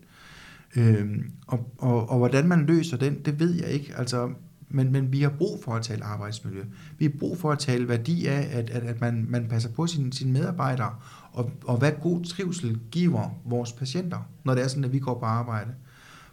Øh, 0.76 1.08
og, 1.46 1.72
og, 1.78 2.10
og 2.10 2.18
hvordan 2.18 2.48
man 2.48 2.66
løser 2.66 2.96
den, 2.96 3.18
det 3.24 3.40
ved 3.40 3.54
jeg 3.54 3.68
ikke. 3.68 3.94
Altså, 3.96 4.30
men, 4.72 4.92
men 4.92 5.12
vi 5.12 5.22
har 5.22 5.28
brug 5.30 5.64
for 5.64 5.74
at 5.74 5.82
tale 5.82 6.04
arbejdsmiljø. 6.04 6.64
Vi 6.98 7.04
har 7.04 7.12
brug 7.18 7.38
for 7.38 7.52
at 7.52 7.58
tale 7.58 7.88
værdi 7.88 8.26
af, 8.26 8.48
at, 8.52 8.70
at, 8.70 8.82
at 8.82 9.00
man, 9.00 9.26
man 9.28 9.48
passer 9.48 9.70
på 9.70 9.86
sine, 9.86 10.12
sine 10.12 10.32
medarbejdere, 10.32 10.94
og, 11.32 11.50
og 11.64 11.76
hvad 11.76 11.92
god 12.02 12.24
trivsel 12.24 12.78
giver 12.90 13.40
vores 13.44 13.72
patienter, 13.72 14.18
når 14.44 14.54
det 14.54 14.64
er 14.64 14.68
sådan, 14.68 14.84
at 14.84 14.92
vi 14.92 14.98
går 14.98 15.18
på 15.18 15.26
arbejde. 15.26 15.70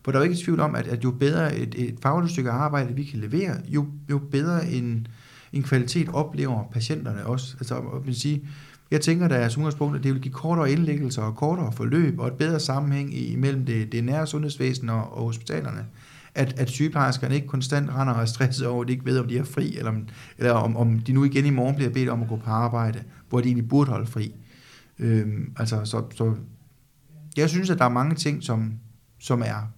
For 0.03 0.11
der 0.11 0.19
er 0.19 0.23
jo 0.23 0.29
ikke 0.31 0.43
tvivl 0.43 0.59
om, 0.59 0.75
at, 0.75 0.87
at 0.87 1.03
jo 1.03 1.11
bedre 1.11 1.55
et, 1.55 1.75
et 1.77 1.97
fagligt 2.01 2.31
stykke 2.31 2.51
arbejde 2.51 2.95
vi 2.95 3.03
kan 3.03 3.19
levere, 3.19 3.57
jo, 3.67 3.85
jo 4.09 4.17
bedre 4.31 4.71
en, 4.71 5.07
en 5.53 5.63
kvalitet 5.63 6.09
oplever 6.09 6.63
patienterne 6.71 7.25
også. 7.25 7.55
Altså, 7.59 7.75
jeg, 7.75 8.05
vil 8.05 8.15
sige, 8.15 8.47
jeg 8.91 9.01
tænker, 9.01 9.27
der 9.27 9.35
er 9.35 9.55
udgangspunkt, 9.57 9.97
at 9.97 10.03
det 10.03 10.13
vil 10.13 10.21
give 10.21 10.33
kortere 10.33 10.71
indlæggelser 10.71 11.21
og 11.21 11.35
kortere 11.35 11.71
forløb 11.71 12.19
og 12.19 12.27
et 12.27 12.33
bedre 12.33 12.59
sammenhæng 12.59 13.17
imellem 13.17 13.65
det, 13.65 13.91
det 13.91 14.03
nære 14.03 14.27
sundhedsvæsen 14.27 14.89
og, 14.89 15.17
og 15.17 15.23
hospitalerne. 15.23 15.85
At, 16.35 16.59
at 16.59 16.69
sygeplejerskerne 16.69 17.35
ikke 17.35 17.47
konstant 17.47 17.89
render 17.89 18.13
og 18.13 18.21
er 18.21 18.25
stresset 18.25 18.67
over, 18.67 18.81
at 18.81 18.87
de 18.87 18.93
ikke 18.93 19.05
ved, 19.05 19.19
om 19.19 19.27
de 19.27 19.37
er 19.37 19.43
fri, 19.43 19.77
eller, 19.77 19.91
om, 19.91 20.07
eller 20.37 20.51
om, 20.51 20.77
om 20.77 20.99
de 20.99 21.13
nu 21.13 21.23
igen 21.23 21.45
i 21.45 21.49
morgen 21.49 21.75
bliver 21.75 21.91
bedt 21.91 22.09
om 22.09 22.21
at 22.21 22.27
gå 22.27 22.35
på 22.35 22.49
arbejde, 22.49 23.03
hvor 23.29 23.41
de 23.41 23.45
egentlig 23.45 23.69
burde 23.69 23.91
holde 23.91 24.05
fri. 24.05 24.35
Øhm, 24.99 25.53
altså, 25.57 25.85
så, 25.85 26.03
så 26.15 26.35
jeg 27.37 27.49
synes, 27.49 27.69
at 27.69 27.79
der 27.79 27.85
er 27.85 27.89
mange 27.89 28.15
ting, 28.15 28.43
som, 28.43 28.73
som 29.19 29.41
er 29.41 29.71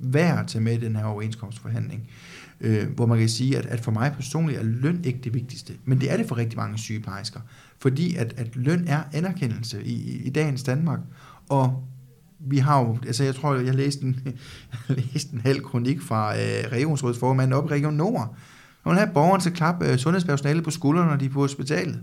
værd 0.00 0.38
at 0.38 0.46
tage 0.46 0.64
med 0.64 0.72
i 0.72 0.84
den 0.84 0.96
her 0.96 1.04
overenskomstforhandling. 1.04 2.08
Øh, 2.60 2.90
hvor 2.90 3.06
man 3.06 3.18
kan 3.18 3.28
sige, 3.28 3.58
at, 3.58 3.66
at 3.66 3.80
for 3.80 3.90
mig 3.90 4.12
personligt 4.12 4.58
er 4.58 4.64
løn 4.64 5.04
ikke 5.04 5.20
det 5.24 5.34
vigtigste. 5.34 5.72
Men 5.84 6.00
det 6.00 6.12
er 6.12 6.16
det 6.16 6.28
for 6.28 6.36
rigtig 6.36 6.58
mange 6.58 6.78
sygeplejersker. 6.78 7.40
Fordi 7.78 8.16
at, 8.16 8.34
at 8.36 8.56
løn 8.56 8.84
er 8.88 9.02
anerkendelse 9.12 9.84
i, 9.84 10.22
i 10.22 10.30
dagens 10.30 10.62
Danmark. 10.62 11.00
Og 11.48 11.84
vi 12.40 12.58
har 12.58 12.80
jo, 12.80 12.98
altså 13.06 13.24
jeg 13.24 13.34
tror, 13.34 13.54
jeg 13.54 13.74
læste 13.74 14.04
en, 14.04 14.20
jeg 14.88 14.96
læste 14.96 15.34
en 15.34 15.40
halv 15.40 15.62
kronik 15.62 16.02
fra 16.02 16.36
øh, 16.36 16.72
regionsrådsformanden 16.72 17.52
op 17.52 17.70
i 17.70 17.74
Region 17.74 17.94
Nord. 17.94 18.36
Hun 18.84 18.90
vil 18.90 18.98
have 18.98 19.14
borgeren 19.14 19.40
til 19.40 19.50
at 19.50 19.56
klappe 19.56 19.88
øh, 19.88 19.98
sundhedspersonale 19.98 20.62
på 20.62 20.70
skuldrene, 20.70 21.10
når 21.10 21.16
de 21.16 21.24
er 21.24 21.30
på 21.30 21.40
hospitalet. 21.40 22.00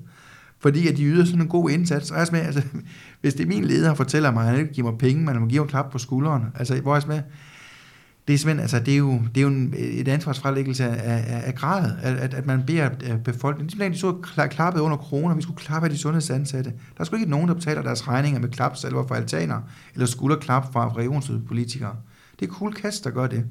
Fordi 0.60 0.88
at 0.88 0.98
de 0.98 1.04
yder 1.04 1.26
sådan 1.26 1.41
en 1.41 1.48
god 1.48 1.69
indsats. 1.69 2.12
Og 2.12 2.19
jeg 2.19 2.28
med, 2.32 2.39
altså, 2.39 2.62
hvis 3.21 3.34
det 3.34 3.43
er 3.43 3.48
min 3.48 3.65
leder, 3.65 3.88
der 3.88 3.95
fortæller 3.95 4.32
mig, 4.32 4.43
at 4.43 4.50
han 4.50 4.60
ikke 4.60 4.74
giver 4.74 4.91
mig 4.91 5.00
penge, 5.00 5.19
men 5.19 5.28
han 5.28 5.41
må 5.41 5.48
give 5.48 5.60
mig 5.60 5.65
en 5.65 5.69
klap 5.69 5.91
på 5.91 5.98
skuldrene. 5.98 6.45
Altså, 6.56 6.82
hvor 6.82 6.95
jeg 6.95 7.04
med, 7.08 7.21
det 8.28 8.34
er 8.34 8.38
simpelthen, 8.38 8.60
altså 8.60 8.80
det 8.80 8.94
er 8.94 8.98
jo, 8.98 9.12
det 9.36 9.38
er 9.38 9.42
jo 9.42 9.48
en, 9.48 9.74
et 9.78 10.08
ansvarsfralæggelse 10.08 10.86
af, 10.86 11.26
af, 11.36 11.48
af 11.48 11.56
grad, 11.56 11.92
at, 12.02 12.34
at 12.34 12.46
man 12.46 12.64
beder 12.68 12.90
øh, 13.04 13.18
befolkningen, 13.20 13.70
simpelthen 13.70 13.94
de 13.94 13.98
så 13.98 14.48
klappede 14.50 14.84
under 14.84 14.98
corona, 14.98 15.36
vi 15.36 15.42
skulle 15.42 15.58
klappe 15.58 15.86
af 15.86 15.92
de 15.92 15.98
sundhedsansatte. 15.98 16.70
Der 16.70 17.00
er 17.00 17.04
sgu 17.04 17.16
ikke 17.16 17.30
nogen, 17.30 17.48
der 17.48 17.54
betaler 17.54 17.82
deres 17.82 18.08
regninger 18.08 18.40
med 18.40 18.50
klapsalver 18.50 19.08
fra 19.08 19.16
altaner, 19.16 19.62
eller 19.94 20.06
skulderklap 20.06 20.74
fra 20.74 20.94
regionspolitikere. 20.94 21.96
Det 22.40 22.48
er 22.48 22.52
cool 22.54 22.74
kast, 22.74 23.04
der 23.04 23.10
gør 23.10 23.28
det. 23.28 23.46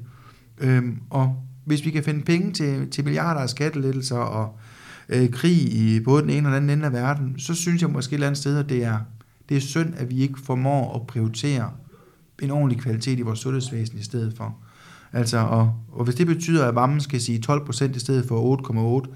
Øhm, 0.57 0.99
og 1.09 1.35
hvis 1.65 1.85
vi 1.85 1.91
kan 1.91 2.03
finde 2.03 2.23
penge 2.23 2.53
til, 2.53 2.89
til 2.89 3.03
milliarder 3.03 3.41
af 3.41 3.49
skattelettelser 3.49 4.17
og 4.17 4.59
øh, 5.09 5.29
krig 5.31 5.73
i 5.73 5.99
både 5.99 6.21
den 6.21 6.29
ene 6.29 6.47
og 6.47 6.51
den 6.51 6.57
anden 6.63 6.77
ende 6.77 6.85
af 6.85 6.93
verden, 6.93 7.39
så 7.39 7.53
synes 7.53 7.81
jeg 7.81 7.89
måske 7.89 8.09
et 8.09 8.13
eller 8.13 8.27
andet 8.27 8.37
sted, 8.37 8.57
at 8.57 8.69
det 8.69 8.83
er, 8.83 8.97
det 9.49 9.57
er 9.57 9.61
synd, 9.61 9.93
at 9.97 10.09
vi 10.09 10.21
ikke 10.21 10.39
formår 10.39 10.95
at 10.95 11.07
prioritere 11.07 11.71
en 12.41 12.51
ordentlig 12.51 12.79
kvalitet 12.79 13.19
i 13.19 13.21
vores 13.21 13.39
sundhedsvæsen 13.39 13.97
i 13.99 14.03
stedet 14.03 14.33
for. 14.37 14.57
Altså, 15.13 15.37
og, 15.37 15.73
og 15.91 16.03
hvis 16.03 16.15
det 16.15 16.27
betyder, 16.27 16.67
at 16.67 16.75
varmen 16.75 17.01
skal 17.01 17.21
sige 17.21 17.43
12% 17.51 17.95
i 17.95 17.99
stedet 17.99 18.25
for 18.27 19.05
8,8, 19.05 19.15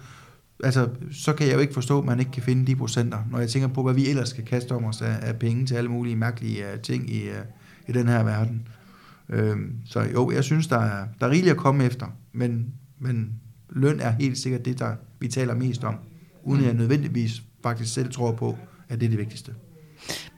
altså, 0.64 0.90
så 1.12 1.34
kan 1.34 1.48
jeg 1.48 1.56
jo 1.56 1.60
ikke 1.60 1.74
forstå, 1.74 2.00
at 2.00 2.06
man 2.06 2.20
ikke 2.20 2.32
kan 2.32 2.44
finde 2.44 2.68
de 2.68 2.76
procenter, 2.76 3.18
når 3.32 3.40
jeg 3.40 3.50
tænker 3.50 3.68
på, 3.68 3.84
hvad 3.84 3.94
vi 3.94 4.10
ellers 4.10 4.30
skal 4.30 4.46
kaste 4.46 4.72
om 4.76 4.86
os 4.86 5.02
af, 5.02 5.16
af 5.22 5.40
penge 5.40 5.66
til 5.66 5.76
alle 5.76 5.90
mulige 5.90 6.16
mærkelige 6.16 6.64
uh, 6.74 6.80
ting 6.80 7.10
i, 7.10 7.30
uh, 7.30 7.36
i 7.88 7.92
den 7.92 8.08
her 8.08 8.24
verden. 8.24 8.68
Uh, 9.30 9.58
så 9.86 10.02
jo, 10.14 10.32
jeg 10.32 10.44
synes, 10.44 10.68
der 10.68 10.80
er, 10.80 11.08
der 11.20 11.28
er 11.28 11.32
rigeligt 11.32 11.52
at 11.52 11.58
komme 11.58 11.84
efter, 11.84 12.08
men, 12.34 12.74
men 13.00 13.34
løn 13.70 14.00
er 14.00 14.12
helt 14.12 14.38
sikkert 14.38 14.66
det, 14.66 14.80
der 14.80 14.96
vi 15.20 15.28
taler 15.28 15.56
mest 15.56 15.84
om, 15.84 15.96
uden 16.44 16.62
at 16.62 16.68
jeg 16.68 16.76
nødvendigvis 16.76 17.44
faktisk 17.64 17.94
selv 17.94 18.12
tror 18.12 18.32
på, 18.32 18.58
at 18.90 19.00
det 19.00 19.06
er 19.06 19.10
det 19.10 19.20
vigtigste. 19.20 19.54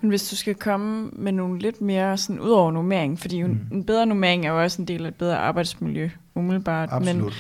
Men 0.02 0.10
hvis 0.10 0.30
du 0.30 0.36
skal 0.36 0.56
komme 0.56 1.10
med 1.14 1.32
nogle 1.32 1.60
lidt 1.60 1.82
mere 1.82 2.18
sådan 2.18 2.40
ud 2.40 2.50
over 2.50 2.72
nummering, 2.72 3.20
fordi 3.20 3.44
mm. 3.44 3.60
en 3.72 3.84
bedre 3.84 4.06
nummering 4.06 4.46
er 4.46 4.52
jo 4.52 4.62
også 4.62 4.82
en 4.82 4.88
del 4.88 5.06
af 5.06 5.08
et 5.08 5.16
bedre 5.16 5.38
arbejdsmiljø, 5.38 6.10
umiddelbart. 6.36 6.90
Absolut. 6.92 7.34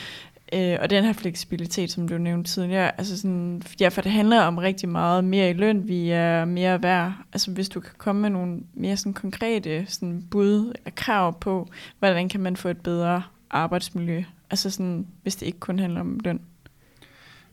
Men, 0.53 0.71
øh, 0.71 0.77
og 0.81 0.89
den 0.89 1.03
her 1.03 1.13
fleksibilitet, 1.13 1.91
som 1.91 2.07
du 2.07 2.17
nævnte 2.17 2.51
tidligere, 2.51 2.99
altså 2.99 3.17
sådan, 3.17 3.61
ja, 3.79 3.87
for 3.87 4.01
det 4.01 4.11
handler 4.11 4.41
om 4.41 4.57
rigtig 4.57 4.89
meget 4.89 5.23
mere 5.23 5.49
i 5.49 5.53
løn, 5.53 5.87
vi 5.87 6.09
er 6.09 6.45
mere 6.45 6.83
værd. 6.83 7.13
Altså 7.33 7.51
hvis 7.51 7.69
du 7.69 7.79
kan 7.79 7.93
komme 7.97 8.21
med 8.21 8.29
nogle 8.29 8.59
mere 8.73 8.97
sådan 8.97 9.13
konkrete 9.13 9.85
sådan 9.87 10.23
bud 10.31 10.73
og 10.85 10.95
krav 10.95 11.39
på, 11.39 11.69
hvordan 11.99 12.29
kan 12.29 12.39
man 12.39 12.55
få 12.55 12.69
et 12.69 12.77
bedre 12.77 13.23
arbejdsmiljø, 13.49 14.23
altså 14.49 14.69
sådan, 14.69 15.07
hvis 15.23 15.35
det 15.35 15.45
ikke 15.45 15.59
kun 15.59 15.79
handler 15.79 16.01
om 16.01 16.19
løn. 16.23 16.39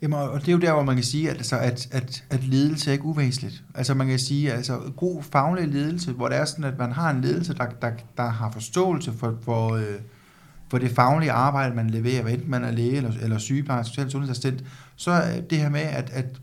Jamen, 0.03 0.19
og 0.19 0.41
det 0.41 0.49
er 0.49 0.53
jo 0.53 0.59
der, 0.59 0.73
hvor 0.73 0.83
man 0.83 0.95
kan 0.95 1.05
sige, 1.05 1.31
at, 1.31 1.37
altså, 1.37 1.59
at, 1.59 1.89
at, 1.91 2.25
at 2.31 2.45
ledelse 2.45 2.91
er 2.91 2.93
ikke 2.93 3.05
uvæsentligt. 3.05 3.63
Altså 3.75 3.95
man 3.95 4.07
kan 4.07 4.19
sige, 4.19 4.53
altså 4.53 4.79
god 4.97 5.23
faglig 5.23 5.69
ledelse, 5.69 6.13
hvor 6.13 6.29
det 6.29 6.39
er 6.39 6.45
sådan, 6.45 6.65
at 6.65 6.79
man 6.79 6.93
har 6.93 7.11
en 7.11 7.21
ledelse, 7.21 7.55
der, 7.55 7.67
der, 7.83 7.91
der 8.17 8.29
har 8.29 8.51
forståelse 8.51 9.13
for, 9.13 9.39
for, 9.43 9.75
øh, 9.75 10.01
for 10.71 10.79
det 10.79 10.91
faglige 10.91 11.33
arbejde, 11.33 11.75
man 11.75 11.91
leverer, 11.91 12.23
hvad 12.23 12.33
enten 12.33 12.51
man 12.51 12.65
er 12.65 12.71
læge 12.71 12.97
eller, 12.97 13.13
eller 13.23 13.39
sygeplejerske, 13.39 13.89
social 13.89 14.11
sundhedsassistent, 14.11 14.65
så 14.97 15.11
er 15.11 15.41
det 15.41 15.59
her 15.59 15.69
med, 15.69 15.81
at, 15.81 16.11
at, 16.11 16.41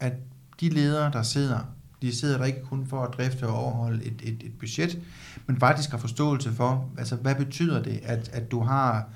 at 0.00 0.12
de 0.60 0.68
ledere, 0.68 1.12
der 1.12 1.22
sidder, 1.22 1.58
de 2.02 2.16
sidder 2.16 2.38
der 2.38 2.44
ikke 2.44 2.62
kun 2.62 2.86
for 2.86 3.02
at 3.02 3.14
drifte 3.16 3.46
og 3.46 3.54
overholde 3.54 4.04
et, 4.04 4.22
et, 4.22 4.42
et 4.44 4.52
budget, 4.58 4.98
men 5.46 5.60
faktisk 5.60 5.90
har 5.90 5.98
forståelse 5.98 6.52
for, 6.52 6.90
altså 6.98 7.16
hvad 7.16 7.34
betyder 7.34 7.82
det, 7.82 8.00
at, 8.02 8.30
at 8.32 8.50
du 8.50 8.60
har 8.60 9.08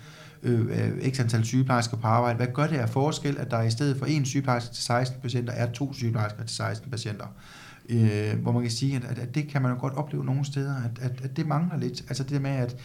øh, 0.43 1.11
x 1.11 1.21
antal 1.21 1.45
sygeplejersker 1.45 1.97
på 1.97 2.07
arbejde. 2.07 2.37
Hvad 2.37 2.47
gør 2.55 2.67
det 2.67 2.77
af 2.77 2.89
forskel, 2.89 3.39
at 3.39 3.51
der 3.51 3.63
i 3.63 3.71
stedet 3.71 3.97
for 3.97 4.07
en 4.07 4.25
sygeplejerske 4.25 4.75
til 4.75 4.85
16 4.85 5.21
patienter, 5.21 5.53
er 5.53 5.73
to 5.73 5.93
sygeplejersker 5.93 6.43
til 6.45 6.57
16 6.57 6.91
patienter? 6.91 7.27
Øh, 7.89 8.39
hvor 8.43 8.53
man 8.53 8.63
kan 8.63 8.71
sige, 8.71 8.97
at, 8.97 9.19
at, 9.19 9.35
det 9.35 9.49
kan 9.49 9.63
man 9.63 9.73
jo 9.73 9.81
godt 9.81 9.95
opleve 9.95 10.25
nogle 10.25 10.45
steder, 10.45 10.75
at, 10.77 11.11
at, 11.11 11.21
at 11.25 11.37
det 11.37 11.47
mangler 11.47 11.79
lidt. 11.79 12.01
Altså 12.09 12.25
det 12.25 12.43
med, 12.43 12.51
at 12.51 12.77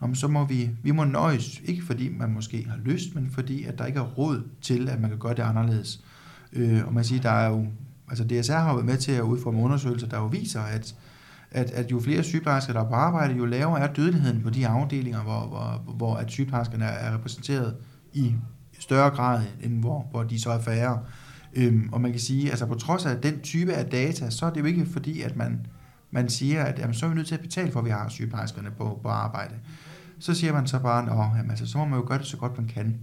Nå, 0.00 0.14
så 0.14 0.28
må 0.28 0.44
vi, 0.44 0.70
vi 0.82 0.90
må 0.90 1.04
nøjes, 1.04 1.60
ikke 1.64 1.84
fordi 1.84 2.08
man 2.08 2.30
måske 2.30 2.66
har 2.68 2.78
lyst, 2.84 3.14
men 3.14 3.30
fordi 3.30 3.64
at 3.64 3.78
der 3.78 3.86
ikke 3.86 3.98
er 3.98 4.04
råd 4.04 4.42
til, 4.60 4.88
at 4.88 5.00
man 5.00 5.10
kan 5.10 5.18
gøre 5.18 5.34
det 5.34 5.42
anderledes. 5.42 6.00
Øh, 6.52 6.86
og 6.86 6.94
man 6.94 7.04
siger, 7.04 7.22
der 7.22 7.30
er 7.30 7.48
jo 7.48 7.66
Altså 8.10 8.24
DSR 8.24 8.52
har 8.52 8.72
været 8.72 8.86
med 8.86 8.96
til 8.96 9.12
at 9.12 9.22
udforme 9.22 9.58
undersøgelser, 9.58 10.08
der 10.08 10.18
jo 10.18 10.26
viser, 10.26 10.60
at, 10.60 10.94
at, 11.50 11.70
at 11.70 11.90
jo 11.90 12.00
flere 12.00 12.22
sygeplejersker, 12.22 12.72
der 12.72 12.80
er 12.80 12.88
på 12.88 12.94
arbejde, 12.94 13.34
jo 13.34 13.44
lavere 13.44 13.80
er 13.80 13.92
dødeligheden 13.92 14.42
på 14.42 14.50
de 14.50 14.66
afdelinger, 14.68 15.22
hvor, 15.22 15.46
hvor, 15.46 15.92
hvor 15.94 16.16
at 16.16 16.30
sygeplejerskerne 16.30 16.84
er 16.84 17.14
repræsenteret 17.14 17.76
i 18.12 18.34
større 18.78 19.10
grad, 19.10 19.42
end 19.62 19.80
hvor, 19.80 20.08
hvor 20.10 20.22
de 20.22 20.40
så 20.40 20.50
er 20.50 20.60
færre. 20.60 20.98
Øhm, 21.54 21.88
og 21.92 22.00
man 22.00 22.10
kan 22.10 22.20
sige, 22.20 22.50
altså 22.50 22.66
på 22.66 22.74
trods 22.74 23.06
af 23.06 23.20
den 23.20 23.40
type 23.40 23.72
af 23.72 23.86
data, 23.86 24.30
så 24.30 24.46
er 24.46 24.50
det 24.50 24.60
jo 24.60 24.64
ikke 24.64 24.86
fordi, 24.86 25.22
at 25.22 25.36
man, 25.36 25.66
man 26.10 26.28
siger, 26.28 26.64
at 26.64 26.78
jamen, 26.78 26.94
så 26.94 27.06
er 27.06 27.10
vi 27.10 27.16
nødt 27.16 27.26
til 27.26 27.34
at 27.34 27.40
betale 27.40 27.72
for, 27.72 27.78
at 27.78 27.84
vi 27.84 27.90
har 27.90 28.08
sygeplejerskerne 28.08 28.70
på, 28.70 29.00
på 29.02 29.08
arbejde. 29.08 29.54
Så 30.18 30.34
siger 30.34 30.52
man 30.52 30.66
så 30.66 30.78
bare, 30.78 31.38
at 31.38 31.50
altså, 31.50 31.66
så 31.66 31.78
må 31.78 31.84
man 31.84 31.98
jo 31.98 32.04
gøre 32.08 32.18
det 32.18 32.26
så 32.26 32.36
godt, 32.36 32.58
man 32.58 32.66
kan. 32.66 32.98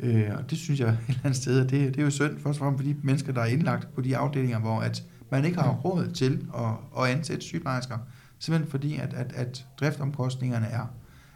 Øh, 0.00 0.30
og 0.38 0.50
det 0.50 0.58
synes 0.58 0.80
jeg 0.80 0.88
et 0.88 0.98
eller 1.08 1.20
andet 1.24 1.36
sted, 1.36 1.64
at 1.64 1.70
det, 1.70 1.94
det 1.94 2.00
er 2.00 2.04
jo 2.04 2.10
synd, 2.10 2.32
først 2.32 2.46
og 2.46 2.56
fremmest 2.56 2.84
for 2.84 2.92
de 2.92 2.96
mennesker, 3.02 3.32
der 3.32 3.40
er 3.40 3.46
indlagt 3.46 3.94
på 3.94 4.00
de 4.00 4.16
afdelinger, 4.16 4.58
hvor 4.58 4.80
at 4.80 5.04
man 5.34 5.44
ikke 5.44 5.60
har 5.60 5.72
råd 5.72 6.10
til 6.10 6.46
at, 6.54 7.02
at 7.02 7.10
ansætte 7.10 7.42
sygeplejersker, 7.42 7.98
simpelthen 8.38 8.70
fordi, 8.70 8.96
at, 8.96 9.14
at, 9.14 9.32
at 9.32 9.66
driftomkostningerne 9.80 10.66
er, 10.66 10.86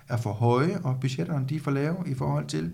er 0.08 0.16
for 0.16 0.32
høje, 0.32 0.78
og 0.82 1.00
budgetterne 1.00 1.46
de 1.48 1.56
er 1.56 1.60
for 1.60 1.70
lave 1.70 1.96
i 2.06 2.14
forhold 2.14 2.46
til, 2.46 2.72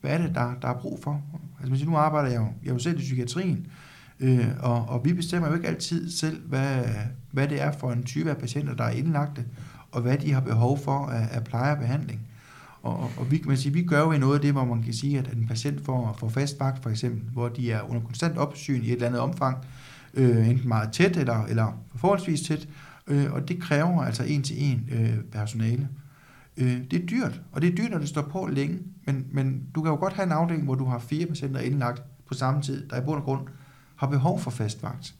hvad 0.00 0.10
er 0.10 0.18
det, 0.18 0.34
der, 0.34 0.54
der 0.62 0.68
er 0.68 0.80
brug 0.80 1.02
for. 1.02 1.22
Altså, 1.58 1.70
hvis 1.70 1.86
nu 1.86 1.96
arbejder 1.96 2.28
jeg 2.28 2.40
jo, 2.40 2.46
jeg 2.64 2.72
jo 2.72 2.78
selv 2.78 2.98
i 2.98 3.02
psykiatrien, 3.02 3.66
øh, 4.20 4.46
og, 4.60 4.88
og 4.88 5.04
vi 5.04 5.12
bestemmer 5.12 5.48
jo 5.48 5.54
ikke 5.54 5.68
altid 5.68 6.10
selv, 6.10 6.42
hvad, 6.48 6.84
hvad 7.30 7.48
det 7.48 7.60
er 7.60 7.72
for 7.72 7.92
en 7.92 8.02
type 8.02 8.30
af 8.30 8.36
patienter, 8.36 8.74
der 8.74 8.84
er 8.84 8.90
indlagte, 8.90 9.44
og 9.92 10.02
hvad 10.02 10.18
de 10.18 10.32
har 10.32 10.40
behov 10.40 10.78
for 10.78 11.06
af, 11.06 11.28
af 11.30 11.44
pleje 11.44 11.72
og 11.72 11.78
behandling. 11.78 12.20
Og, 12.82 13.10
og 13.16 13.30
vi, 13.30 13.38
kan 13.38 13.48
man 13.48 13.56
sige, 13.56 13.72
vi 13.72 13.82
gør 13.82 14.00
jo 14.00 14.18
noget 14.18 14.34
af 14.34 14.40
det, 14.40 14.52
hvor 14.52 14.64
man 14.64 14.82
kan 14.82 14.94
sige, 14.94 15.18
at 15.18 15.32
en 15.32 15.46
patient 15.46 15.84
får, 15.84 16.16
får 16.18 16.28
fast 16.28 16.60
vagt, 16.60 16.82
for 16.82 16.90
eksempel, 16.90 17.22
hvor 17.32 17.48
de 17.48 17.72
er 17.72 17.90
under 17.90 18.02
konstant 18.02 18.38
opsyn 18.38 18.82
i 18.82 18.86
et 18.86 18.92
eller 18.92 19.06
andet 19.06 19.20
omfang, 19.20 19.56
øh, 19.56 19.89
øh, 20.14 20.48
enten 20.48 20.68
meget 20.68 20.92
tæt 20.92 21.16
eller, 21.16 21.44
eller 21.44 21.84
forholdsvis 21.94 22.40
tæt, 22.40 22.68
øh, 23.06 23.32
og 23.32 23.48
det 23.48 23.62
kræver 23.62 24.02
altså 24.02 24.24
en 24.24 24.42
til 24.42 24.64
en 24.64 24.88
øh, 24.92 25.24
personale. 25.32 25.88
Øh, 26.56 26.80
det 26.90 27.02
er 27.02 27.06
dyrt, 27.06 27.40
og 27.52 27.62
det 27.62 27.70
er 27.70 27.76
dyrt, 27.76 27.90
når 27.90 27.98
det 27.98 28.08
står 28.08 28.22
på 28.22 28.48
længe, 28.52 28.78
men, 29.06 29.26
men 29.32 29.62
du 29.74 29.82
kan 29.82 29.90
jo 29.90 29.96
godt 29.96 30.12
have 30.12 30.26
en 30.26 30.32
afdeling, 30.32 30.64
hvor 30.64 30.74
du 30.74 30.84
har 30.84 30.98
fire 30.98 31.26
patienter 31.26 31.60
indlagt 31.60 32.02
på 32.26 32.34
samme 32.34 32.62
tid, 32.62 32.88
der 32.88 33.00
i 33.00 33.04
bund 33.04 33.16
og 33.16 33.24
grund 33.24 33.46
har 33.96 34.06
behov 34.06 34.40
for 34.40 34.50
fast 34.50 34.82
vagt. 34.82 35.14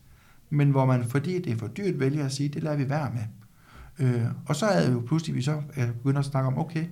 Men 0.50 0.70
hvor 0.70 0.87
man, 0.87 1.05
fordi 1.05 1.38
det 1.38 1.53
er 1.53 1.57
for 1.57 1.66
dyrt, 1.66 2.00
vælger 2.00 2.24
at 2.24 2.33
sige, 2.33 2.48
det 2.48 2.62
lader 2.62 2.76
vi 2.76 2.88
være 2.88 3.11
med. 3.14 3.24
Øh, 3.98 4.24
og 4.46 4.57
så 4.57 4.66
er 4.66 4.87
det 4.87 4.92
jo 4.92 5.03
pludselig, 5.07 5.37
vi 5.37 5.42
så 5.42 5.62
øh, 5.76 5.92
begynder 5.92 6.18
at 6.18 6.24
snakke 6.24 6.46
om, 6.46 6.59
okay, 6.59 6.85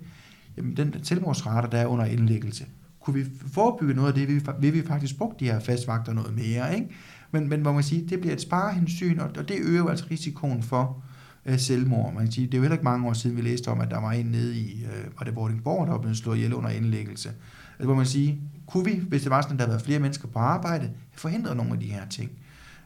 jamen 0.56 0.76
den 0.76 1.04
selvmordsrate, 1.04 1.68
der 1.70 1.78
er 1.78 1.86
under 1.86 2.04
indlæggelse, 2.04 2.66
kunne 3.00 3.14
vi 3.14 3.30
forebygge 3.52 3.94
noget 3.94 4.08
af 4.08 4.14
det, 4.14 4.28
vil 4.28 4.36
vi, 4.36 4.50
vil 4.60 4.74
vi 4.74 4.86
faktisk 4.86 5.18
bruge 5.18 5.34
de 5.40 5.44
her 5.44 5.60
fastvagter 5.60 6.12
noget 6.12 6.34
mere, 6.34 6.74
ikke? 6.74 6.88
Men, 7.30 7.48
men 7.48 7.60
hvor 7.60 7.72
man 7.72 7.82
siger, 7.82 8.08
det 8.08 8.20
bliver 8.20 8.34
et 8.34 8.40
sparehensyn, 8.40 9.18
og, 9.18 9.30
og 9.38 9.48
det 9.48 9.56
øger 9.60 9.78
jo 9.78 9.88
altså 9.88 10.06
risikoen 10.10 10.62
for 10.62 11.02
øh, 11.46 11.58
selvmord. 11.58 12.14
Man 12.14 12.22
kan 12.22 12.32
sige, 12.32 12.46
det 12.46 12.54
er 12.54 12.58
jo 12.58 12.62
heller 12.62 12.76
ikke 12.76 12.84
mange 12.84 13.08
år 13.08 13.12
siden, 13.12 13.36
vi 13.36 13.42
læste 13.42 13.68
om, 13.68 13.80
at 13.80 13.90
der 13.90 14.00
var 14.00 14.12
en 14.12 14.26
nede 14.26 14.56
i, 14.56 14.84
øh, 14.84 15.18
var 15.18 15.24
det 15.24 15.36
Vordingborg, 15.36 15.86
der 15.86 15.92
var 15.92 16.00
blevet 16.00 16.16
slået 16.16 16.36
ihjel 16.36 16.54
under 16.54 16.70
indlæggelse. 16.70 17.28
Altså 17.70 17.86
hvor 17.86 17.94
man 17.94 18.06
siger, 18.06 18.36
kunne 18.66 18.84
vi, 18.84 19.02
hvis 19.08 19.22
det 19.22 19.30
var 19.30 19.40
sådan, 19.40 19.54
at 19.54 19.58
der 19.58 19.64
havde 19.64 19.74
været 19.74 19.84
flere 19.84 20.00
mennesker 20.00 20.28
på 20.28 20.38
arbejde, 20.38 20.90
forhindre 21.12 21.54
nogle 21.54 21.72
af 21.72 21.80
de 21.80 21.86
her 21.86 22.08
ting? 22.08 22.30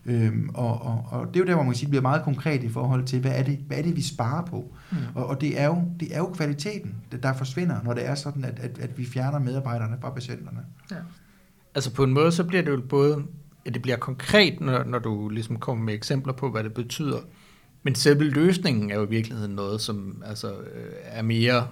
Øhm, 0.06 0.50
og, 0.54 0.82
og, 0.82 1.04
og 1.10 1.26
det 1.26 1.36
er 1.36 1.40
jo 1.40 1.46
der, 1.46 1.54
hvor 1.54 1.62
man 1.62 1.74
siger, 1.74 1.86
det 1.86 1.90
bliver 1.90 2.02
meget 2.02 2.22
konkret 2.22 2.62
i 2.62 2.68
forhold 2.68 3.04
til, 3.04 3.20
hvad 3.20 3.32
er 3.34 3.42
det, 3.42 3.58
hvad 3.66 3.78
er 3.78 3.82
det 3.82 3.96
vi 3.96 4.02
sparer 4.02 4.44
på? 4.44 4.74
Mm. 4.90 4.96
Og, 5.14 5.26
og 5.26 5.40
det, 5.40 5.60
er 5.60 5.66
jo, 5.66 5.82
det 6.00 6.14
er 6.14 6.18
jo 6.18 6.26
kvaliteten, 6.26 6.94
der 7.22 7.32
forsvinder, 7.32 7.82
når 7.84 7.94
det 7.94 8.08
er 8.08 8.14
sådan, 8.14 8.44
at, 8.44 8.58
at, 8.58 8.78
at 8.78 8.98
vi 8.98 9.04
fjerner 9.04 9.38
medarbejderne 9.38 9.96
fra 10.00 10.10
patienterne. 10.10 10.58
Ja. 10.90 10.96
Altså 11.74 11.94
på 11.94 12.04
en 12.04 12.12
måde, 12.12 12.32
så 12.32 12.44
bliver 12.44 12.62
det 12.62 12.70
jo 12.70 12.80
både, 12.88 13.22
at 13.64 13.74
det 13.74 13.82
bliver 13.82 13.96
konkret, 13.96 14.60
når, 14.60 14.84
når 14.84 14.98
du 14.98 15.28
ligesom 15.28 15.58
kommer 15.58 15.84
med 15.84 15.94
eksempler 15.94 16.32
på, 16.32 16.50
hvad 16.50 16.64
det 16.64 16.74
betyder, 16.74 17.18
men 17.82 17.94
selve 17.94 18.24
løsningen 18.24 18.90
er 18.90 18.94
jo 18.94 19.06
i 19.06 19.08
virkeligheden 19.08 19.54
noget, 19.54 19.80
som 19.80 20.22
altså, 20.26 20.50
øh, 20.50 20.92
er 21.04 21.22
mere 21.22 21.66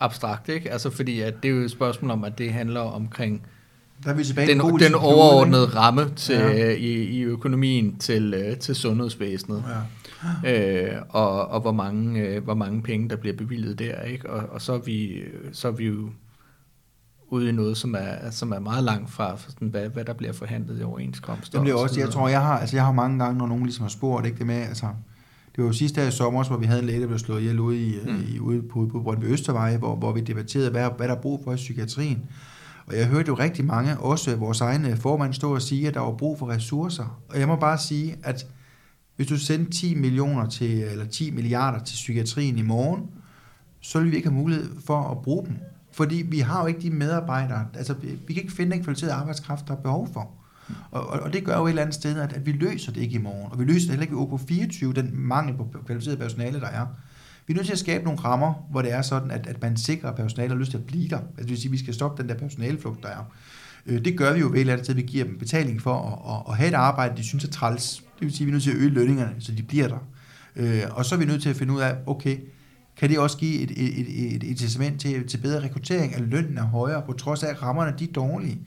abstrakt, 0.00 0.48
ikke? 0.48 0.72
Altså 0.72 0.90
fordi 0.90 1.20
at 1.20 1.34
det 1.42 1.48
er 1.50 1.52
jo 1.52 1.60
et 1.60 1.70
spørgsmål 1.70 2.10
om, 2.10 2.24
at 2.24 2.38
det 2.38 2.52
handler 2.52 2.80
omkring 2.80 3.46
der 4.04 4.10
er 4.10 4.14
vi 4.14 4.24
tilbage 4.24 4.48
den, 4.48 4.78
den 4.78 4.94
overordnede 4.94 5.66
ramme 5.66 6.10
til, 6.16 6.34
ja. 6.34 6.70
i, 6.70 6.92
i 6.92 7.22
økonomien 7.22 7.96
til, 7.98 8.34
øh, 8.34 8.56
til 8.56 8.74
sundhedsvæsenet. 8.74 9.64
Ja. 10.44 10.92
Øh, 10.92 11.02
og, 11.08 11.48
og 11.48 11.60
hvor 11.60 11.72
mange 11.72 12.20
øh, 12.20 12.44
hvor 12.44 12.54
mange 12.54 12.82
penge 12.82 13.08
der 13.08 13.16
bliver 13.16 13.36
bevilget 13.36 13.78
der, 13.78 14.02
ikke? 14.02 14.30
Og, 14.30 14.48
og 14.50 14.62
så 14.62 14.72
er 14.72 14.78
vi 14.78 15.22
så 15.52 15.68
er 15.68 15.72
vi 15.72 15.86
jo 15.86 16.10
ude 17.28 17.48
i 17.48 17.52
noget, 17.52 17.76
som 17.76 17.94
er, 17.98 18.30
som 18.30 18.52
er 18.52 18.58
meget 18.58 18.84
langt 18.84 19.10
fra 19.10 19.36
sådan, 19.38 19.68
hvad, 19.68 19.88
hvad 19.88 20.04
der 20.04 20.12
bliver 20.12 20.32
forhandlet 20.32 20.80
i 20.80 20.82
overenskomster. 20.82 21.62
Det 21.62 21.70
er 21.70 21.74
også, 21.74 22.00
jeg 22.00 22.10
tror, 22.10 22.28
jeg 22.28 22.42
har, 22.42 22.58
altså, 22.58 22.76
jeg 22.76 22.84
har 22.84 22.92
mange 22.92 23.24
gange, 23.24 23.38
når 23.38 23.46
nogen 23.46 23.64
ligesom 23.64 23.82
har 23.82 23.88
spurgt, 23.88 24.26
ikke 24.26 24.38
det 24.38 24.46
med, 24.46 24.54
altså, 24.54 24.86
det 25.56 25.62
var 25.64 25.64
jo 25.64 25.72
sidste 25.72 26.00
dag 26.00 26.08
i 26.08 26.10
sommer, 26.10 26.44
hvor 26.44 26.56
vi 26.56 26.66
havde 26.66 26.80
en 26.80 26.86
læge, 26.86 27.00
der 27.00 27.06
blev 27.06 27.18
slået 27.18 27.40
ihjel 27.40 27.60
ude, 27.60 27.86
i, 27.86 27.98
mm. 28.04 28.24
i, 28.28 28.38
ude 28.38 28.62
på, 28.62 28.88
på 28.92 29.00
Brøndby 29.00 29.24
Østervej, 29.24 29.76
hvor, 29.76 29.96
hvor 29.96 30.12
vi 30.12 30.20
debatterede, 30.20 30.70
hvad, 30.70 30.90
hvad 30.96 31.08
der 31.08 31.14
er 31.14 31.20
brug 31.20 31.40
for 31.44 31.52
i 31.52 31.56
psykiatrien. 31.56 32.22
Og 32.86 32.96
jeg 32.96 33.06
hørte 33.06 33.28
jo 33.28 33.34
rigtig 33.34 33.64
mange, 33.64 33.98
også 33.98 34.36
vores 34.36 34.60
egne 34.60 34.96
formand, 34.96 35.34
stå 35.34 35.54
og 35.54 35.62
sige, 35.62 35.88
at 35.88 35.94
der 35.94 36.00
var 36.00 36.12
brug 36.12 36.38
for 36.38 36.48
ressourcer. 36.48 37.20
Og 37.28 37.38
jeg 37.38 37.48
må 37.48 37.56
bare 37.56 37.78
sige, 37.78 38.16
at 38.22 38.46
hvis 39.16 39.26
du 39.26 39.36
sender 39.36 39.70
10 39.70 39.94
millioner 39.94 40.48
til, 40.48 40.82
eller 40.82 41.04
10 41.04 41.30
milliarder 41.30 41.84
til 41.84 41.94
psykiatrien 41.94 42.58
i 42.58 42.62
morgen, 42.62 43.02
så 43.80 44.00
vil 44.00 44.10
vi 44.10 44.16
ikke 44.16 44.28
have 44.28 44.38
mulighed 44.38 44.70
for 44.86 45.10
at 45.10 45.22
bruge 45.22 45.46
dem. 45.46 45.56
Fordi 45.96 46.26
vi 46.28 46.38
har 46.38 46.60
jo 46.60 46.66
ikke 46.66 46.80
de 46.80 46.90
medarbejdere, 46.90 47.66
altså 47.74 47.94
vi 48.26 48.34
kan 48.34 48.42
ikke 48.42 48.52
finde 48.52 48.72
den 48.72 48.84
kvalificerede 48.84 49.14
arbejdskraft, 49.14 49.68
der 49.68 49.76
er 49.76 49.80
behov 49.80 50.08
for. 50.12 50.30
Og, 50.90 51.06
og, 51.06 51.20
og 51.20 51.32
det 51.32 51.44
gør 51.44 51.56
jo 51.56 51.64
et 51.64 51.68
eller 51.68 51.82
andet 51.82 51.94
sted, 51.94 52.20
at, 52.20 52.32
at 52.32 52.46
vi 52.46 52.52
løser 52.52 52.92
det 52.92 53.00
ikke 53.00 53.14
i 53.14 53.18
morgen. 53.18 53.52
Og 53.52 53.58
vi 53.58 53.64
løser 53.64 53.80
det 53.80 53.90
heller 53.90 54.02
ikke 54.02 54.16
ved 54.16 54.90
OK24, 54.90 54.92
den 54.92 55.10
mangel 55.12 55.56
på 55.56 55.68
kvalificeret 55.86 56.18
personale, 56.18 56.60
der 56.60 56.66
er. 56.66 56.86
Vi 57.46 57.52
er 57.52 57.56
nødt 57.56 57.66
til 57.66 57.72
at 57.72 57.78
skabe 57.78 58.04
nogle 58.04 58.20
rammer, 58.20 58.54
hvor 58.70 58.82
det 58.82 58.92
er 58.92 59.02
sådan, 59.02 59.30
at, 59.30 59.46
at 59.46 59.62
man 59.62 59.76
sikrer, 59.76 60.08
at 60.10 60.16
personalet 60.16 60.50
har 60.50 60.58
lyst 60.58 60.70
til 60.70 60.78
at 60.78 60.84
blive 60.84 61.08
der. 61.08 61.18
Altså, 61.18 61.42
det 61.42 61.48
vil 61.48 61.56
sige, 61.56 61.68
at 61.68 61.72
vi 61.72 61.78
skal 61.78 61.94
stoppe 61.94 62.22
den 62.22 62.28
der 62.28 62.36
personaleflugt, 62.36 63.02
der 63.02 63.08
er. 63.08 63.32
Øh, 63.86 64.04
det 64.04 64.18
gør 64.18 64.32
vi 64.32 64.40
jo 64.40 64.46
ved 64.46 64.54
et 64.54 64.60
eller 64.60 64.72
andet 64.72 64.86
sted, 64.86 64.94
at 64.94 65.02
vi 65.02 65.06
giver 65.06 65.24
dem 65.24 65.38
betaling 65.38 65.82
for 65.82 65.94
at, 65.94 66.34
at, 66.34 66.52
at 66.52 66.56
have 66.56 66.68
et 66.68 66.74
arbejde, 66.74 67.16
de 67.16 67.24
synes 67.24 67.44
er 67.44 67.50
træls. 67.50 67.96
Det 67.96 68.24
vil 68.24 68.32
sige, 68.32 68.44
at 68.44 68.46
vi 68.46 68.50
er 68.50 68.52
nødt 68.52 68.62
til 68.62 68.70
at 68.70 68.76
øge 68.76 68.90
lønningerne, 68.90 69.34
så 69.38 69.52
de 69.52 69.62
bliver 69.62 69.88
der. 69.88 69.98
Øh, 70.56 70.82
og 70.90 71.04
så 71.04 71.14
er 71.14 71.18
vi 71.18 71.24
nødt 71.24 71.42
til 71.42 71.50
at 71.50 71.56
finde 71.56 71.72
ud 71.72 71.80
af, 71.80 71.96
okay, 72.06 72.36
kan 72.96 73.10
det 73.10 73.18
også 73.18 73.36
give 73.36 73.60
et, 73.60 73.70
et, 73.70 73.98
et, 73.98 74.34
et 74.34 74.42
incitament 74.42 75.00
til, 75.00 75.28
til 75.28 75.38
bedre 75.38 75.62
rekruttering, 75.62 76.14
at 76.14 76.20
lønnen 76.20 76.58
er 76.58 76.64
højere, 76.64 77.02
på 77.06 77.12
trods 77.12 77.42
af, 77.42 77.50
at 77.50 77.62
rammerne 77.62 77.94
de 77.98 78.04
er 78.04 78.12
dårlige. 78.12 78.60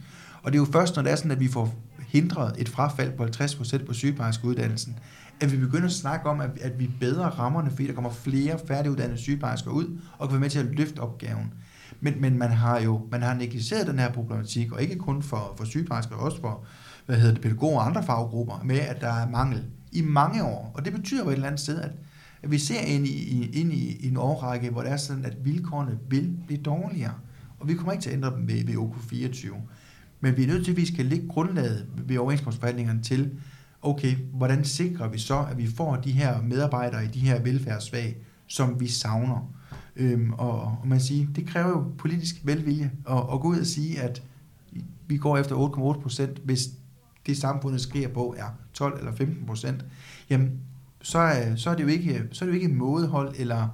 Og 0.44 0.52
det 0.52 0.58
er 0.58 0.62
jo 0.62 0.72
først, 0.72 0.96
når 0.96 1.04
det 1.04 1.12
er 1.12 1.16
sådan, 1.16 1.32
at 1.32 1.40
vi 1.40 1.48
får 1.48 1.76
hindret 2.08 2.56
et 2.58 2.70
frafald 2.70 3.12
på 3.18 3.24
50% 3.24 3.86
på 3.86 3.94
sygeplejerskeuddannelsen, 3.94 5.00
at 5.42 5.52
vi 5.52 5.58
begynder 5.58 5.86
at 5.86 5.92
snakke 5.92 6.30
om, 6.30 6.42
at, 6.42 6.50
at 6.62 6.80
vi 6.80 6.90
bedre 7.00 7.30
rammerne, 7.30 7.70
fordi 7.70 7.88
der 7.88 7.94
kommer 7.94 8.10
flere 8.10 8.60
færdiguddannede 8.68 9.18
sygeplejersker 9.18 9.72
ud, 9.72 10.00
og 10.18 10.28
kan 10.28 10.34
være 10.34 10.40
med 10.40 10.50
til 10.50 10.60
at 10.60 10.66
løfte 10.66 11.00
opgaven. 11.00 11.54
Men, 12.02 12.22
men 12.22 12.38
man 12.38 12.50
har 12.50 12.80
jo 12.80 13.02
man 13.12 13.22
har 13.22 13.34
negligeret 13.34 13.88
den 13.88 14.00
her 14.00 14.12
problematik, 14.12 14.72
og 14.72 14.82
ikke 14.82 14.96
kun 14.96 15.24
for, 15.24 15.54
for 15.58 15.66
sygeplejersker, 15.66 16.16
også 16.16 16.42
for 16.42 16.64
hvad 17.06 17.18
hedder 17.18 17.34
det, 17.34 17.44
pædagoger 17.44 17.80
og 17.80 17.88
andre 17.88 18.04
faggrupper, 18.04 18.62
med 18.64 18.80
at 18.80 19.02
der 19.02 19.14
er 19.14 19.30
mangel 19.30 19.64
i 19.92 20.02
mange 20.02 20.44
år. 20.44 20.72
Og 20.76 20.86
det 20.86 20.94
betyder 20.94 21.24
jo 21.24 21.30
et 21.30 21.34
eller 21.34 21.48
andet 21.48 21.62
sted, 21.62 21.82
at, 21.82 21.92
at 22.44 22.52
vi 22.52 22.58
ser 22.58 22.80
ind 22.80 23.08
i, 23.08 23.46
ind 23.60 23.74
i, 23.74 24.08
en 24.08 24.18
årrække, 24.18 24.70
hvor 24.70 24.82
det 24.82 24.92
er 24.92 24.98
sådan, 24.98 25.26
at 25.26 25.46
vilkårene 25.46 26.00
vil 26.10 26.38
blive 26.48 26.62
dårligere. 26.62 27.14
Og 27.60 27.68
vi 27.68 27.74
kommer 27.74 27.92
ikke 27.92 28.02
til 28.02 28.10
at 28.10 28.16
ændre 28.16 28.36
dem 28.36 28.48
ved, 28.48 28.66
ved 28.66 28.76
OK24. 28.76 29.56
Men 30.20 30.38
vi 30.38 30.44
er 30.44 30.48
nødt 30.48 30.66
til, 30.66 30.72
at 30.72 30.78
vi 30.78 30.86
skal 30.86 31.06
lægge 31.06 31.28
grundlaget 31.28 31.88
ved 32.08 32.18
overenskomstforhandlingerne 32.18 33.02
til, 33.02 33.32
okay, 33.82 34.16
hvordan 34.16 34.66
sikrer 34.66 35.08
vi 35.08 35.20
så, 35.20 35.46
at 35.52 35.58
vi 35.58 35.68
får 35.68 35.96
de 35.96 36.12
her 36.12 36.42
medarbejdere 36.42 37.06
i 37.06 37.08
de 37.08 37.20
her 37.20 37.42
velfærdsfag, 37.42 38.18
som 38.48 38.80
vi 38.80 38.88
savner? 38.88 39.54
Øhm, 39.96 40.34
og, 40.34 40.62
og 40.62 40.88
man 40.88 41.00
siger, 41.00 41.28
det 41.36 41.48
kræver 41.48 41.70
jo 41.70 41.86
politisk 41.98 42.36
velvilje 42.44 42.92
at, 43.10 43.18
at 43.18 43.40
gå 43.42 43.48
ud 43.48 43.60
og 43.60 43.66
sige, 43.66 44.02
at 44.02 44.24
vi 45.08 45.18
går 45.18 45.38
efter 45.38 45.56
8,8 45.56 46.02
procent, 46.02 46.40
hvis 46.44 46.70
det 47.26 47.38
samfundet 47.38 47.82
sker 47.82 48.08
på 48.08 48.36
er 48.38 48.58
12 48.74 49.00
eller 49.00 49.16
15 49.16 49.46
procent, 49.46 49.86
jamen 50.30 50.60
så 51.02 51.20
er, 51.20 51.56
så 51.56 51.70
er 51.70 51.76
det 51.76 51.84
jo 51.84 51.88
ikke, 51.88 52.28
så 52.32 52.46
er 52.46 52.50
det 52.50 52.56
jo 52.56 52.62
ikke 52.62 52.74
mådehold 52.74 53.36
eller, 53.38 53.68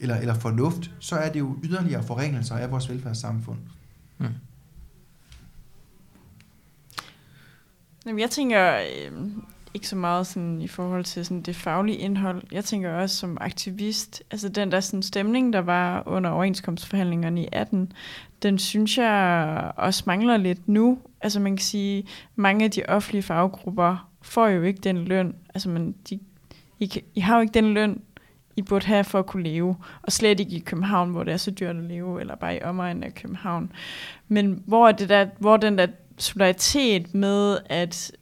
eller, 0.00 0.16
eller 0.16 0.34
fornuft, 0.34 0.90
så 0.98 1.16
er 1.16 1.32
det 1.32 1.38
jo 1.38 1.56
yderligere 1.64 2.02
forringelser 2.02 2.54
af 2.54 2.70
vores 2.70 2.90
velfærdssamfund. 2.90 3.58
Mm. 4.18 4.26
Jamen, 8.06 8.20
jeg 8.20 8.30
tænker 8.30 8.74
øh, 8.74 9.12
ikke 9.74 9.88
så 9.88 9.96
meget 9.96 10.26
sådan, 10.26 10.60
i 10.60 10.68
forhold 10.68 11.04
til 11.04 11.24
sådan, 11.24 11.42
det 11.42 11.56
faglige 11.56 11.98
indhold. 11.98 12.42
Jeg 12.52 12.64
tænker 12.64 12.92
også 12.92 13.16
som 13.16 13.38
aktivist, 13.40 14.22
altså 14.30 14.48
den 14.48 14.72
der 14.72 14.80
sådan, 14.80 15.02
stemning, 15.02 15.52
der 15.52 15.58
var 15.58 16.02
under 16.06 16.30
overenskomstforhandlingerne 16.30 17.42
i 17.42 17.48
18, 17.52 17.92
den 18.42 18.58
synes 18.58 18.98
jeg 18.98 19.72
også 19.76 20.02
mangler 20.06 20.36
lidt 20.36 20.68
nu. 20.68 20.98
Altså 21.20 21.40
man 21.40 21.56
kan 21.56 21.64
sige, 21.64 22.06
mange 22.36 22.64
af 22.64 22.70
de 22.70 22.82
offentlige 22.88 23.22
faggrupper 23.22 24.10
får 24.22 24.48
jo 24.48 24.62
ikke 24.62 24.80
den 24.80 24.98
løn. 24.98 25.34
Altså 25.54 25.68
man, 25.68 25.94
de, 26.10 26.20
i, 26.80 26.86
kan, 26.86 27.02
I 27.14 27.20
har 27.20 27.34
jo 27.34 27.40
ikke 27.40 27.54
den 27.54 27.74
løn, 27.74 28.02
I 28.56 28.62
burde 28.62 28.86
have 28.86 29.04
for 29.04 29.18
at 29.18 29.26
kunne 29.26 29.42
leve. 29.42 29.76
Og 30.02 30.12
slet 30.12 30.40
ikke 30.40 30.56
i 30.56 30.58
København, 30.58 31.10
hvor 31.10 31.24
det 31.24 31.32
er 31.32 31.36
så 31.36 31.50
dyrt 31.50 31.76
at 31.76 31.82
leve, 31.82 32.20
eller 32.20 32.34
bare 32.34 32.56
i 32.56 32.62
omegnen 32.62 33.02
af 33.02 33.14
København. 33.14 33.72
Men 34.28 34.62
hvor, 34.66 34.88
er 34.88 34.92
det 34.92 35.08
der, 35.08 35.26
hvor 35.38 35.56
den 35.56 35.78
der 35.78 35.86
solidaritet 36.18 37.14
med, 37.14 37.58
at 37.66 38.12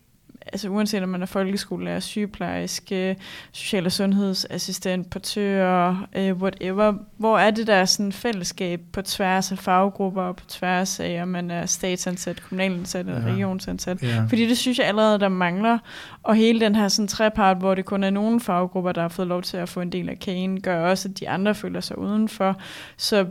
altså 0.52 0.68
uanset 0.68 1.02
om 1.02 1.08
man 1.08 1.22
er 1.22 1.26
folkeskolelærer, 1.26 2.00
sygeplejerske, 2.00 3.16
social- 3.52 3.86
og 3.86 3.92
sundhedsassistent, 3.92 5.10
portør, 5.10 6.06
øh, 6.16 6.36
whatever, 6.36 6.94
hvor 7.16 7.38
er 7.38 7.50
det 7.50 7.66
der 7.66 7.84
sådan 7.84 8.12
fællesskab 8.12 8.80
på 8.92 9.02
tværs 9.02 9.52
af 9.52 9.58
faggrupper, 9.58 10.22
og 10.22 10.36
på 10.36 10.44
tværs 10.48 11.00
af, 11.00 11.22
om 11.22 11.28
man 11.28 11.50
er 11.50 11.66
statsansat, 11.66 12.42
kommunalansat 12.42 13.06
eller 13.06 13.26
Ja. 13.28 13.32
regionsansat. 13.34 14.02
Ja. 14.02 14.24
Fordi 14.28 14.48
det 14.48 14.58
synes 14.58 14.78
jeg 14.78 14.86
allerede, 14.86 15.18
der 15.18 15.28
mangler. 15.28 15.78
Og 16.22 16.34
hele 16.34 16.60
den 16.60 16.74
her 16.74 16.88
sådan 16.88 17.08
trepart, 17.08 17.56
hvor 17.56 17.74
det 17.74 17.84
kun 17.84 18.04
er 18.04 18.10
nogle 18.10 18.40
faggrupper, 18.40 18.92
der 18.92 19.00
har 19.02 19.08
fået 19.08 19.28
lov 19.28 19.42
til 19.42 19.56
at 19.56 19.68
få 19.68 19.80
en 19.80 19.92
del 19.92 20.08
af 20.08 20.18
kagen, 20.18 20.60
gør 20.60 20.90
også, 20.90 21.08
at 21.08 21.20
de 21.20 21.28
andre 21.28 21.54
føler 21.54 21.80
sig 21.80 21.98
udenfor. 21.98 22.56
Så, 22.96 23.26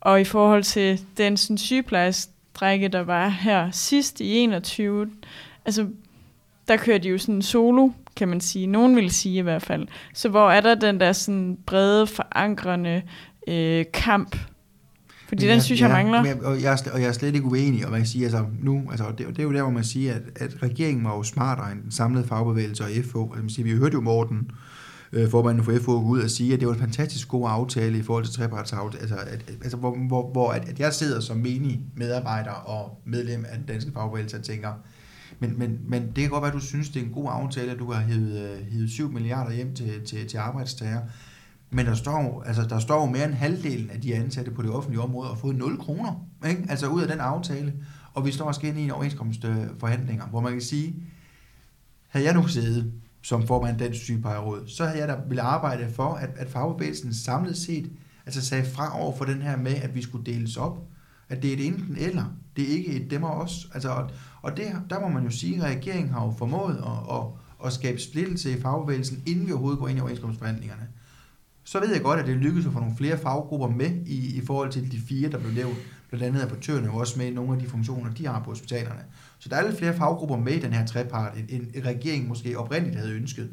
og 0.00 0.20
i 0.20 0.24
forhold 0.24 0.62
til 0.62 1.00
den 1.16 1.36
sådan, 1.36 1.58
sygeplejerskdrække, 1.58 2.88
der 2.88 3.00
var 3.00 3.28
her 3.28 3.70
sidst 3.70 4.20
i 4.20 4.36
21, 4.38 5.10
altså 5.64 5.86
der 6.70 6.76
kører 6.76 6.98
de 6.98 7.08
jo 7.08 7.18
sådan 7.18 7.42
solo, 7.42 7.88
kan 8.16 8.28
man 8.28 8.40
sige. 8.40 8.66
Nogen 8.66 8.96
vil 8.96 9.10
sige 9.10 9.38
i 9.38 9.42
hvert 9.42 9.62
fald. 9.62 9.88
Så 10.14 10.28
hvor 10.28 10.50
er 10.50 10.60
der 10.60 10.74
den 10.74 11.00
der 11.00 11.12
sådan 11.12 11.58
brede, 11.66 12.06
forankrende 12.06 13.02
øh, 13.48 13.84
kamp? 13.94 14.36
Fordi 15.28 15.48
den 15.48 15.60
synes 15.60 15.80
jeg 15.80 15.90
mangler. 15.90 16.22
Men 16.22 16.26
jeg, 16.28 16.42
og, 16.44 16.62
jeg 16.62 16.72
er, 16.72 16.76
slet- 16.76 16.92
og 16.94 17.00
jeg 17.00 17.08
er 17.08 17.12
slet 17.12 17.34
ikke 17.34 17.46
uenig, 17.46 17.84
og 17.84 17.90
man 17.90 18.00
kan 18.00 18.06
sige, 18.06 18.24
altså 18.24 18.44
nu, 18.62 18.82
altså 18.90 19.04
det, 19.18 19.26
det 19.28 19.38
er 19.38 19.42
jo 19.42 19.52
der, 19.52 19.62
hvor 19.62 19.70
man 19.70 19.84
siger, 19.84 20.14
at, 20.14 20.22
at 20.36 20.62
regeringen 20.62 21.04
var 21.04 21.16
jo 21.16 21.22
smartere 21.22 21.72
end 21.72 21.82
den 21.82 21.90
samlede 21.92 22.26
fagbevægelse 22.26 22.82
og 22.84 22.88
FH. 22.90 22.96
Altså, 22.96 23.40
man 23.40 23.50
siger, 23.50 23.64
vi 23.64 23.78
hørte 23.78 23.92
jo 23.94 24.00
Morten, 24.00 24.50
øh, 25.12 25.30
formanden 25.30 25.64
for 25.64 25.72
FH, 25.72 25.84
gå 25.86 26.00
ud 26.02 26.20
og 26.20 26.30
sige, 26.30 26.54
at 26.54 26.60
det 26.60 26.68
var 26.68 26.74
en 26.74 26.80
fantastisk 26.80 27.28
god 27.28 27.46
aftale 27.50 27.98
i 27.98 28.02
forhold 28.02 28.24
til 28.24 28.34
trepartsaftale. 28.34 29.00
Altså, 29.00 29.16
at, 29.16 29.28
at- 29.28 29.54
altså 29.62 29.76
hvor, 29.76 29.96
hvor, 30.08 30.32
hvor 30.32 30.50
at, 30.50 30.68
at 30.68 30.80
jeg 30.80 30.92
sidder 30.92 31.20
som 31.20 31.36
menig 31.36 31.80
medarbejder 31.96 32.50
og 32.50 33.00
medlem 33.06 33.44
af 33.48 33.58
den 33.58 33.66
danske 33.66 33.90
fagbevægelse 33.94 34.36
og 34.36 34.42
tænker, 34.42 34.68
men, 35.40 35.58
men, 35.58 35.80
men 35.84 36.06
det 36.06 36.16
kan 36.16 36.30
godt 36.30 36.42
være, 36.42 36.50
at 36.50 36.54
du 36.54 36.66
synes, 36.66 36.88
det 36.88 37.02
er 37.02 37.06
en 37.06 37.12
god 37.12 37.28
aftale, 37.30 37.72
at 37.72 37.78
du 37.78 37.92
har 37.92 38.00
hævet, 38.00 38.40
øh, 38.40 38.72
hævet 38.72 38.90
7 38.90 39.12
milliarder 39.12 39.52
hjem 39.52 39.74
til, 39.74 40.04
til, 40.04 40.28
til 40.28 40.38
arbejdstager. 40.38 41.00
Men 41.70 41.86
der 41.86 41.94
står, 41.94 42.42
altså, 42.46 42.62
der 42.62 42.78
står 42.78 43.00
jo 43.00 43.06
mere 43.06 43.24
end 43.24 43.34
halvdelen 43.34 43.90
af 43.90 44.00
de 44.00 44.14
ansatte 44.14 44.50
på 44.50 44.62
det 44.62 44.70
offentlige 44.70 45.00
område 45.00 45.30
og 45.30 45.36
har 45.36 45.40
fået 45.40 45.56
0 45.56 45.78
kroner, 45.78 46.26
ikke? 46.48 46.66
altså 46.68 46.86
ud 46.86 47.02
af 47.02 47.08
den 47.08 47.20
aftale. 47.20 47.74
Og 48.14 48.26
vi 48.26 48.32
står 48.32 48.44
også 48.44 48.66
ind 48.66 48.78
i 48.78 48.82
en 48.82 48.90
overenskomstforhandlinger, 48.90 50.26
hvor 50.26 50.40
man 50.40 50.52
kan 50.52 50.60
sige, 50.60 50.94
havde 52.08 52.26
jeg 52.26 52.34
nu 52.34 52.46
siddet 52.48 52.92
som 53.22 53.46
formand 53.46 53.72
af 53.72 53.78
Dansk 53.78 54.00
Sygeplejeråd, 54.00 54.68
så 54.68 54.84
havde 54.84 54.98
jeg 54.98 55.08
da 55.08 55.16
ville 55.28 55.42
arbejde 55.42 55.92
for, 55.92 56.14
at, 56.14 56.30
at 56.36 56.50
fagbevægelsen 56.50 57.14
samlet 57.14 57.56
set 57.56 57.90
altså 58.26 58.46
sagde 58.46 58.64
fra 58.64 59.00
over 59.00 59.16
for 59.16 59.24
den 59.24 59.42
her 59.42 59.56
med, 59.56 59.74
at 59.74 59.94
vi 59.94 60.02
skulle 60.02 60.32
deles 60.32 60.56
op. 60.56 60.78
At 61.28 61.42
det 61.42 61.50
er 61.50 61.56
et 61.56 61.66
enten 61.66 61.96
eller. 61.96 62.24
Det 62.56 62.64
er 62.64 62.76
ikke 62.76 62.92
et 62.92 63.10
dem 63.10 63.22
og 63.22 63.34
os. 63.34 63.68
Altså, 63.74 63.88
og, 63.88 64.10
og 64.42 64.56
det, 64.56 64.66
der 64.90 65.00
må 65.00 65.08
man 65.08 65.24
jo 65.24 65.30
sige, 65.30 65.56
at 65.56 65.62
regeringen 65.62 66.12
har 66.12 66.24
jo 66.24 66.34
formået 66.38 66.76
at, 66.76 67.16
at, 67.16 67.22
at 67.66 67.72
skabe 67.72 68.00
splittelse 68.00 68.52
i 68.52 68.60
fagbevægelsen, 68.60 69.22
inden 69.26 69.46
vi 69.46 69.52
overhovedet 69.52 69.80
går 69.80 69.88
ind 69.88 69.98
i 69.98 70.00
overenskomstforhandlingerne. 70.00 70.88
Så 71.64 71.80
ved 71.80 71.92
jeg 71.92 72.02
godt, 72.02 72.20
at 72.20 72.26
det 72.26 72.36
lykkedes 72.36 72.66
at 72.66 72.72
få 72.72 72.78
nogle 72.78 72.96
flere 72.96 73.18
faggrupper 73.18 73.68
med 73.68 73.90
i, 74.06 74.36
i 74.36 74.46
forhold 74.46 74.72
til 74.72 74.92
de 74.92 75.00
fire, 75.08 75.30
der 75.30 75.38
blev 75.38 75.52
nævnt. 75.52 75.76
Blandt 76.08 76.26
andet 76.26 76.42
er 76.42 76.48
portørerne 76.48 76.86
jo 76.86 76.96
også 76.96 77.18
med 77.18 77.26
i 77.26 77.30
nogle 77.30 77.52
af 77.52 77.58
de 77.58 77.68
funktioner, 77.68 78.14
de 78.14 78.26
har 78.26 78.42
på 78.42 78.50
hospitalerne. 78.50 79.00
Så 79.38 79.48
der 79.48 79.56
er 79.56 79.66
lidt 79.66 79.78
flere 79.78 79.94
faggrupper 79.94 80.36
med 80.36 80.52
i 80.52 80.60
den 80.60 80.72
her 80.72 80.86
trepart, 80.86 81.36
end, 81.36 81.48
end 81.74 81.84
regeringen 81.84 82.28
måske 82.28 82.58
oprindeligt 82.58 82.96
havde 82.96 83.12
ønsket. 83.12 83.50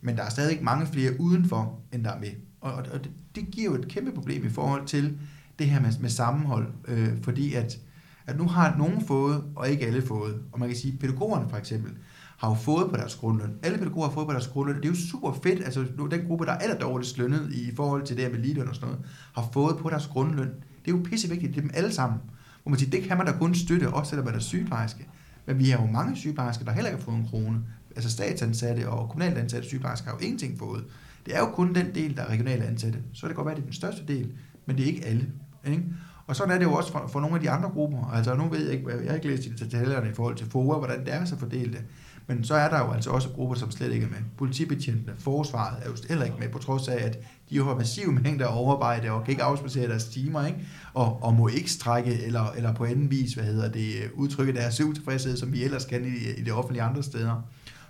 Men 0.00 0.16
der 0.16 0.22
er 0.22 0.30
stadig 0.30 0.58
mange 0.62 0.86
flere 0.86 1.20
udenfor, 1.20 1.80
end 1.92 2.04
der 2.04 2.10
er 2.10 2.20
med. 2.20 2.30
Og, 2.60 2.72
og 2.72 2.84
og 2.92 3.04
det, 3.04 3.10
det 3.34 3.50
giver 3.52 3.70
jo 3.70 3.74
et 3.74 3.88
kæmpe 3.88 4.12
problem 4.12 4.46
i 4.46 4.48
forhold 4.48 4.86
til 4.86 5.18
det 5.58 5.66
her 5.66 5.80
med, 5.80 5.92
med 6.00 6.10
sammenhold. 6.10 6.66
Øh, 6.88 7.08
fordi 7.22 7.54
at, 7.54 7.78
at 8.26 8.38
nu 8.38 8.48
har 8.48 8.76
nogen 8.78 9.06
fået, 9.06 9.44
og 9.56 9.68
ikke 9.68 9.86
alle 9.86 10.02
fået. 10.02 10.38
Og 10.52 10.60
man 10.60 10.68
kan 10.68 10.78
sige, 10.78 10.92
at 10.92 10.98
pædagogerne 10.98 11.48
for 11.50 11.56
eksempel, 11.56 11.92
har 12.36 12.48
jo 12.48 12.54
fået 12.54 12.90
på 12.90 12.96
deres 12.96 13.14
grundløn. 13.14 13.50
Alle 13.62 13.78
pædagoger 13.78 14.06
har 14.06 14.14
fået 14.14 14.26
på 14.26 14.32
deres 14.32 14.46
grundløn. 14.46 14.76
Det 14.76 14.84
er 14.84 14.88
jo 14.88 14.94
super 14.94 15.32
fedt. 15.42 15.64
Altså 15.64 15.84
den 16.10 16.26
gruppe, 16.26 16.46
der 16.46 16.52
er 16.52 16.58
allerdårligst 16.58 17.18
lønnet 17.18 17.52
i 17.52 17.74
forhold 17.76 18.06
til 18.06 18.16
det 18.16 18.24
her 18.24 18.32
med 18.32 18.38
ligeløn 18.38 18.68
og 18.68 18.74
sådan 18.74 18.88
noget, 18.88 19.04
har 19.34 19.48
fået 19.52 19.76
på 19.76 19.90
deres 19.90 20.06
grundløn. 20.06 20.48
Det 20.84 20.92
er 20.92 20.96
jo 20.96 21.02
pissevigtigt. 21.04 21.54
Det 21.54 21.58
er 21.58 21.62
dem 21.62 21.70
alle 21.74 21.92
sammen. 21.92 22.20
Hvor 22.62 22.70
man 22.70 22.78
siger, 22.78 22.90
det 22.90 23.02
kan 23.02 23.16
man 23.16 23.26
da 23.26 23.32
kun 23.32 23.54
støtte, 23.54 23.88
også 23.88 24.10
selvom 24.10 24.26
man 24.26 24.34
er 24.34 24.38
sygeplejerske. 24.38 25.08
Men 25.46 25.58
vi 25.58 25.70
har 25.70 25.80
jo 25.80 25.92
mange 25.92 26.16
sygeplejersker, 26.16 26.64
der 26.64 26.72
heller 26.72 26.90
ikke 26.90 26.98
har 26.98 27.04
fået 27.04 27.16
en 27.16 27.28
krone. 27.28 27.60
Altså 27.96 28.10
statsansatte 28.10 28.88
og 28.88 29.08
kommunalt 29.08 29.38
ansatte 29.38 29.68
sygeplejersker 29.68 30.10
har 30.10 30.16
jo 30.16 30.24
ingenting 30.24 30.58
fået. 30.58 30.84
Det 31.26 31.36
er 31.36 31.38
jo 31.38 31.46
kun 31.46 31.74
den 31.74 31.94
del, 31.94 32.16
der 32.16 32.22
er 32.22 32.30
regionale 32.30 32.64
ansatte. 32.64 32.98
Så 33.12 33.26
er 33.26 33.28
det 33.28 33.36
godt 33.36 33.46
være, 33.46 33.52
at 33.52 33.56
det 33.56 33.62
er 33.62 33.66
den 33.66 33.74
største 33.74 34.06
del, 34.08 34.32
men 34.66 34.76
det 34.76 34.82
er 34.82 34.86
ikke 34.86 35.04
alle. 35.04 35.26
Ikke? 35.66 35.82
Og 36.26 36.36
sådan 36.36 36.54
er 36.54 36.58
det 36.58 36.64
jo 36.64 36.72
også 36.72 36.92
for, 36.92 37.06
for 37.12 37.20
nogle 37.20 37.36
af 37.36 37.42
de 37.42 37.50
andre 37.50 37.68
grupper. 37.68 38.12
Altså 38.14 38.34
nu 38.34 38.48
ved 38.48 38.64
jeg 38.64 38.72
ikke, 38.72 38.90
jeg 38.90 39.08
har 39.08 39.14
ikke 39.14 39.28
læst 39.28 39.44
de 39.44 39.64
detaljerne 39.64 40.10
i 40.10 40.14
forhold 40.14 40.36
til 40.36 40.50
FOA, 40.50 40.78
hvordan 40.78 41.04
det 41.04 41.14
er 41.14 41.24
så 41.24 41.38
fordelt. 41.38 41.84
Men 42.26 42.44
så 42.44 42.54
er 42.54 42.68
der 42.68 42.78
jo 42.78 42.92
altså 42.92 43.10
også 43.10 43.28
grupper, 43.28 43.56
som 43.56 43.70
slet 43.70 43.92
ikke 43.92 44.06
er 44.06 44.10
med. 44.10 44.18
Politibetjentene, 44.38 45.12
forsvaret 45.18 45.76
er 45.82 45.86
jo 45.86 45.96
heller 46.08 46.24
ikke 46.24 46.36
med, 46.38 46.48
på 46.48 46.58
trods 46.58 46.88
af, 46.88 47.06
at 47.06 47.18
de 47.50 47.64
har 47.64 47.74
massive 47.74 48.12
mængder 48.12 48.46
af 48.46 48.60
overarbejde 48.60 49.10
og 49.10 49.24
kan 49.24 49.30
ikke 49.30 49.42
afspacere 49.42 49.88
deres 49.88 50.04
timer, 50.04 50.46
ikke? 50.46 50.58
Og, 50.94 51.22
og 51.22 51.34
må 51.34 51.48
ikke 51.48 51.70
strække 51.70 52.22
eller, 52.24 52.52
eller 52.56 52.74
på 52.74 52.84
anden 52.84 53.10
vis, 53.10 53.32
hvad 53.32 53.44
hedder 53.44 53.70
det, 53.70 54.10
udtrykke 54.14 54.52
deres 54.52 54.80
utilfredshed, 54.80 55.36
som 55.36 55.52
vi 55.52 55.64
ellers 55.64 55.84
kan 55.84 56.04
i, 56.04 56.40
i 56.40 56.44
det 56.44 56.52
offentlige 56.52 56.82
andre 56.82 57.02
steder. 57.02 57.42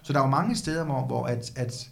Så 0.02 0.12
der 0.12 0.18
er 0.18 0.24
jo 0.24 0.30
mange 0.30 0.56
steder, 0.56 0.84
hvor, 0.84 1.06
hvor 1.06 1.24
at, 1.26 1.52
at, 1.56 1.90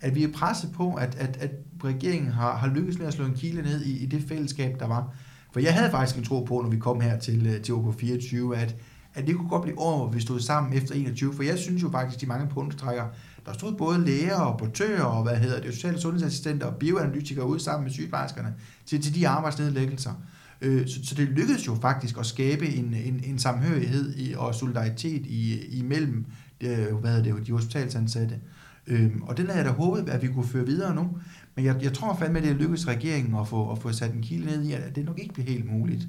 at 0.00 0.14
vi 0.14 0.24
er 0.24 0.32
presset 0.32 0.72
på, 0.72 0.94
at, 0.94 1.14
at, 1.14 1.36
at 1.36 1.50
regeringen 1.84 2.30
har, 2.30 2.56
har 2.56 2.68
lykkes 2.68 2.98
med 2.98 3.06
at 3.06 3.12
slå 3.12 3.24
en 3.24 3.34
kile 3.34 3.62
ned 3.62 3.84
i, 3.84 4.02
i 4.02 4.06
det 4.06 4.24
fællesskab, 4.28 4.80
der 4.80 4.86
var. 4.86 5.14
For 5.54 5.60
jeg 5.60 5.74
havde 5.74 5.90
faktisk 5.90 6.18
en 6.18 6.24
tro 6.24 6.44
på, 6.44 6.60
når 6.60 6.70
vi 6.70 6.78
kom 6.78 7.00
her 7.00 7.18
til, 7.18 7.46
øh, 7.46 7.62
til 7.62 7.72
OK24, 7.72 8.54
at, 8.54 8.76
at 9.14 9.26
det 9.26 9.36
kunne 9.36 9.48
godt 9.48 9.62
blive 9.62 9.78
over, 9.78 10.08
hvis 10.08 10.16
vi 10.16 10.22
stod 10.22 10.40
sammen 10.40 10.72
efter 10.72 10.94
21. 10.94 11.34
For 11.34 11.42
jeg 11.42 11.58
synes 11.58 11.82
jo 11.82 11.90
faktisk, 11.90 12.20
de 12.20 12.26
mange 12.26 12.46
punktstrækker, 12.48 13.04
der 13.46 13.52
stod 13.52 13.74
både 13.74 14.04
læger 14.04 14.36
og 14.36 14.58
portører 14.58 15.02
og 15.02 15.22
hvad 15.22 15.36
hedder 15.36 15.60
det, 15.60 15.74
sociale 15.74 16.00
sundhedsassistenter 16.00 16.66
og 16.66 16.74
bioanalytikere 16.74 17.46
ud 17.46 17.58
sammen 17.58 17.84
med 17.84 17.92
sygeplejerskerne 17.92 18.54
til, 18.86 19.02
til 19.02 19.14
de 19.14 19.28
arbejdsnedlæggelser. 19.28 20.12
Øh, 20.60 20.88
Så, 20.88 21.00
så 21.04 21.14
det 21.14 21.28
lykkedes 21.28 21.66
jo 21.66 21.74
faktisk 21.74 22.18
at 22.18 22.26
skabe 22.26 22.66
en, 22.66 22.94
en, 22.94 23.20
en 23.24 23.38
samhørighed 23.38 24.16
i, 24.16 24.34
og 24.36 24.54
solidaritet 24.54 25.26
i, 25.26 25.66
imellem 25.78 26.26
øh, 26.60 26.94
hvad 26.94 27.10
hedder 27.10 27.34
det, 27.34 27.46
de 27.46 27.52
hospitalsansatte. 27.52 28.38
Øhm, 28.86 29.22
og 29.22 29.36
den 29.36 29.46
havde 29.46 29.58
jeg 29.58 29.64
da 29.64 29.70
håbet, 29.70 30.08
at 30.08 30.22
vi 30.22 30.28
kunne 30.28 30.46
føre 30.46 30.66
videre 30.66 30.94
nu. 30.94 31.08
Men 31.54 31.64
jeg, 31.64 31.82
jeg 31.82 31.92
tror 31.92 32.16
fandme, 32.16 32.38
at 32.38 32.44
det 32.44 32.56
lykkedes 32.56 32.88
regeringen 32.88 33.34
at 33.34 33.48
få, 33.48 33.72
at 33.72 33.78
få 33.78 33.92
sat 33.92 34.12
en 34.12 34.22
kilde 34.22 34.46
ned 34.46 34.62
i, 34.62 34.72
at 34.72 34.96
det 34.96 35.04
nok 35.04 35.18
ikke 35.18 35.34
bliver 35.34 35.50
helt 35.50 35.72
muligt. 35.72 36.08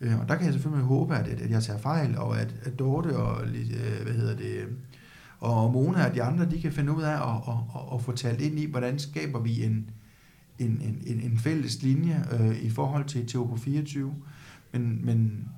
Øh, 0.00 0.20
og 0.20 0.28
der 0.28 0.34
kan 0.34 0.44
jeg 0.44 0.52
selvfølgelig 0.52 0.86
håbe, 0.86 1.16
at, 1.16 1.28
at 1.28 1.50
jeg 1.50 1.62
tager 1.62 1.78
fejl, 1.78 2.18
og 2.18 2.40
at, 2.40 2.54
at 2.62 2.78
Dorte 2.78 3.16
og, 3.16 3.46
øh, 3.46 4.02
hvad 4.02 4.12
hedder 4.12 4.36
det, 4.36 4.66
og 5.40 5.72
Mona 5.72 6.06
og 6.06 6.14
de 6.14 6.22
andre, 6.22 6.50
de 6.50 6.60
kan 6.60 6.72
finde 6.72 6.92
ud 6.92 7.02
af 7.02 7.34
at, 7.34 7.42
at, 7.48 7.54
at, 7.74 7.94
at 7.94 8.02
få 8.02 8.12
talt 8.12 8.40
ind 8.40 8.58
i, 8.58 8.70
hvordan 8.70 8.98
skaber 8.98 9.40
vi 9.40 9.64
en, 9.64 9.90
en, 10.58 11.00
en, 11.06 11.20
en, 11.20 11.38
fælles 11.38 11.82
linje 11.82 12.24
øh, 12.32 12.64
i 12.64 12.70
forhold 12.70 13.04
til, 13.04 13.26
til 13.26 13.38
OK24. 13.38 13.98
Men, 14.72 15.06
men, 15.06 15.48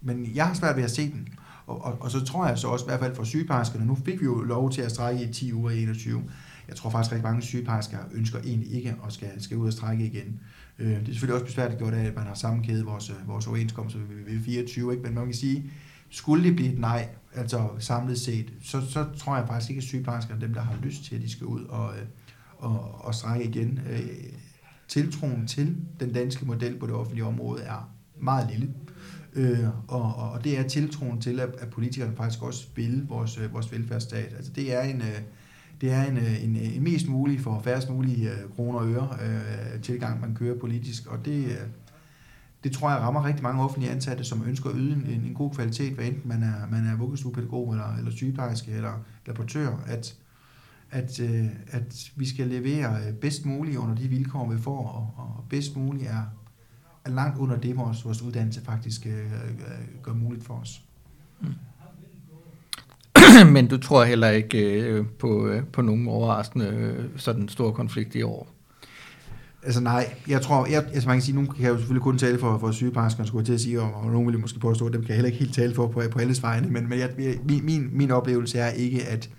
men 0.00 0.30
jeg 0.34 0.46
har 0.46 0.54
svært 0.54 0.76
ved 0.76 0.84
at 0.84 0.90
se 0.90 1.10
den. 1.10 1.28
Og, 1.66 1.84
og, 1.84 1.96
og 2.00 2.10
så 2.10 2.24
tror 2.24 2.46
jeg 2.46 2.58
så 2.58 2.68
også, 2.68 2.84
i 2.84 2.88
hvert 2.88 3.00
fald 3.00 3.14
for 3.14 3.24
sygeplejerskerne, 3.24 3.86
nu 3.86 3.94
fik 3.94 4.20
vi 4.20 4.24
jo 4.24 4.34
lov 4.34 4.70
til 4.70 4.82
at 4.82 4.90
strække 4.90 5.24
i 5.24 5.32
10 5.32 5.52
uger 5.52 5.70
i 5.70 5.82
21. 5.82 6.22
Jeg 6.68 6.76
tror 6.76 6.90
faktisk 6.90 7.12
rigtig 7.12 7.24
mange 7.24 7.42
sygeplejersker 7.42 7.98
ønsker 8.12 8.38
egentlig 8.38 8.72
ikke 8.74 8.96
at 9.06 9.12
skal, 9.12 9.28
skal 9.38 9.56
ud 9.56 9.66
og 9.66 9.72
strække 9.72 10.06
igen. 10.06 10.40
Øh, 10.78 10.90
det 10.90 11.00
er 11.00 11.04
selvfølgelig 11.04 11.34
også 11.34 11.46
besværligt 11.46 11.78
gjort 11.78 11.94
af, 11.94 12.04
at 12.04 12.16
man 12.16 12.26
har 12.26 12.34
sammenkædet 12.34 12.86
vores, 12.86 13.10
øh, 13.10 13.28
vores 13.28 13.46
overenskomst 13.46 13.96
ved, 14.26 14.40
24, 14.40 14.92
ikke? 14.92 15.02
men 15.02 15.14
man 15.14 15.24
kan 15.24 15.34
sige, 15.34 15.70
skulle 16.10 16.44
det 16.44 16.56
blive 16.56 16.72
et 16.72 16.78
nej, 16.78 17.08
altså 17.34 17.68
samlet 17.78 18.18
set, 18.20 18.52
så, 18.62 18.80
så 18.90 19.06
tror 19.18 19.36
jeg 19.36 19.46
faktisk 19.46 19.70
ikke, 19.70 19.78
at 19.78 19.84
sygeplejerskerne, 19.84 20.40
dem 20.40 20.54
der 20.54 20.60
har 20.60 20.76
lyst 20.82 21.04
til, 21.04 21.16
at 21.16 21.22
de 21.22 21.30
skal 21.30 21.46
ud 21.46 21.64
og, 21.64 21.94
øh, 21.94 22.06
og, 22.58 23.04
og 23.04 23.14
strække 23.14 23.44
igen. 23.44 23.80
Øh, 23.90 24.00
tiltroen 24.88 25.46
til 25.46 25.76
den 26.00 26.12
danske 26.12 26.46
model 26.46 26.78
på 26.78 26.86
det 26.86 26.94
offentlige 26.94 27.24
område 27.24 27.62
er 27.62 27.90
meget 28.20 28.50
lille. 28.50 28.74
Øh, 29.32 29.68
og, 29.88 30.14
og, 30.14 30.30
og 30.30 30.44
det 30.44 30.58
er 30.58 30.62
tiltroen 30.62 31.20
til, 31.20 31.40
at, 31.40 31.48
at 31.58 31.70
politikerne 31.70 32.16
faktisk 32.16 32.42
også 32.42 32.66
vil 32.74 33.06
vores, 33.08 33.38
øh, 33.38 33.52
vores 33.52 33.72
velfærdsstat. 33.72 34.34
Altså 34.36 34.52
det 34.52 34.74
er 34.74 34.82
en, 34.82 35.00
øh, 35.00 35.20
det 35.80 35.92
er 35.92 36.02
en, 36.02 36.16
øh, 36.16 36.44
en, 36.44 36.56
øh, 36.56 36.76
en 36.76 36.82
mest 36.82 37.08
mulig 37.08 37.40
for 37.40 37.60
færrest 37.64 37.90
mulige 37.90 38.30
øh, 38.30 38.50
kroner 38.56 38.78
og 38.78 38.88
øre 38.88 39.18
øh, 39.22 39.80
tilgang, 39.80 40.20
man 40.20 40.34
kører 40.34 40.58
politisk, 40.58 41.06
og 41.06 41.24
det, 41.24 41.58
det 42.64 42.72
tror 42.72 42.90
jeg 42.90 43.00
rammer 43.00 43.24
rigtig 43.24 43.42
mange 43.42 43.62
offentlige 43.62 43.92
ansatte, 43.92 44.24
som 44.24 44.44
ønsker 44.46 44.70
at 44.70 44.76
yde 44.78 44.92
en, 44.92 45.24
en 45.24 45.34
god 45.34 45.50
kvalitet, 45.50 45.92
hvad 45.92 46.04
enten 46.04 46.28
man 46.28 46.42
er, 46.42 46.66
man 46.70 46.86
er 46.86 46.96
vuggestuepædagog 46.96 47.72
eller, 47.72 47.96
eller 47.96 48.10
sygeplejerske 48.10 48.70
eller, 48.72 48.92
laboratør, 49.26 49.76
at, 49.86 50.16
at, 50.90 51.20
at 51.70 52.10
vi 52.16 52.26
skal 52.26 52.46
levere 52.46 53.12
bedst 53.12 53.46
muligt 53.46 53.76
under 53.76 53.94
de 53.94 54.08
vilkår, 54.08 54.50
vi 54.50 54.58
får, 54.58 54.88
og, 54.88 55.24
og 55.24 55.44
bedst 55.50 55.76
muligt 55.76 56.08
er, 56.08 56.22
er 57.04 57.10
langt 57.10 57.38
under 57.38 57.56
det, 57.56 57.76
vores, 57.76 58.04
vores 58.04 58.22
uddannelse 58.22 58.64
faktisk 58.64 59.06
øh, 59.06 59.32
gør 60.02 60.12
muligt 60.12 60.44
for 60.44 60.54
os. 60.54 60.84
Mm. 61.40 61.48
Men 63.54 63.68
du 63.68 63.78
tror 63.78 64.04
heller 64.04 64.30
ikke 64.30 64.82
øh, 64.82 65.04
på, 65.18 65.46
øh, 65.46 65.62
på 65.72 65.82
nogen 65.82 66.08
overraskende 66.08 66.66
øh, 66.66 67.04
sådan 67.16 67.48
stor 67.48 67.70
konflikt 67.70 68.14
i 68.14 68.22
år? 68.22 68.54
Altså 69.62 69.80
nej, 69.80 70.14
jeg 70.28 70.42
tror, 70.42 70.66
jeg, 70.66 70.84
altså 70.92 71.08
man 71.08 71.16
kan 71.16 71.22
sige, 71.22 71.34
nu 71.34 71.46
kan 71.46 71.62
jeg 71.64 71.70
jo 71.70 71.76
selvfølgelig 71.76 72.02
kun 72.02 72.18
tale 72.18 72.38
for, 72.38 72.58
for 72.58 72.70
sygeplejerskerne, 72.70 73.26
skulle 73.26 73.40
jeg 73.40 73.46
til 73.46 73.52
at 73.52 73.60
sige, 73.60 73.80
og, 73.80 73.94
og 73.94 74.10
nogen 74.10 74.28
vil 74.28 74.38
måske 74.38 74.58
påstå, 74.58 74.86
at 74.86 74.92
dem 74.92 75.00
kan 75.00 75.08
jeg 75.08 75.16
heller 75.16 75.30
ikke 75.30 75.38
helt 75.38 75.54
tale 75.54 75.74
for 75.74 75.86
på, 75.86 76.02
på 76.10 76.18
alles 76.18 76.42
vegne, 76.42 76.68
men, 76.68 76.88
men 76.88 76.98
jeg, 76.98 77.10
min, 77.44 77.64
min, 77.64 77.88
min 77.92 78.10
oplevelse 78.10 78.58
er 78.58 78.70
ikke, 78.70 79.02
at, 79.06 79.30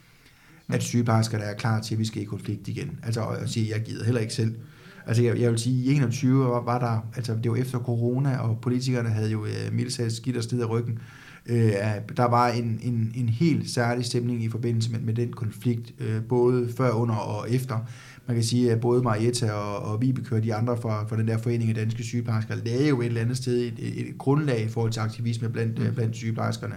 at 0.70 0.84
sygeplejerskerne 0.84 1.44
er 1.44 1.54
klar 1.54 1.82
til, 1.82 1.96
at 1.96 2.00
vi 2.00 2.06
skal 2.06 2.22
i 2.22 2.26
konflikt 2.26 2.68
igen. 2.68 3.00
Altså 3.04 3.22
at 3.22 3.50
sige, 3.50 3.72
jeg 3.76 3.84
gider 3.84 4.06
heller 4.06 4.22
ikke 4.22 4.34
selv. 4.34 4.56
Altså 5.08 5.24
jeg, 5.24 5.40
jeg 5.40 5.52
vil 5.52 5.60
sige, 5.60 5.84
i 5.84 5.96
21 5.96 6.46
var, 6.46 6.62
var 6.62 6.80
der, 6.80 7.00
altså 7.16 7.36
det 7.44 7.52
var 7.52 7.58
efter 7.58 7.80
corona, 7.80 8.38
og 8.38 8.60
politikerne 8.62 9.10
havde 9.10 9.32
jo 9.32 9.42
uh, 9.42 9.74
mildt 9.74 10.14
skidt 10.14 10.38
og 10.38 10.44
sted 10.44 10.62
af 10.62 10.70
ryggen, 10.70 10.94
Øh, 10.94 11.00
der 12.18 12.30
var 12.30 12.48
en, 12.48 12.80
en, 12.84 13.12
en 13.16 13.30
helt 13.30 13.70
særlig 13.70 14.06
stemning 14.06 14.44
i 14.44 14.50
forbindelse 14.50 14.92
med, 14.92 15.00
med 15.00 15.14
den 15.14 15.34
konflikt, 15.34 15.94
øh, 16.00 16.24
både 16.24 16.70
før, 16.78 16.92
under 16.92 17.16
og 17.16 17.52
efter. 17.52 17.80
Man 18.28 18.36
kan 18.36 18.44
sige, 18.44 18.72
at 18.72 18.82
både 18.82 19.02
Marietta 19.02 19.52
og, 19.52 19.92
og 19.92 20.02
Vibeke 20.02 20.36
og 20.36 20.44
de 20.44 20.54
andre 20.54 20.78
fra, 20.78 21.08
fra 21.08 21.18
den 21.18 21.28
der 21.28 21.38
forening 21.38 21.70
af 21.70 21.76
danske 21.76 22.04
sygeplejersker 22.04 22.56
lavede 22.66 22.90
jo 22.90 23.02
et 23.02 23.06
eller 23.06 23.22
andet 23.22 23.38
sted 23.38 23.58
et, 23.58 23.74
et, 23.80 24.00
et 24.00 24.18
grundlag 24.18 24.66
i 24.66 24.68
forhold 24.68 24.92
til 24.92 25.00
aktivisme 25.00 25.50
blandt, 25.50 25.80
mm. 25.80 25.96
blandt 25.96 26.16
sygeplejerskerne, 26.16 26.76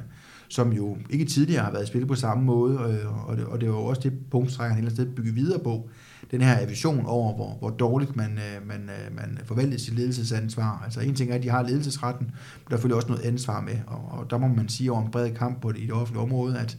som 0.48 0.72
jo 0.72 0.96
ikke 1.10 1.24
tidligere 1.24 1.64
har 1.64 1.72
været 1.72 1.88
spillet 1.88 2.08
på 2.08 2.14
samme 2.14 2.44
måde, 2.44 2.74
øh, 2.74 3.28
og 3.28 3.36
det, 3.36 3.44
og 3.44 3.60
det 3.60 3.68
var 3.68 3.74
jo 3.74 3.84
også 3.84 4.00
det 4.04 4.12
punkt, 4.30 4.56
han 4.56 4.66
et 4.66 4.70
eller 4.70 4.78
andet 4.78 4.92
sted 4.92 5.06
bygge 5.06 5.34
videre 5.34 5.58
på, 5.64 5.88
den 6.32 6.40
her 6.40 6.60
aversion 6.60 7.06
over, 7.06 7.34
hvor, 7.34 7.56
hvor 7.58 7.70
dårligt 7.70 8.16
man, 8.16 8.38
øh, 8.38 8.68
man, 8.68 8.80
øh, 8.90 9.16
man 9.16 9.38
forvalter 9.44 9.78
sit 9.78 9.94
ledelsesansvar. 9.94 10.82
Altså 10.84 11.00
en 11.00 11.14
ting 11.14 11.30
er, 11.30 11.34
at 11.34 11.42
de 11.42 11.48
har 11.48 11.62
ledelsesretten, 11.62 12.26
men 12.26 12.70
der 12.70 12.76
følger 12.76 12.96
også 12.96 13.08
noget 13.08 13.22
ansvar 13.22 13.60
med, 13.60 13.76
og, 13.86 14.18
og 14.18 14.30
der 14.30 14.38
må 14.38 14.48
man 14.48 14.68
sige 14.68 14.92
over 14.92 15.02
en 15.04 15.10
bred 15.10 15.34
kamp 15.34 15.60
på 15.60 15.72
det, 15.72 15.78
i 15.78 15.82
det 15.86 15.92
offentlige 15.92 16.22
område, 16.22 16.58
at, 16.58 16.78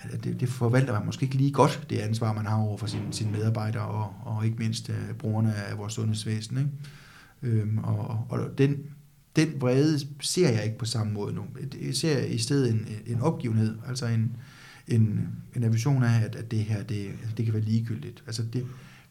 at 0.00 0.24
det, 0.24 0.40
det 0.40 0.48
forvalter 0.48 0.92
man 0.92 1.06
måske 1.06 1.24
ikke 1.24 1.36
lige 1.36 1.52
godt, 1.52 1.86
det 1.90 1.98
ansvar, 1.98 2.32
man 2.32 2.46
har 2.46 2.56
over 2.56 2.76
for 2.76 2.86
sine, 2.86 3.12
sine 3.12 3.32
medarbejdere, 3.32 3.86
og, 3.86 4.14
og 4.24 4.44
ikke 4.44 4.58
mindst 4.58 4.88
uh, 4.88 5.16
brugerne 5.18 5.54
af 5.54 5.78
vores 5.78 5.92
sundhedsvæsen. 5.92 6.58
Ikke? 6.58 6.70
Øhm, 7.42 7.78
og, 7.78 8.26
og 8.28 8.40
den, 8.58 8.76
den 9.36 9.60
vrede 9.60 10.00
ser 10.20 10.50
jeg 10.50 10.64
ikke 10.64 10.78
på 10.78 10.84
samme 10.84 11.12
måde 11.12 11.34
nu. 11.34 11.42
Jeg 11.82 11.94
ser 11.94 12.18
i 12.18 12.38
stedet 12.38 12.70
en, 12.72 12.86
en 13.06 13.20
opgivenhed, 13.20 13.78
altså 13.88 14.06
en, 14.06 14.36
en, 14.88 15.28
en 15.56 15.64
aversion 15.64 16.02
af, 16.02 16.24
at, 16.24 16.36
at 16.36 16.50
det 16.50 16.58
her, 16.58 16.82
det, 16.82 17.06
altså, 17.06 17.34
det 17.36 17.44
kan 17.44 17.54
være 17.54 17.62
ligegyldigt. 17.62 18.22
Altså 18.26 18.42
det, 18.52 18.66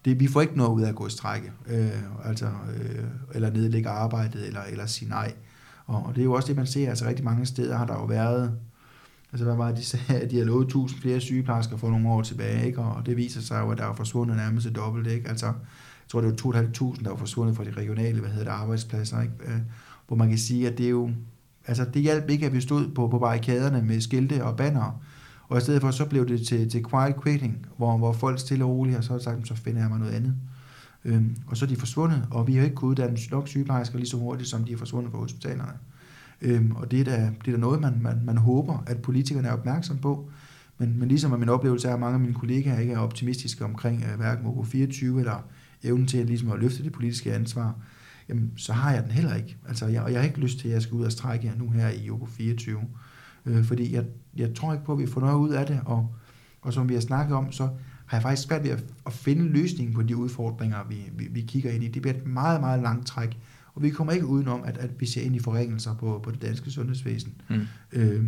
det, 0.06 0.20
vi 0.20 0.28
får 0.28 0.42
ikke 0.42 0.58
noget 0.58 0.72
ud 0.72 0.82
af 0.82 0.90
at 0.90 0.96
gå 0.96 1.08
i 1.08 1.10
strække, 1.10 1.52
øh, 1.68 1.90
altså, 2.26 2.46
øh, 2.46 3.04
eller 3.34 3.52
nedlægge 3.52 3.90
arbejdet, 3.90 4.48
eller, 4.48 4.62
eller 4.62 4.86
sige 4.86 5.10
nej. 5.10 5.34
Og, 5.86 6.06
og 6.06 6.16
det 6.16 6.22
er 6.22 6.26
jo 6.26 6.34
også 6.34 6.48
det, 6.48 6.56
man 6.56 6.68
ser, 6.68 6.90
altså 6.90 7.06
rigtig 7.06 7.26
mange 7.26 7.46
steder 7.46 7.78
har 7.78 7.86
der 7.86 7.94
jo 7.94 8.06
været, 8.06 8.54
altså 9.32 9.46
hvad 9.46 9.56
var 9.56 9.68
det, 9.68 9.78
de 9.78 9.86
sagde, 9.86 10.22
at 10.22 10.30
de 10.32 10.38
har 10.38 10.46
lovet 10.46 10.66
1000 10.66 11.02
flere 11.02 11.20
sygeplejersker 11.20 11.78
for 11.78 11.90
nogle 11.90 12.10
år 12.10 12.22
tilbage, 12.22 12.66
ikke? 12.66 12.82
og 12.82 13.06
det 13.06 13.18
viser 13.18 13.42
sig 13.42 13.62
jo, 13.62 13.72
at 13.72 13.78
der 13.78 13.86
er 13.86 13.94
forsvundet 13.94 14.38
nærmest 14.38 14.68
et 14.68 14.76
dobbelt, 14.76 15.08
ikke? 15.08 15.30
altså, 15.30 15.46
jeg 15.46 16.12
tror 16.12 16.22
det 16.22 16.46
var 16.46 16.62
2.500, 16.62 17.04
der 17.04 17.10
var 17.10 17.18
forsvundet 17.18 17.56
fra 17.56 17.64
de 17.64 17.72
regionale, 17.72 18.20
hvad 18.20 18.30
hedder 18.30 18.46
det, 18.46 18.52
arbejdspladser, 18.52 19.22
ikke? 19.22 19.34
Øh, 19.46 19.60
hvor 20.08 20.18
man 20.18 20.30
kan 20.30 20.38
sige, 20.38 20.70
at 20.70 20.78
det 20.78 20.86
er 20.86 20.90
jo, 20.90 21.12
altså 21.68 21.86
det 21.94 22.02
hjalp 22.02 22.30
ikke, 22.30 22.46
at 22.46 22.54
vi 22.54 22.62
stod 22.62 22.88
på, 22.96 23.08
på 23.08 23.20
barrikaderne 23.20 23.82
med 23.82 24.02
skilte 24.02 24.44
og 24.44 24.58
banner, 24.58 25.02
og 25.50 25.58
i 25.58 25.62
stedet 25.62 25.82
for, 25.82 25.92
så 25.92 26.06
blev 26.06 26.28
det 26.28 26.48
til, 26.48 26.70
til 26.70 26.86
quiet 26.90 27.16
quitting, 27.24 27.66
hvor, 27.78 27.98
hvor 27.98 28.14
folk 28.14 28.40
stille 28.40 28.64
og 28.64 28.70
roligt 28.70 28.96
har 28.96 29.02
så 29.02 29.20
sagt, 29.20 29.48
så 29.48 29.56
finder 29.56 29.82
jeg 29.82 29.90
mig 29.90 30.00
noget 30.00 30.14
andet. 30.14 30.36
Øhm, 31.06 31.36
og 31.48 31.58
så 31.58 31.66
er 31.66 31.70
de 31.70 31.76
forsvundet, 31.76 32.28
og 32.32 32.48
vi 32.48 32.56
har 32.56 32.64
ikke 32.64 32.76
kunnet 32.76 32.92
uddanne 32.92 33.18
nok 33.32 33.48
sygeplejersker 33.48 33.98
lige 33.98 34.10
så 34.10 34.18
hurtigt, 34.18 34.50
som 34.50 34.64
de 34.64 34.74
er 34.74 34.78
forsvundet 34.78 35.12
fra 35.12 35.20
hospitalerne. 35.20 35.74
Øhm, 36.42 36.72
og 36.72 36.92
det 36.92 37.00
er, 37.00 37.04
da, 37.04 37.32
det 37.46 37.48
er 37.48 37.52
da 37.52 37.58
noget, 37.58 37.82
man, 37.82 38.00
man, 38.02 38.22
man 38.26 38.38
håber, 38.38 38.84
at 38.88 39.02
politikerne 39.02 39.48
er 39.48 39.52
opmærksom 39.52 39.98
på. 39.98 40.30
Men, 40.78 41.00
men 41.00 41.08
ligesom 41.08 41.34
at 41.34 41.40
min 41.40 41.50
oplevelse 41.50 41.88
er, 41.88 41.94
at 41.94 42.00
mange 42.00 42.14
af 42.14 42.20
mine 42.20 42.34
kollegaer 42.34 42.80
ikke 42.80 42.94
er 42.94 43.00
optimistiske 43.00 43.66
omkring 43.66 44.04
uh, 44.14 44.20
hverken 44.20 44.46
OK 44.46 44.68
24 44.68 45.20
eller 45.20 45.44
evnen 45.84 46.08
til 46.08 46.18
at, 46.18 46.26
ligesom 46.26 46.52
at 46.52 46.60
løfte 46.60 46.84
det 46.84 46.92
politiske 46.92 47.34
ansvar, 47.34 47.76
jamen, 48.30 48.52
så 48.56 48.74
har 48.74 48.94
jeg 48.94 49.04
den 49.04 49.12
heller 49.12 49.36
ikke. 49.36 49.58
Altså, 49.68 49.88
jeg, 49.88 50.02
og 50.02 50.12
jeg 50.12 50.20
har 50.20 50.28
ikke 50.28 50.40
lyst 50.40 50.60
til, 50.60 50.68
at 50.68 50.74
jeg 50.74 50.82
skal 50.82 50.96
ud 50.96 51.06
og 51.06 51.12
strække 51.12 51.54
nu 51.58 51.70
her 51.70 51.90
i 51.90 52.10
OK 52.10 52.30
24. 52.30 52.80
Øh, 53.46 53.64
fordi 53.64 53.94
jeg, 53.94 54.06
jeg 54.36 54.56
tror 54.56 54.74
ikke 54.74 54.86
på, 54.86 54.94
at 54.94 55.00
vi 55.00 55.08
får 55.08 55.22
noget 55.22 55.38
ud 55.38 55.50
af 55.50 55.66
det, 55.66 55.82
og, 55.86 56.16
og 56.62 56.74
som 56.74 56.90
vi 56.90 56.94
har 56.94 57.02
snakket 57.02 57.36
om, 57.36 57.52
så 57.52 57.70
har 58.06 58.18
jeg 58.18 58.22
faktisk 58.22 58.48
svært 58.48 58.64
ved 58.64 58.70
at, 58.70 58.84
at 59.06 59.14
finde 59.14 59.44
løsningen 59.44 59.96
på 59.96 60.02
de 60.02 60.18
udfordringer, 60.18 60.78
vi, 60.90 60.96
vi, 61.18 61.28
vi 61.32 61.42
kigger 61.42 61.72
ind 61.72 61.84
i. 61.84 61.88
Det 61.88 62.02
bliver 62.02 62.16
et 62.16 62.28
meget, 62.28 62.62
meget 62.62 62.82
langt 62.82 63.08
træk, 63.08 63.38
og 63.76 63.84
vi 63.84 63.90
kommer 63.90 64.14
ikke 64.14 64.26
udenom, 64.26 64.62
at, 64.66 64.78
at 64.78 64.90
vi 65.00 65.06
ser 65.06 65.22
ind 65.22 65.36
i 65.36 65.40
forringelser 65.40 65.96
på, 65.96 66.20
på 66.24 66.32
det 66.32 66.42
danske 66.42 66.72
sundhedsvæsen, 66.72 67.34
mm. 67.50 67.62
øh, 67.94 68.26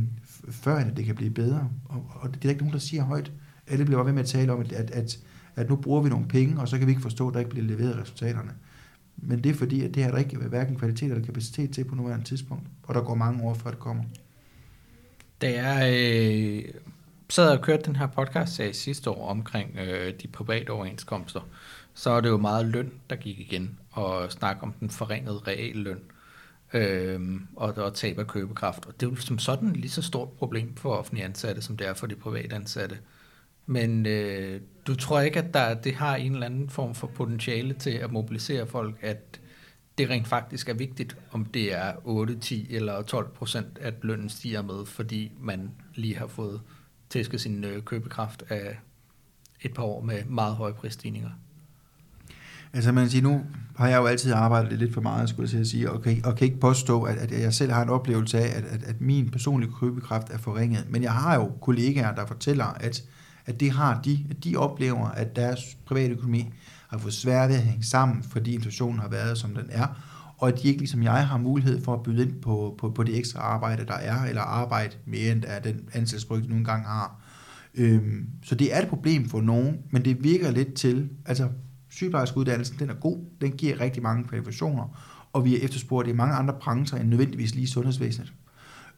før 0.49 0.75
at 0.75 0.97
det 0.97 1.05
kan 1.05 1.15
blive 1.15 1.31
bedre. 1.31 1.69
Og, 1.85 2.05
og 2.13 2.33
det 2.33 2.45
er 2.45 2.49
ikke 2.49 2.61
nogen, 2.61 2.73
der 2.73 2.79
siger 2.79 3.03
højt. 3.03 3.31
Alle 3.67 3.85
bliver 3.85 4.03
ved 4.03 4.13
med 4.13 4.21
at 4.21 4.27
tale 4.27 4.53
om, 4.53 4.59
at, 4.59 4.71
at, 4.71 4.91
at, 4.91 5.19
at 5.55 5.69
nu 5.69 5.75
bruger 5.75 6.01
vi 6.01 6.09
nogle 6.09 6.27
penge, 6.27 6.59
og 6.59 6.67
så 6.67 6.77
kan 6.77 6.87
vi 6.87 6.91
ikke 6.91 7.01
forstå, 7.01 7.27
at 7.27 7.33
der 7.33 7.39
ikke 7.39 7.51
bliver 7.51 7.67
leveret 7.67 7.97
resultaterne. 8.01 8.51
Men 9.17 9.43
det 9.43 9.49
er 9.49 9.53
fordi, 9.53 9.83
at 9.83 9.95
det 9.95 10.03
har 10.03 10.11
der 10.11 10.17
ikke 10.17 10.37
hverken 10.37 10.75
kvalitet 10.75 11.11
eller 11.11 11.25
kapacitet 11.25 11.71
til 11.71 11.83
på 11.83 11.95
nuværende 11.95 12.25
tidspunkt, 12.25 12.63
og 12.83 12.95
der 12.95 13.01
går 13.01 13.15
mange 13.15 13.43
år, 13.43 13.53
før 13.53 13.69
det 13.69 13.79
kommer. 13.79 14.03
Da 15.41 15.63
jeg 15.63 15.93
øh, 15.99 16.73
sad 17.29 17.57
og 17.57 17.61
kørte 17.61 17.83
den 17.83 17.95
her 17.95 18.07
podcast 18.07 18.55
sag 18.55 18.75
sidste 18.75 19.09
år 19.09 19.29
omkring 19.29 19.77
øh, 19.79 20.13
de 20.21 20.27
private 20.27 20.69
overenskomster, 20.69 21.41
så 21.93 22.09
er 22.09 22.21
det 22.21 22.29
jo 22.29 22.37
meget 22.37 22.65
løn, 22.65 22.91
der 23.09 23.15
gik 23.15 23.39
igen, 23.39 23.79
og 23.91 24.31
snak 24.31 24.57
om 24.61 24.73
den 24.79 24.89
forringede 24.89 25.41
realløn 25.47 25.99
øh, 26.73 27.41
og, 27.55 27.73
og 27.77 27.93
tab 27.93 28.19
af 28.19 28.27
købekraft. 28.27 28.85
Og 28.85 28.93
det 28.99 29.05
er 29.05 29.09
jo 29.09 29.15
som 29.15 29.39
sådan 29.39 29.73
lige 29.73 29.91
så 29.91 30.01
stort 30.01 30.29
problem 30.29 30.75
for 30.75 30.95
offentlige 30.95 31.25
ansatte, 31.25 31.61
som 31.61 31.77
det 31.77 31.87
er 31.87 31.93
for 31.93 32.07
de 32.07 32.15
private 32.15 32.55
ansatte. 32.55 32.97
Men 33.65 34.05
øh, 34.05 34.61
du 34.87 34.95
tror 34.95 35.19
ikke, 35.19 35.39
at 35.39 35.53
der, 35.53 35.73
det 35.73 35.95
har 35.95 36.15
en 36.15 36.33
eller 36.33 36.45
anden 36.45 36.69
form 36.69 36.95
for 36.95 37.07
potentiale 37.07 37.73
til 37.73 37.89
at 37.91 38.11
mobilisere 38.11 38.67
folk, 38.67 38.95
at 39.01 39.40
det 40.01 40.09
rent 40.09 40.27
faktisk 40.27 40.69
er 40.69 40.73
vigtigt, 40.73 41.17
om 41.31 41.45
det 41.45 41.77
er 41.77 41.93
8, 42.03 42.35
10 42.35 42.67
eller 42.75 43.01
12 43.01 43.29
procent, 43.29 43.77
at 43.81 43.93
lønnen 44.01 44.29
stiger 44.29 44.61
med, 44.61 44.85
fordi 44.85 45.31
man 45.41 45.71
lige 45.95 46.17
har 46.17 46.27
fået 46.27 46.61
tæsket 47.09 47.41
sin 47.41 47.63
øh, 47.63 47.83
købekraft 47.83 48.43
af 48.49 48.79
et 49.61 49.73
par 49.73 49.83
år 49.83 50.01
med 50.01 50.25
meget 50.25 50.55
høje 50.55 50.73
prisstigninger. 50.73 51.29
Altså 52.73 52.91
man 52.91 53.03
kan 53.03 53.11
sige, 53.11 53.21
nu 53.21 53.41
har 53.75 53.87
jeg 53.87 53.97
jo 53.97 54.05
altid 54.05 54.31
arbejdet 54.33 54.79
lidt 54.79 54.93
for 54.93 55.01
meget, 55.01 55.29
skulle 55.29 55.57
jeg 55.57 55.65
sige, 55.65 55.91
og 55.91 56.01
kan, 56.01 56.21
og 56.25 56.35
kan 56.35 56.45
ikke 56.45 56.59
påstå, 56.59 57.03
at, 57.03 57.17
at 57.17 57.41
jeg 57.41 57.53
selv 57.53 57.71
har 57.71 57.81
en 57.81 57.89
oplevelse 57.89 58.39
af, 58.39 58.57
at, 58.57 58.63
at, 58.63 58.83
at 58.83 59.01
min 59.01 59.29
personlige 59.29 59.71
købekraft 59.79 60.29
er 60.29 60.37
forringet. 60.37 60.85
Men 60.89 61.03
jeg 61.03 61.13
har 61.13 61.35
jo 61.35 61.51
kollegaer, 61.61 62.15
der 62.15 62.25
fortæller, 62.25 62.65
at, 62.65 63.03
at 63.45 63.59
det 63.59 63.71
har 63.71 64.01
de, 64.01 64.25
at 64.29 64.43
de 64.43 64.55
oplever, 64.55 65.07
at 65.07 65.35
deres 65.35 65.77
private 65.85 66.13
økonomi 66.13 66.53
har 66.91 66.97
fået 66.97 67.13
svært 67.13 67.49
ved 67.49 67.55
at 67.55 67.61
hænge 67.61 67.83
sammen, 67.83 68.23
fordi 68.23 68.53
inflationen 68.53 68.99
har 68.99 69.07
været, 69.07 69.37
som 69.37 69.55
den 69.55 69.65
er, 69.69 69.87
og 70.37 70.47
at 70.47 70.61
de 70.61 70.67
ikke 70.67 70.79
ligesom 70.79 71.03
jeg 71.03 71.27
har 71.27 71.37
mulighed 71.37 71.83
for 71.83 71.93
at 71.93 72.03
byde 72.03 72.23
ind 72.23 72.41
på, 72.41 72.75
på, 72.77 72.89
på 72.89 73.03
det 73.03 73.17
ekstra 73.17 73.39
arbejde, 73.39 73.85
der 73.85 73.93
er, 73.93 74.23
eller 74.23 74.41
arbejde 74.41 74.95
mere 75.05 75.31
end 75.31 75.45
af 75.45 75.61
den 75.61 75.75
ansættelsesbrygge, 75.75 76.43
de 76.43 76.49
nogle 76.49 76.65
gange 76.65 76.85
har. 76.85 77.21
Øhm, 77.75 78.27
så 78.43 78.55
det 78.55 78.75
er 78.75 78.81
et 78.81 78.87
problem 78.87 79.29
for 79.29 79.41
nogen, 79.41 79.77
men 79.91 80.05
det 80.05 80.23
virker 80.23 80.51
lidt 80.51 80.73
til, 80.73 81.09
altså 81.25 81.49
sygeplejerskeuddannelsen, 81.89 82.79
den 82.79 82.89
er 82.89 82.93
god, 82.93 83.17
den 83.41 83.51
giver 83.51 83.79
rigtig 83.79 84.03
mange 84.03 84.23
kvalifikationer, 84.23 84.99
og 85.33 85.45
vi 85.45 85.55
er 85.55 85.65
efterspurgt 85.65 86.07
i 86.07 86.13
mange 86.13 86.35
andre 86.35 86.53
brancher 86.61 86.99
end 86.99 87.09
nødvendigvis 87.09 87.55
lige 87.55 87.67
sundhedsvæsenet. 87.67 88.33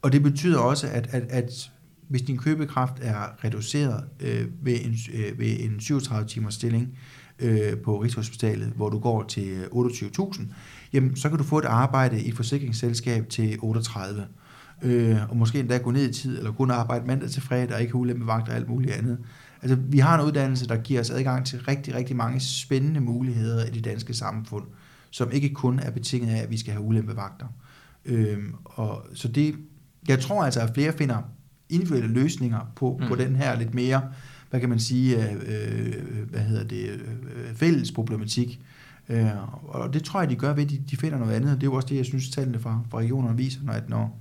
Og 0.01 0.11
det 0.11 0.23
betyder 0.23 0.59
også, 0.59 0.87
at, 0.87 1.07
at, 1.11 1.23
at 1.29 1.71
hvis 2.07 2.21
din 2.21 2.37
købekraft 2.37 2.93
er 3.01 3.43
reduceret 3.43 4.03
øh, 4.19 4.47
ved, 4.61 4.77
en, 4.85 4.95
øh, 5.13 5.39
ved 5.39 5.59
en 5.59 5.79
37 5.79 6.27
timers 6.27 6.53
stilling, 6.53 6.97
øh, 7.39 7.77
på 7.77 8.01
Rigshospitalet, 8.01 8.67
hvor 8.75 8.89
du 8.89 8.99
går 8.99 9.23
til 9.23 9.63
28.000, 9.63 10.41
jamen 10.93 11.15
så 11.15 11.29
kan 11.29 11.37
du 11.37 11.43
få 11.43 11.57
et 11.57 11.65
arbejde 11.65 12.21
i 12.21 12.29
et 12.29 12.35
forsikringsselskab 12.35 13.29
til 13.29 13.57
38. 13.61 14.27
Øh, 14.83 15.29
og 15.29 15.37
måske 15.37 15.59
endda 15.59 15.77
gå 15.77 15.91
ned 15.91 16.09
i 16.09 16.13
tid, 16.13 16.37
eller 16.37 16.51
kun 16.51 16.71
arbejde 16.71 17.07
mandag 17.07 17.29
til 17.29 17.41
fredag, 17.41 17.75
og 17.75 17.81
ikke 17.81 17.95
ulempe 17.95 18.27
vagt 18.27 18.49
og 18.49 18.55
alt 18.55 18.69
muligt 18.69 18.93
andet. 18.93 19.17
Altså, 19.61 19.75
vi 19.75 19.99
har 19.99 20.19
en 20.19 20.25
uddannelse, 20.25 20.67
der 20.67 20.77
giver 20.77 20.99
os 20.99 21.09
adgang 21.09 21.45
til 21.45 21.59
rigtig, 21.59 21.95
rigtig 21.95 22.15
mange 22.15 22.39
spændende 22.39 22.99
muligheder 22.99 23.65
i 23.65 23.69
det 23.69 23.85
danske 23.85 24.13
samfund, 24.13 24.63
som 25.09 25.31
ikke 25.31 25.49
kun 25.49 25.79
er 25.79 25.91
betinget 25.91 26.35
af, 26.35 26.43
at 26.43 26.49
vi 26.49 26.57
skal 26.57 26.73
have 26.73 26.83
ulempe 26.83 27.15
vagter. 27.15 27.47
Øh, 28.05 28.37
og, 28.65 29.05
så 29.13 29.27
det, 29.27 29.55
jeg 30.07 30.19
tror 30.19 30.43
altså, 30.43 30.59
at 30.59 30.71
flere 30.73 30.93
finder 30.93 31.17
individuelle 31.69 32.13
løsninger 32.13 32.59
på, 32.75 32.99
mm. 33.01 33.07
på 33.07 33.15
den 33.15 33.35
her 33.35 33.59
lidt 33.59 33.73
mere 33.73 34.01
hvad 34.53 34.59
kan 34.59 34.69
man 34.69 34.79
sige, 34.79 35.31
øh, 35.31 35.33
øh, 35.33 36.29
hvad 36.29 36.39
hedder 36.39 36.63
det, 36.63 36.89
øh, 36.89 37.55
fælles 37.55 37.91
problematik. 37.91 38.61
Øh, 39.09 39.25
og 39.63 39.93
det 39.93 40.03
tror 40.03 40.19
jeg, 40.19 40.29
de 40.29 40.35
gør 40.35 40.53
ved, 40.53 40.63
at 40.63 40.69
de, 40.69 40.83
de 40.89 40.97
finder 40.97 41.17
noget 41.17 41.33
andet. 41.33 41.55
Det 41.55 41.63
er 41.63 41.71
jo 41.71 41.73
også 41.73 41.87
det, 41.87 41.95
jeg 41.95 42.05
synes, 42.05 42.29
tallene 42.29 42.59
fra, 42.59 42.81
fra 42.89 42.97
regionerne 42.97 43.37
viser, 43.37 43.59
når, 43.63 43.73
at 43.73 43.89
når 43.89 44.19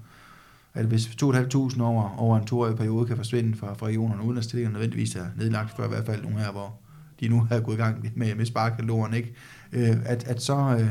at 0.75 0.85
hvis 0.85 1.07
2.500 1.07 1.83
over, 1.83 2.19
over 2.19 2.39
en 2.39 2.45
toårig 2.45 2.77
periode 2.77 3.07
kan 3.07 3.17
forsvinde 3.17 3.57
fra, 3.57 3.75
fra 3.75 3.87
regionerne, 3.87 4.23
uden 4.23 4.39
at 4.39 4.45
stillingerne 4.45 4.73
nødvendigvis 4.73 5.17
er 5.17 5.27
nedlagt, 5.37 5.77
for 5.77 5.85
i 5.85 5.89
hvert 5.89 6.07
fald 6.07 6.23
nogle 6.23 6.39
her, 6.39 6.53
hvor 6.53 6.75
de 7.21 7.29
nu 7.29 7.41
har 7.41 7.61
gået 7.61 7.75
i 7.75 7.79
gang 7.79 8.13
med, 8.15 8.35
med 8.35 8.47
sparkaloren, 8.47 9.15
ikke? 9.15 9.35
Øh, 9.73 9.97
at, 10.05 10.25
at 10.29 10.43
så, 10.43 10.77
øh, 10.81 10.89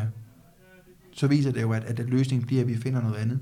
så 1.12 1.28
viser 1.28 1.52
det 1.52 1.62
jo, 1.62 1.72
at, 1.72 1.84
at 1.84 2.10
løsningen 2.10 2.48
bliver, 2.48 2.62
at 2.62 2.68
vi 2.68 2.78
finder 2.78 3.02
noget 3.02 3.16
andet. 3.16 3.40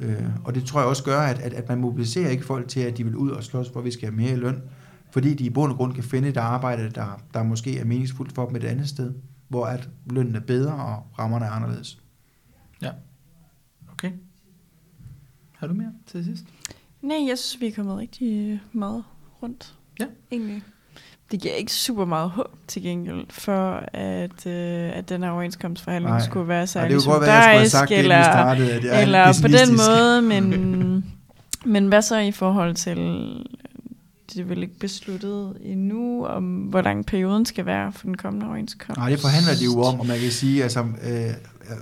Øh, 0.00 0.26
og 0.44 0.54
det 0.54 0.64
tror 0.64 0.80
jeg 0.80 0.88
også 0.88 1.04
gør, 1.04 1.20
at, 1.20 1.38
at, 1.38 1.52
at 1.52 1.68
man 1.68 1.78
mobiliserer 1.78 2.30
ikke 2.30 2.44
folk 2.44 2.68
til, 2.68 2.80
at 2.80 2.98
de 2.98 3.04
vil 3.04 3.16
ud 3.16 3.30
og 3.30 3.44
slås, 3.44 3.68
hvor 3.68 3.80
vi 3.80 3.90
skal 3.90 4.08
have 4.08 4.16
mere 4.16 4.36
løn, 4.36 4.62
fordi 5.10 5.34
de 5.34 5.44
i 5.44 5.50
bund 5.50 5.72
og 5.72 5.78
grund 5.78 5.94
kan 5.94 6.04
finde 6.04 6.28
et 6.28 6.36
arbejde, 6.36 6.90
der, 6.90 7.22
der 7.34 7.42
måske 7.42 7.78
er 7.78 7.84
meningsfuldt 7.84 8.32
for 8.32 8.46
dem 8.46 8.56
et 8.56 8.64
andet 8.64 8.88
sted. 8.88 9.14
hvor 9.48 9.66
at 9.66 9.88
lønnen 10.10 10.34
er 10.34 10.40
bedre 10.40 10.72
og 10.72 11.06
rammerne 11.18 11.44
er 11.44 11.50
anderledes. 11.50 11.98
Okay. 14.02 14.12
Har 15.52 15.66
du 15.66 15.74
mere 15.74 15.92
til 16.06 16.24
sidst? 16.24 16.44
Nej, 17.02 17.16
jeg 17.28 17.38
synes, 17.38 17.60
vi 17.60 17.66
er 17.66 17.72
kommet 17.72 17.98
rigtig 17.98 18.60
meget 18.72 19.04
rundt. 19.42 19.74
Ja. 20.00 20.06
Egentlig. 20.32 20.62
Det 21.30 21.40
giver 21.40 21.54
ikke 21.54 21.72
super 21.72 22.04
meget 22.04 22.30
håb 22.30 22.58
til 22.66 22.82
gengæld 22.82 23.24
for, 23.30 23.84
at, 23.92 24.46
øh, 24.46 24.96
at 24.96 25.08
den 25.08 25.22
her 25.22 25.30
overenskomstforhandling 25.30 26.14
Nej. 26.14 26.26
skulle 26.26 26.48
være 26.48 26.66
særlig 26.66 26.96
kunne 26.96 27.12
godt 27.12 27.26
være, 27.26 27.52
at 27.54 27.60
jeg 27.60 27.70
skulle 27.70 27.88
have 27.88 27.88
sagt 27.88 27.88
solidarisk, 27.88 28.04
eller, 28.04 28.22
startede, 28.22 28.72
at 28.72 28.84
jeg 28.84 28.98
er 28.98 29.02
eller 29.02 29.38
på 29.42 29.48
den 29.48 29.76
måde, 29.76 30.22
men, 30.22 31.04
men 31.74 31.88
hvad 31.88 32.02
så 32.02 32.18
i 32.18 32.32
forhold 32.32 32.74
til, 32.74 32.96
det 34.34 34.40
er 34.40 34.44
vel 34.44 34.62
ikke 34.62 34.78
besluttet 34.78 35.56
endnu, 35.60 36.26
om 36.26 36.56
hvor 36.56 36.82
lang 36.82 37.06
perioden 37.06 37.46
skal 37.46 37.66
være 37.66 37.92
for 37.92 38.06
den 38.06 38.16
kommende 38.16 38.46
overenskomst? 38.46 38.98
Nej, 38.98 39.10
det 39.10 39.20
forhandler 39.20 39.52
de 39.54 39.64
jo 39.64 39.80
om, 39.80 40.00
og 40.00 40.06
man 40.06 40.18
kan 40.20 40.30
sige, 40.30 40.62
altså, 40.62 40.80
øh, 40.80 41.30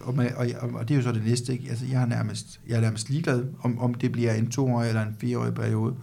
og, 0.03 0.15
man, 0.15 0.33
og, 0.37 0.47
og, 0.61 0.71
og 0.75 0.89
det 0.89 0.95
er 0.95 0.99
jo 0.99 1.03
så 1.03 1.13
det 1.13 1.25
næste, 1.25 1.53
ikke? 1.53 1.67
Altså, 1.71 1.87
jeg 1.87 2.03
er 2.03 2.07
nærmest, 2.07 2.61
jeg 2.69 2.77
er 2.77 2.81
nærmest 2.81 3.11
ligeglad, 3.11 3.45
om, 3.61 3.79
om 3.79 3.95
det 3.95 4.13
bliver 4.13 4.33
en 4.33 4.51
toårig 4.51 4.89
eller 4.89 5.03
en 5.03 5.17
fireårig 5.19 5.55
periode. 5.55 5.95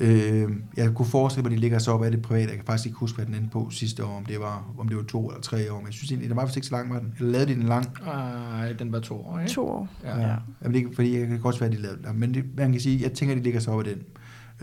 Øh, 0.00 0.50
jeg 0.76 0.94
kunne 0.94 1.06
forestille 1.06 1.42
mig, 1.42 1.52
at 1.52 1.56
de 1.56 1.60
ligger 1.60 1.78
så 1.78 1.92
op 1.92 2.02
af 2.02 2.10
det 2.10 2.22
private. 2.22 2.48
Jeg 2.48 2.56
kan 2.56 2.66
faktisk 2.66 2.86
ikke 2.86 2.98
huske, 2.98 3.16
hvad 3.16 3.26
den 3.26 3.34
endte 3.34 3.50
på 3.50 3.70
sidste 3.70 4.04
år, 4.04 4.16
om 4.16 4.26
det 4.26 4.40
var, 4.40 4.72
om 4.78 4.88
det 4.88 4.96
var 4.96 5.02
to 5.02 5.28
eller 5.28 5.40
tre 5.40 5.72
år. 5.72 5.76
Men 5.76 5.86
jeg 5.86 5.94
synes 5.94 6.10
egentlig, 6.10 6.28
det 6.28 6.36
var 6.36 6.42
faktisk 6.42 6.56
ikke 6.56 6.66
så 6.66 6.74
lang, 6.74 6.90
var 6.90 6.98
den. 6.98 7.14
Eller 7.18 7.32
lavede 7.32 7.50
de 7.50 7.54
den 7.54 7.68
lang? 7.68 7.86
Nej, 8.04 8.72
den 8.72 8.92
var 8.92 9.00
to 9.00 9.26
år, 9.26 9.38
ikke? 9.38 9.52
To 9.52 9.68
år. 9.68 9.88
Ja. 10.04 10.20
Ja. 10.20 10.36
Jamen, 10.62 10.84
det 10.84 10.94
fordi 10.94 11.18
jeg 11.18 11.28
kan 11.28 11.40
godt 11.40 11.60
være, 11.60 11.70
at 11.70 11.76
de 11.76 11.82
lavede 11.82 11.98
den. 12.02 12.20
Men 12.20 12.34
det, 12.34 12.44
man 12.56 12.72
kan 12.72 12.80
sige, 12.80 13.02
jeg 13.02 13.12
tænker, 13.12 13.34
at 13.34 13.38
de 13.38 13.42
ligger 13.42 13.60
så 13.60 13.70
op 13.70 13.78
af 13.78 13.84
den. 13.84 14.02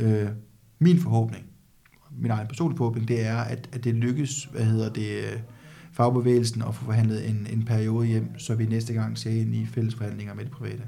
Øh, 0.05 0.29
min 0.79 0.99
forhåbning, 0.99 1.45
min 2.11 2.31
egen 2.31 2.47
personlige 2.47 2.77
forhåbning, 2.77 3.07
det 3.07 3.25
er, 3.25 3.37
at, 3.37 3.69
at 3.71 3.83
det 3.83 3.95
lykkes, 3.95 4.43
hvad 4.43 4.65
hedder 4.65 4.89
det, 4.93 5.43
fagbevægelsen 5.91 6.61
at 6.61 6.75
få 6.75 6.85
forhandlet 6.85 7.29
en, 7.29 7.47
en 7.51 7.65
periode 7.65 8.07
hjem, 8.07 8.39
så 8.39 8.55
vi 8.55 8.65
næste 8.65 8.93
gang 8.93 9.17
ser 9.17 9.31
ind 9.31 9.55
i 9.55 9.65
fælles 9.65 9.95
forhandlinger 9.95 10.33
med 10.33 10.43
det 10.43 10.51
private. 10.51 10.83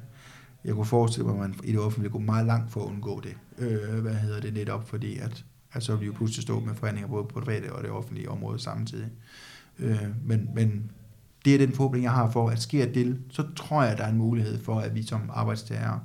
Jeg 0.66 0.74
kunne 0.74 0.86
forestille 0.86 1.28
mig, 1.28 1.34
at 1.34 1.40
man 1.40 1.56
i 1.64 1.72
det 1.72 1.80
offentlige 1.80 2.12
går 2.12 2.20
meget 2.20 2.46
langt 2.46 2.72
for 2.72 2.82
at 2.82 2.86
undgå 2.86 3.22
det. 3.22 3.36
Øh, 3.58 4.00
hvad 4.00 4.14
hedder 4.14 4.42
det 4.42 4.54
netop, 4.54 4.90
fordi 4.90 5.18
at, 5.18 5.46
at 5.74 5.84
så 5.84 5.92
vil 5.92 6.02
vi 6.02 6.06
jo 6.06 6.12
pludselig 6.12 6.44
stå 6.44 6.60
med 6.60 6.76
forhandlinger 6.76 7.10
både 7.10 7.24
på 7.24 7.40
det 7.40 7.46
private 7.46 7.74
og 7.74 7.84
det 7.84 7.92
offentlige 7.92 8.30
område 8.30 8.60
samtidig. 8.60 9.10
Øh, 9.80 10.08
men, 10.26 10.50
men 10.56 10.92
det 11.46 11.54
er 11.54 11.58
den 11.58 11.72
forhåbning, 11.72 12.04
jeg 12.04 12.12
har 12.12 12.32
for, 12.32 12.50
at 12.50 12.62
sker 12.62 12.86
det, 12.94 13.20
så 13.30 13.44
tror 13.56 13.84
jeg, 13.84 13.92
at 13.92 13.98
der 13.98 14.04
er 14.04 14.10
en 14.10 14.18
mulighed 14.18 14.60
for, 14.64 14.80
at 14.80 14.96
vi 14.96 15.04
som 15.04 15.22
arbejdstagere 15.34 16.00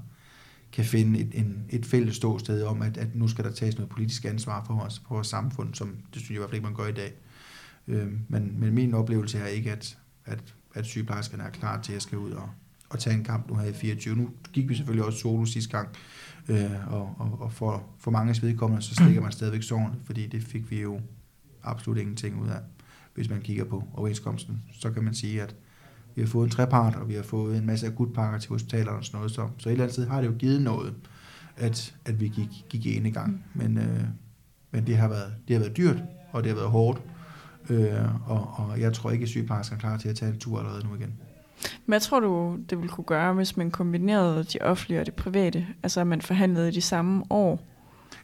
kan 0.77 0.85
finde 0.85 1.21
et, 1.21 1.29
en, 1.35 1.65
et 1.71 1.87
fælles 1.87 2.17
ståsted 2.17 2.63
om, 2.63 2.83
at, 2.83 2.97
at 2.97 3.15
nu 3.15 3.29
skal 3.29 3.45
der 3.45 3.53
tages 3.53 3.77
noget 3.77 3.89
politisk 3.89 4.25
ansvar 4.25 4.65
for 4.65 4.75
vores, 4.75 5.03
for 5.09 5.15
vores 5.15 5.27
samfund, 5.27 5.75
som 5.75 5.89
det 5.89 5.97
synes 6.23 6.31
jeg 6.31 6.35
i 6.35 6.39
hvert 6.39 6.51
fald 6.51 6.55
ikke, 6.55 6.67
man 6.67 6.75
gør 6.75 6.87
i 6.87 6.93
dag. 6.93 7.13
Øh, 7.89 8.09
men, 8.29 8.61
men 8.61 8.75
min 8.75 8.95
oplevelse 8.95 9.39
er 9.39 9.47
ikke, 9.47 9.73
at, 9.73 9.99
at, 10.25 10.55
at 10.75 10.87
sygeplejerskerne 10.87 11.43
er 11.43 11.51
klar 11.51 11.83
til 11.83 11.93
at 11.93 12.03
skal 12.03 12.19
ud 12.19 12.31
og, 12.31 12.51
og 12.89 12.99
tage 12.99 13.17
en 13.17 13.25
kamp 13.25 13.49
nu 13.49 13.55
her 13.55 13.69
i 13.69 13.73
24. 13.73 14.17
Nu 14.17 14.31
gik 14.53 14.69
vi 14.69 14.75
selvfølgelig 14.75 15.05
også 15.05 15.19
solo 15.19 15.45
sidste 15.45 15.71
gang, 15.71 15.89
øh, 16.49 16.93
og, 16.93 17.15
og, 17.19 17.41
og 17.41 17.53
for, 17.53 17.87
for 17.99 18.11
mange 18.11 18.43
vedkommende, 18.43 18.83
så 18.83 18.95
stikker 18.95 19.21
man 19.21 19.33
stadigvæk 19.33 19.63
sårene, 19.63 19.95
fordi 20.05 20.27
det 20.27 20.43
fik 20.43 20.71
vi 20.71 20.81
jo 20.81 21.01
absolut 21.63 21.99
ingenting 21.99 22.43
ud 22.43 22.49
af. 22.49 22.61
Hvis 23.15 23.31
man 23.31 23.41
kigger 23.41 23.65
på 23.65 23.85
overenskomsten, 23.95 24.63
så 24.73 24.91
kan 24.91 25.05
man 25.05 25.15
sige, 25.15 25.43
at 25.43 25.55
vi 26.17 26.23
har 26.23 26.29
fået 26.29 26.45
en 26.45 26.51
trepart, 26.51 26.97
og 26.97 27.09
vi 27.09 27.15
har 27.15 27.23
fået 27.23 27.57
en 27.57 27.67
masse 27.67 27.87
akutpakker 27.87 28.39
til 28.39 28.49
hospitalerne 28.49 28.99
og 28.99 29.05
sådan 29.05 29.19
noget. 29.19 29.33
Så, 29.33 29.49
så 29.59 29.69
et 29.69 29.73
eller 29.73 29.85
andet 29.85 29.93
sted 29.95 30.07
har 30.07 30.21
det 30.21 30.29
jo 30.29 30.35
givet 30.39 30.63
noget, 30.63 30.95
at, 31.57 31.95
at 32.05 32.21
vi 32.21 32.29
gik, 32.29 32.49
gik 32.69 32.87
i 32.87 33.11
gang. 33.11 33.45
Men, 33.55 33.79
øh, 33.79 34.01
men 34.71 34.87
det, 34.87 34.97
har 34.97 35.09
været, 35.09 35.35
det 35.49 35.57
har 35.57 35.61
været 35.61 35.77
dyrt, 35.77 36.03
og 36.33 36.43
det 36.43 36.51
har 36.51 36.57
været 36.57 36.71
hårdt. 36.71 37.03
Øh, 37.71 38.31
og, 38.31 38.55
og 38.57 38.81
jeg 38.81 38.93
tror 38.93 39.11
ikke, 39.11 39.23
at 39.23 39.29
sygeplejersker 39.29 39.77
er 39.77 39.81
klar 39.81 39.97
til 39.97 40.09
at 40.09 40.17
tage 40.17 40.33
en 40.33 40.39
tur 40.39 40.59
allerede 40.59 40.87
nu 40.87 40.95
igen. 40.95 41.13
Hvad 41.87 42.01
tror 42.01 42.21
du, 42.21 42.59
det 42.71 42.79
ville 42.79 42.89
kunne 42.89 43.05
gøre, 43.05 43.33
hvis 43.33 43.57
man 43.57 43.71
kombinerede 43.71 44.45
de 44.45 44.59
offentlige 44.61 45.01
og 45.01 45.07
det 45.07 45.15
private? 45.15 45.67
Altså, 45.83 46.01
at 46.01 46.07
man 46.07 46.21
forhandlede 46.21 46.73
de 46.73 46.81
samme 46.81 47.25
år? 47.31 47.61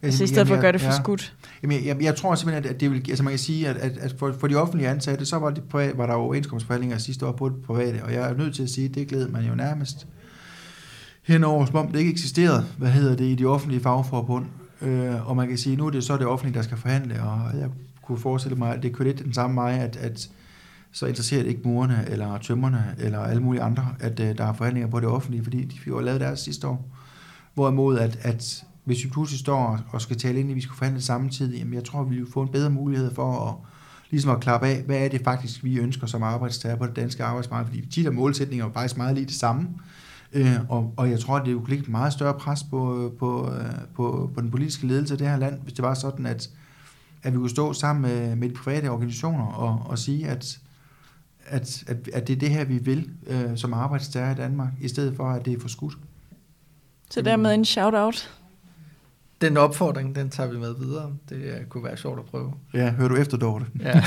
Altså, 0.03 0.25
i 0.25 0.27
stedet 0.27 0.49
for 0.49 0.55
at 0.55 0.61
gøre 0.61 0.73
det 0.73 0.81
for 0.81 0.89
ja. 0.89 1.03
skudt? 1.03 1.35
Jamen, 1.63 1.77
jeg, 1.77 1.87
jeg, 1.87 2.03
jeg 2.03 2.17
tror 2.17 2.35
simpelthen, 2.35 2.75
at 2.75 2.81
det 2.81 2.91
vil, 2.91 3.05
altså 3.09 3.25
man 3.25 3.33
kan 3.33 3.39
sige, 3.39 3.69
at, 3.69 3.77
at, 3.77 3.99
at 3.99 4.15
for, 4.19 4.35
for 4.41 4.47
de 4.47 4.55
offentlige 4.55 4.89
ansatte, 4.89 5.27
så 5.27 5.39
var, 5.39 5.51
det 5.51 5.63
private, 5.65 5.99
var 5.99 6.07
der 6.07 6.13
jo 6.13 6.21
overenskomstforhandlinger 6.21 6.99
sidste 6.99 7.27
år 7.27 7.33
på 7.33 7.49
det 7.49 7.57
private, 7.67 8.05
og 8.05 8.13
jeg 8.13 8.31
er 8.31 8.35
nødt 8.35 8.55
til 8.55 8.63
at 8.63 8.71
sige, 8.71 8.89
at 8.89 8.95
det 8.95 9.09
glæder 9.09 9.29
man 9.29 9.45
jo 9.45 9.55
nærmest 9.55 10.07
henover, 11.23 11.67
som 11.67 11.77
om 11.77 11.93
det 11.93 11.99
ikke 11.99 12.11
eksisterede, 12.11 12.67
hvad 12.79 12.91
hedder 12.91 13.17
det, 13.17 13.25
i 13.25 13.35
de 13.35 13.47
offentlige 13.47 13.83
fagforbund. 13.83 14.47
Øh, 14.81 15.29
og 15.29 15.37
man 15.37 15.49
kan 15.49 15.59
sige, 15.59 15.77
nu 15.77 15.87
er 15.87 15.91
det 15.91 16.05
så 16.05 16.17
det 16.17 16.27
offentlige, 16.27 16.55
der 16.55 16.63
skal 16.63 16.77
forhandle, 16.77 17.23
og 17.23 17.59
jeg 17.59 17.69
kunne 18.03 18.19
forestille 18.19 18.57
mig, 18.59 18.75
at 18.75 18.83
det 18.83 18.93
kører 18.93 19.09
lidt 19.09 19.25
den 19.25 19.35
samme 19.35 19.57
vej, 19.57 19.73
at, 19.73 19.97
at 19.97 20.31
så 20.93 21.07
interesserer 21.07 21.43
det 21.43 21.51
ikke 21.51 21.61
murerne, 21.65 22.05
eller 22.09 22.39
tømmerne, 22.39 22.95
eller 22.99 23.19
alle 23.19 23.43
mulige 23.43 23.63
andre, 23.63 23.87
at 24.01 24.21
uh, 24.21 24.27
der 24.27 24.45
er 24.45 24.53
forhandlinger 24.53 24.91
på 24.91 25.01
det 25.01 25.09
offentlige, 25.09 25.43
fordi 25.43 25.65
de 25.65 25.79
fik 25.79 25.89
jo 25.89 26.01
lavet 26.01 26.21
deres 26.21 26.41
sidste 26.41 26.67
år. 26.67 26.89
Hvorimod, 27.55 27.99
at, 27.99 28.19
at 28.23 28.65
hvis 28.85 29.05
vi 29.05 29.11
pludselig 29.11 29.41
står 29.41 29.81
og 29.93 30.01
skal 30.01 30.17
tale 30.17 30.41
ind 30.41 30.49
i, 30.49 30.53
at 30.53 30.57
vi 30.57 30.61
skal 30.61 30.77
forhandle 30.77 31.01
samtidig, 31.01 31.59
jamen 31.59 31.75
jeg 31.75 31.85
tror, 31.85 32.03
vi 32.03 32.17
vil 32.17 32.33
få 32.33 32.43
en 32.43 32.49
bedre 32.49 32.71
mulighed 32.71 33.15
for 33.15 33.49
at, 33.49 33.55
ligesom 34.11 34.31
at 34.31 34.41
klappe 34.41 34.67
af, 34.67 34.83
hvad 34.83 34.99
er 34.99 35.09
det 35.09 35.21
faktisk, 35.25 35.65
vi 35.65 35.79
ønsker 35.79 36.07
som 36.07 36.23
arbejdstager 36.23 36.77
på 36.77 36.87
det 36.87 36.97
danske 36.97 37.25
arbejdsmarked, 37.25 37.67
fordi 37.67 37.87
tit 37.87 38.07
er 38.07 38.11
målsætninger 38.11 38.67
jo 38.67 38.73
faktisk 38.73 38.97
meget 38.97 39.15
lige 39.15 39.27
det 39.27 39.35
samme. 39.35 39.69
Øh, 40.33 40.57
og, 40.69 40.95
og 40.97 41.11
jeg 41.11 41.21
tror, 41.21 41.37
at 41.37 41.47
det 41.47 41.57
kunne 41.57 41.69
lægge 41.69 41.91
meget 41.91 42.13
større 42.13 42.35
pres 42.35 42.63
på, 42.63 43.13
på, 43.19 43.53
øh, 43.53 43.73
på, 43.95 44.31
på 44.35 44.41
den 44.41 44.51
politiske 44.51 44.87
ledelse 44.87 45.15
af 45.15 45.19
det 45.19 45.29
her 45.29 45.37
land, 45.37 45.63
hvis 45.63 45.73
det 45.73 45.83
var 45.83 45.95
sådan, 45.95 46.27
at, 46.27 46.51
at 47.23 47.33
vi 47.33 47.39
kunne 47.39 47.51
stå 47.51 47.73
sammen 47.73 48.03
med, 48.03 48.37
med 48.37 48.49
de 48.49 48.55
private 48.55 48.91
organisationer 48.91 49.45
og, 49.45 49.91
og 49.91 49.99
sige, 49.99 50.29
at, 50.29 50.59
at, 51.47 51.85
at, 51.87 52.09
at 52.13 52.29
det 52.29 52.37
er 52.37 52.39
det 52.39 52.51
her, 52.51 52.65
vi 52.65 52.79
vil 52.79 53.11
øh, 53.27 53.57
som 53.57 53.75
arbejdstager 53.75 54.33
i 54.33 54.35
Danmark, 54.35 54.73
i 54.81 54.89
stedet 54.89 55.17
for, 55.17 55.31
at 55.31 55.45
det 55.45 55.53
er 55.53 55.61
forskudt. 55.61 55.99
Så 57.11 57.23
dermed 57.23 57.55
en 57.55 57.65
shout-out. 57.65 58.42
Den 59.43 59.57
opfordring, 59.57 60.15
den 60.15 60.31
tager 60.31 60.51
vi 60.51 60.59
med 60.59 60.75
videre. 60.81 61.13
Det 61.29 61.37
øh, 61.37 61.65
kunne 61.69 61.85
være 61.85 61.97
sjovt 61.97 62.19
at 62.19 62.25
prøve. 62.25 62.53
Ja, 62.75 62.91
hører 62.91 63.09
du 63.09 63.17
efter, 63.17 63.37
Dorte? 63.37 63.67
Ja. 63.81 63.89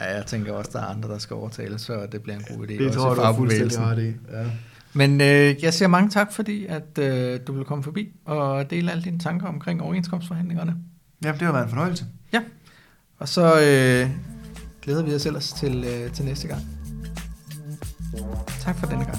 ja, 0.00 0.16
jeg 0.16 0.26
tænker 0.26 0.52
også, 0.52 0.70
der 0.72 0.80
er 0.80 0.86
andre, 0.86 1.08
der 1.08 1.18
skal 1.18 1.34
overtale, 1.34 1.78
så 1.78 2.06
det 2.12 2.22
bliver 2.22 2.36
en 2.36 2.44
god 2.56 2.66
idé. 2.66 2.72
Det 2.72 2.86
også 2.86 2.98
tror 2.98 3.08
jeg, 3.08 3.16
du 3.16 3.22
er 3.22 3.36
fuldstændig 3.36 3.78
ret 3.78 3.98
i. 3.98 4.06
Ja. 4.32 4.44
Men 4.92 5.20
øh, 5.20 5.64
jeg 5.64 5.74
siger 5.74 5.88
mange 5.88 6.10
tak, 6.10 6.32
fordi 6.32 6.66
at 6.66 6.98
øh, 6.98 7.40
du 7.46 7.52
vil 7.52 7.64
komme 7.64 7.84
forbi 7.84 8.12
og 8.24 8.70
dele 8.70 8.90
alle 8.90 9.02
dine 9.02 9.18
tanker 9.18 9.46
omkring 9.46 9.82
overenskomstforhandlingerne. 9.82 10.76
Jamen, 11.24 11.38
det 11.38 11.46
har 11.46 11.52
været 11.52 11.64
en 11.64 11.70
fornøjelse. 11.70 12.06
Og 13.22 13.28
så 13.28 13.60
øh, 13.60 14.10
glæder 14.82 15.02
vi 15.02 15.14
os 15.14 15.26
ellers 15.26 15.52
til, 15.52 15.84
øh, 15.84 16.12
til 16.12 16.24
næste 16.24 16.48
gang. 16.48 16.62
Tak 18.60 18.78
for 18.78 18.86
denne 18.86 19.04
gang. 19.04 19.18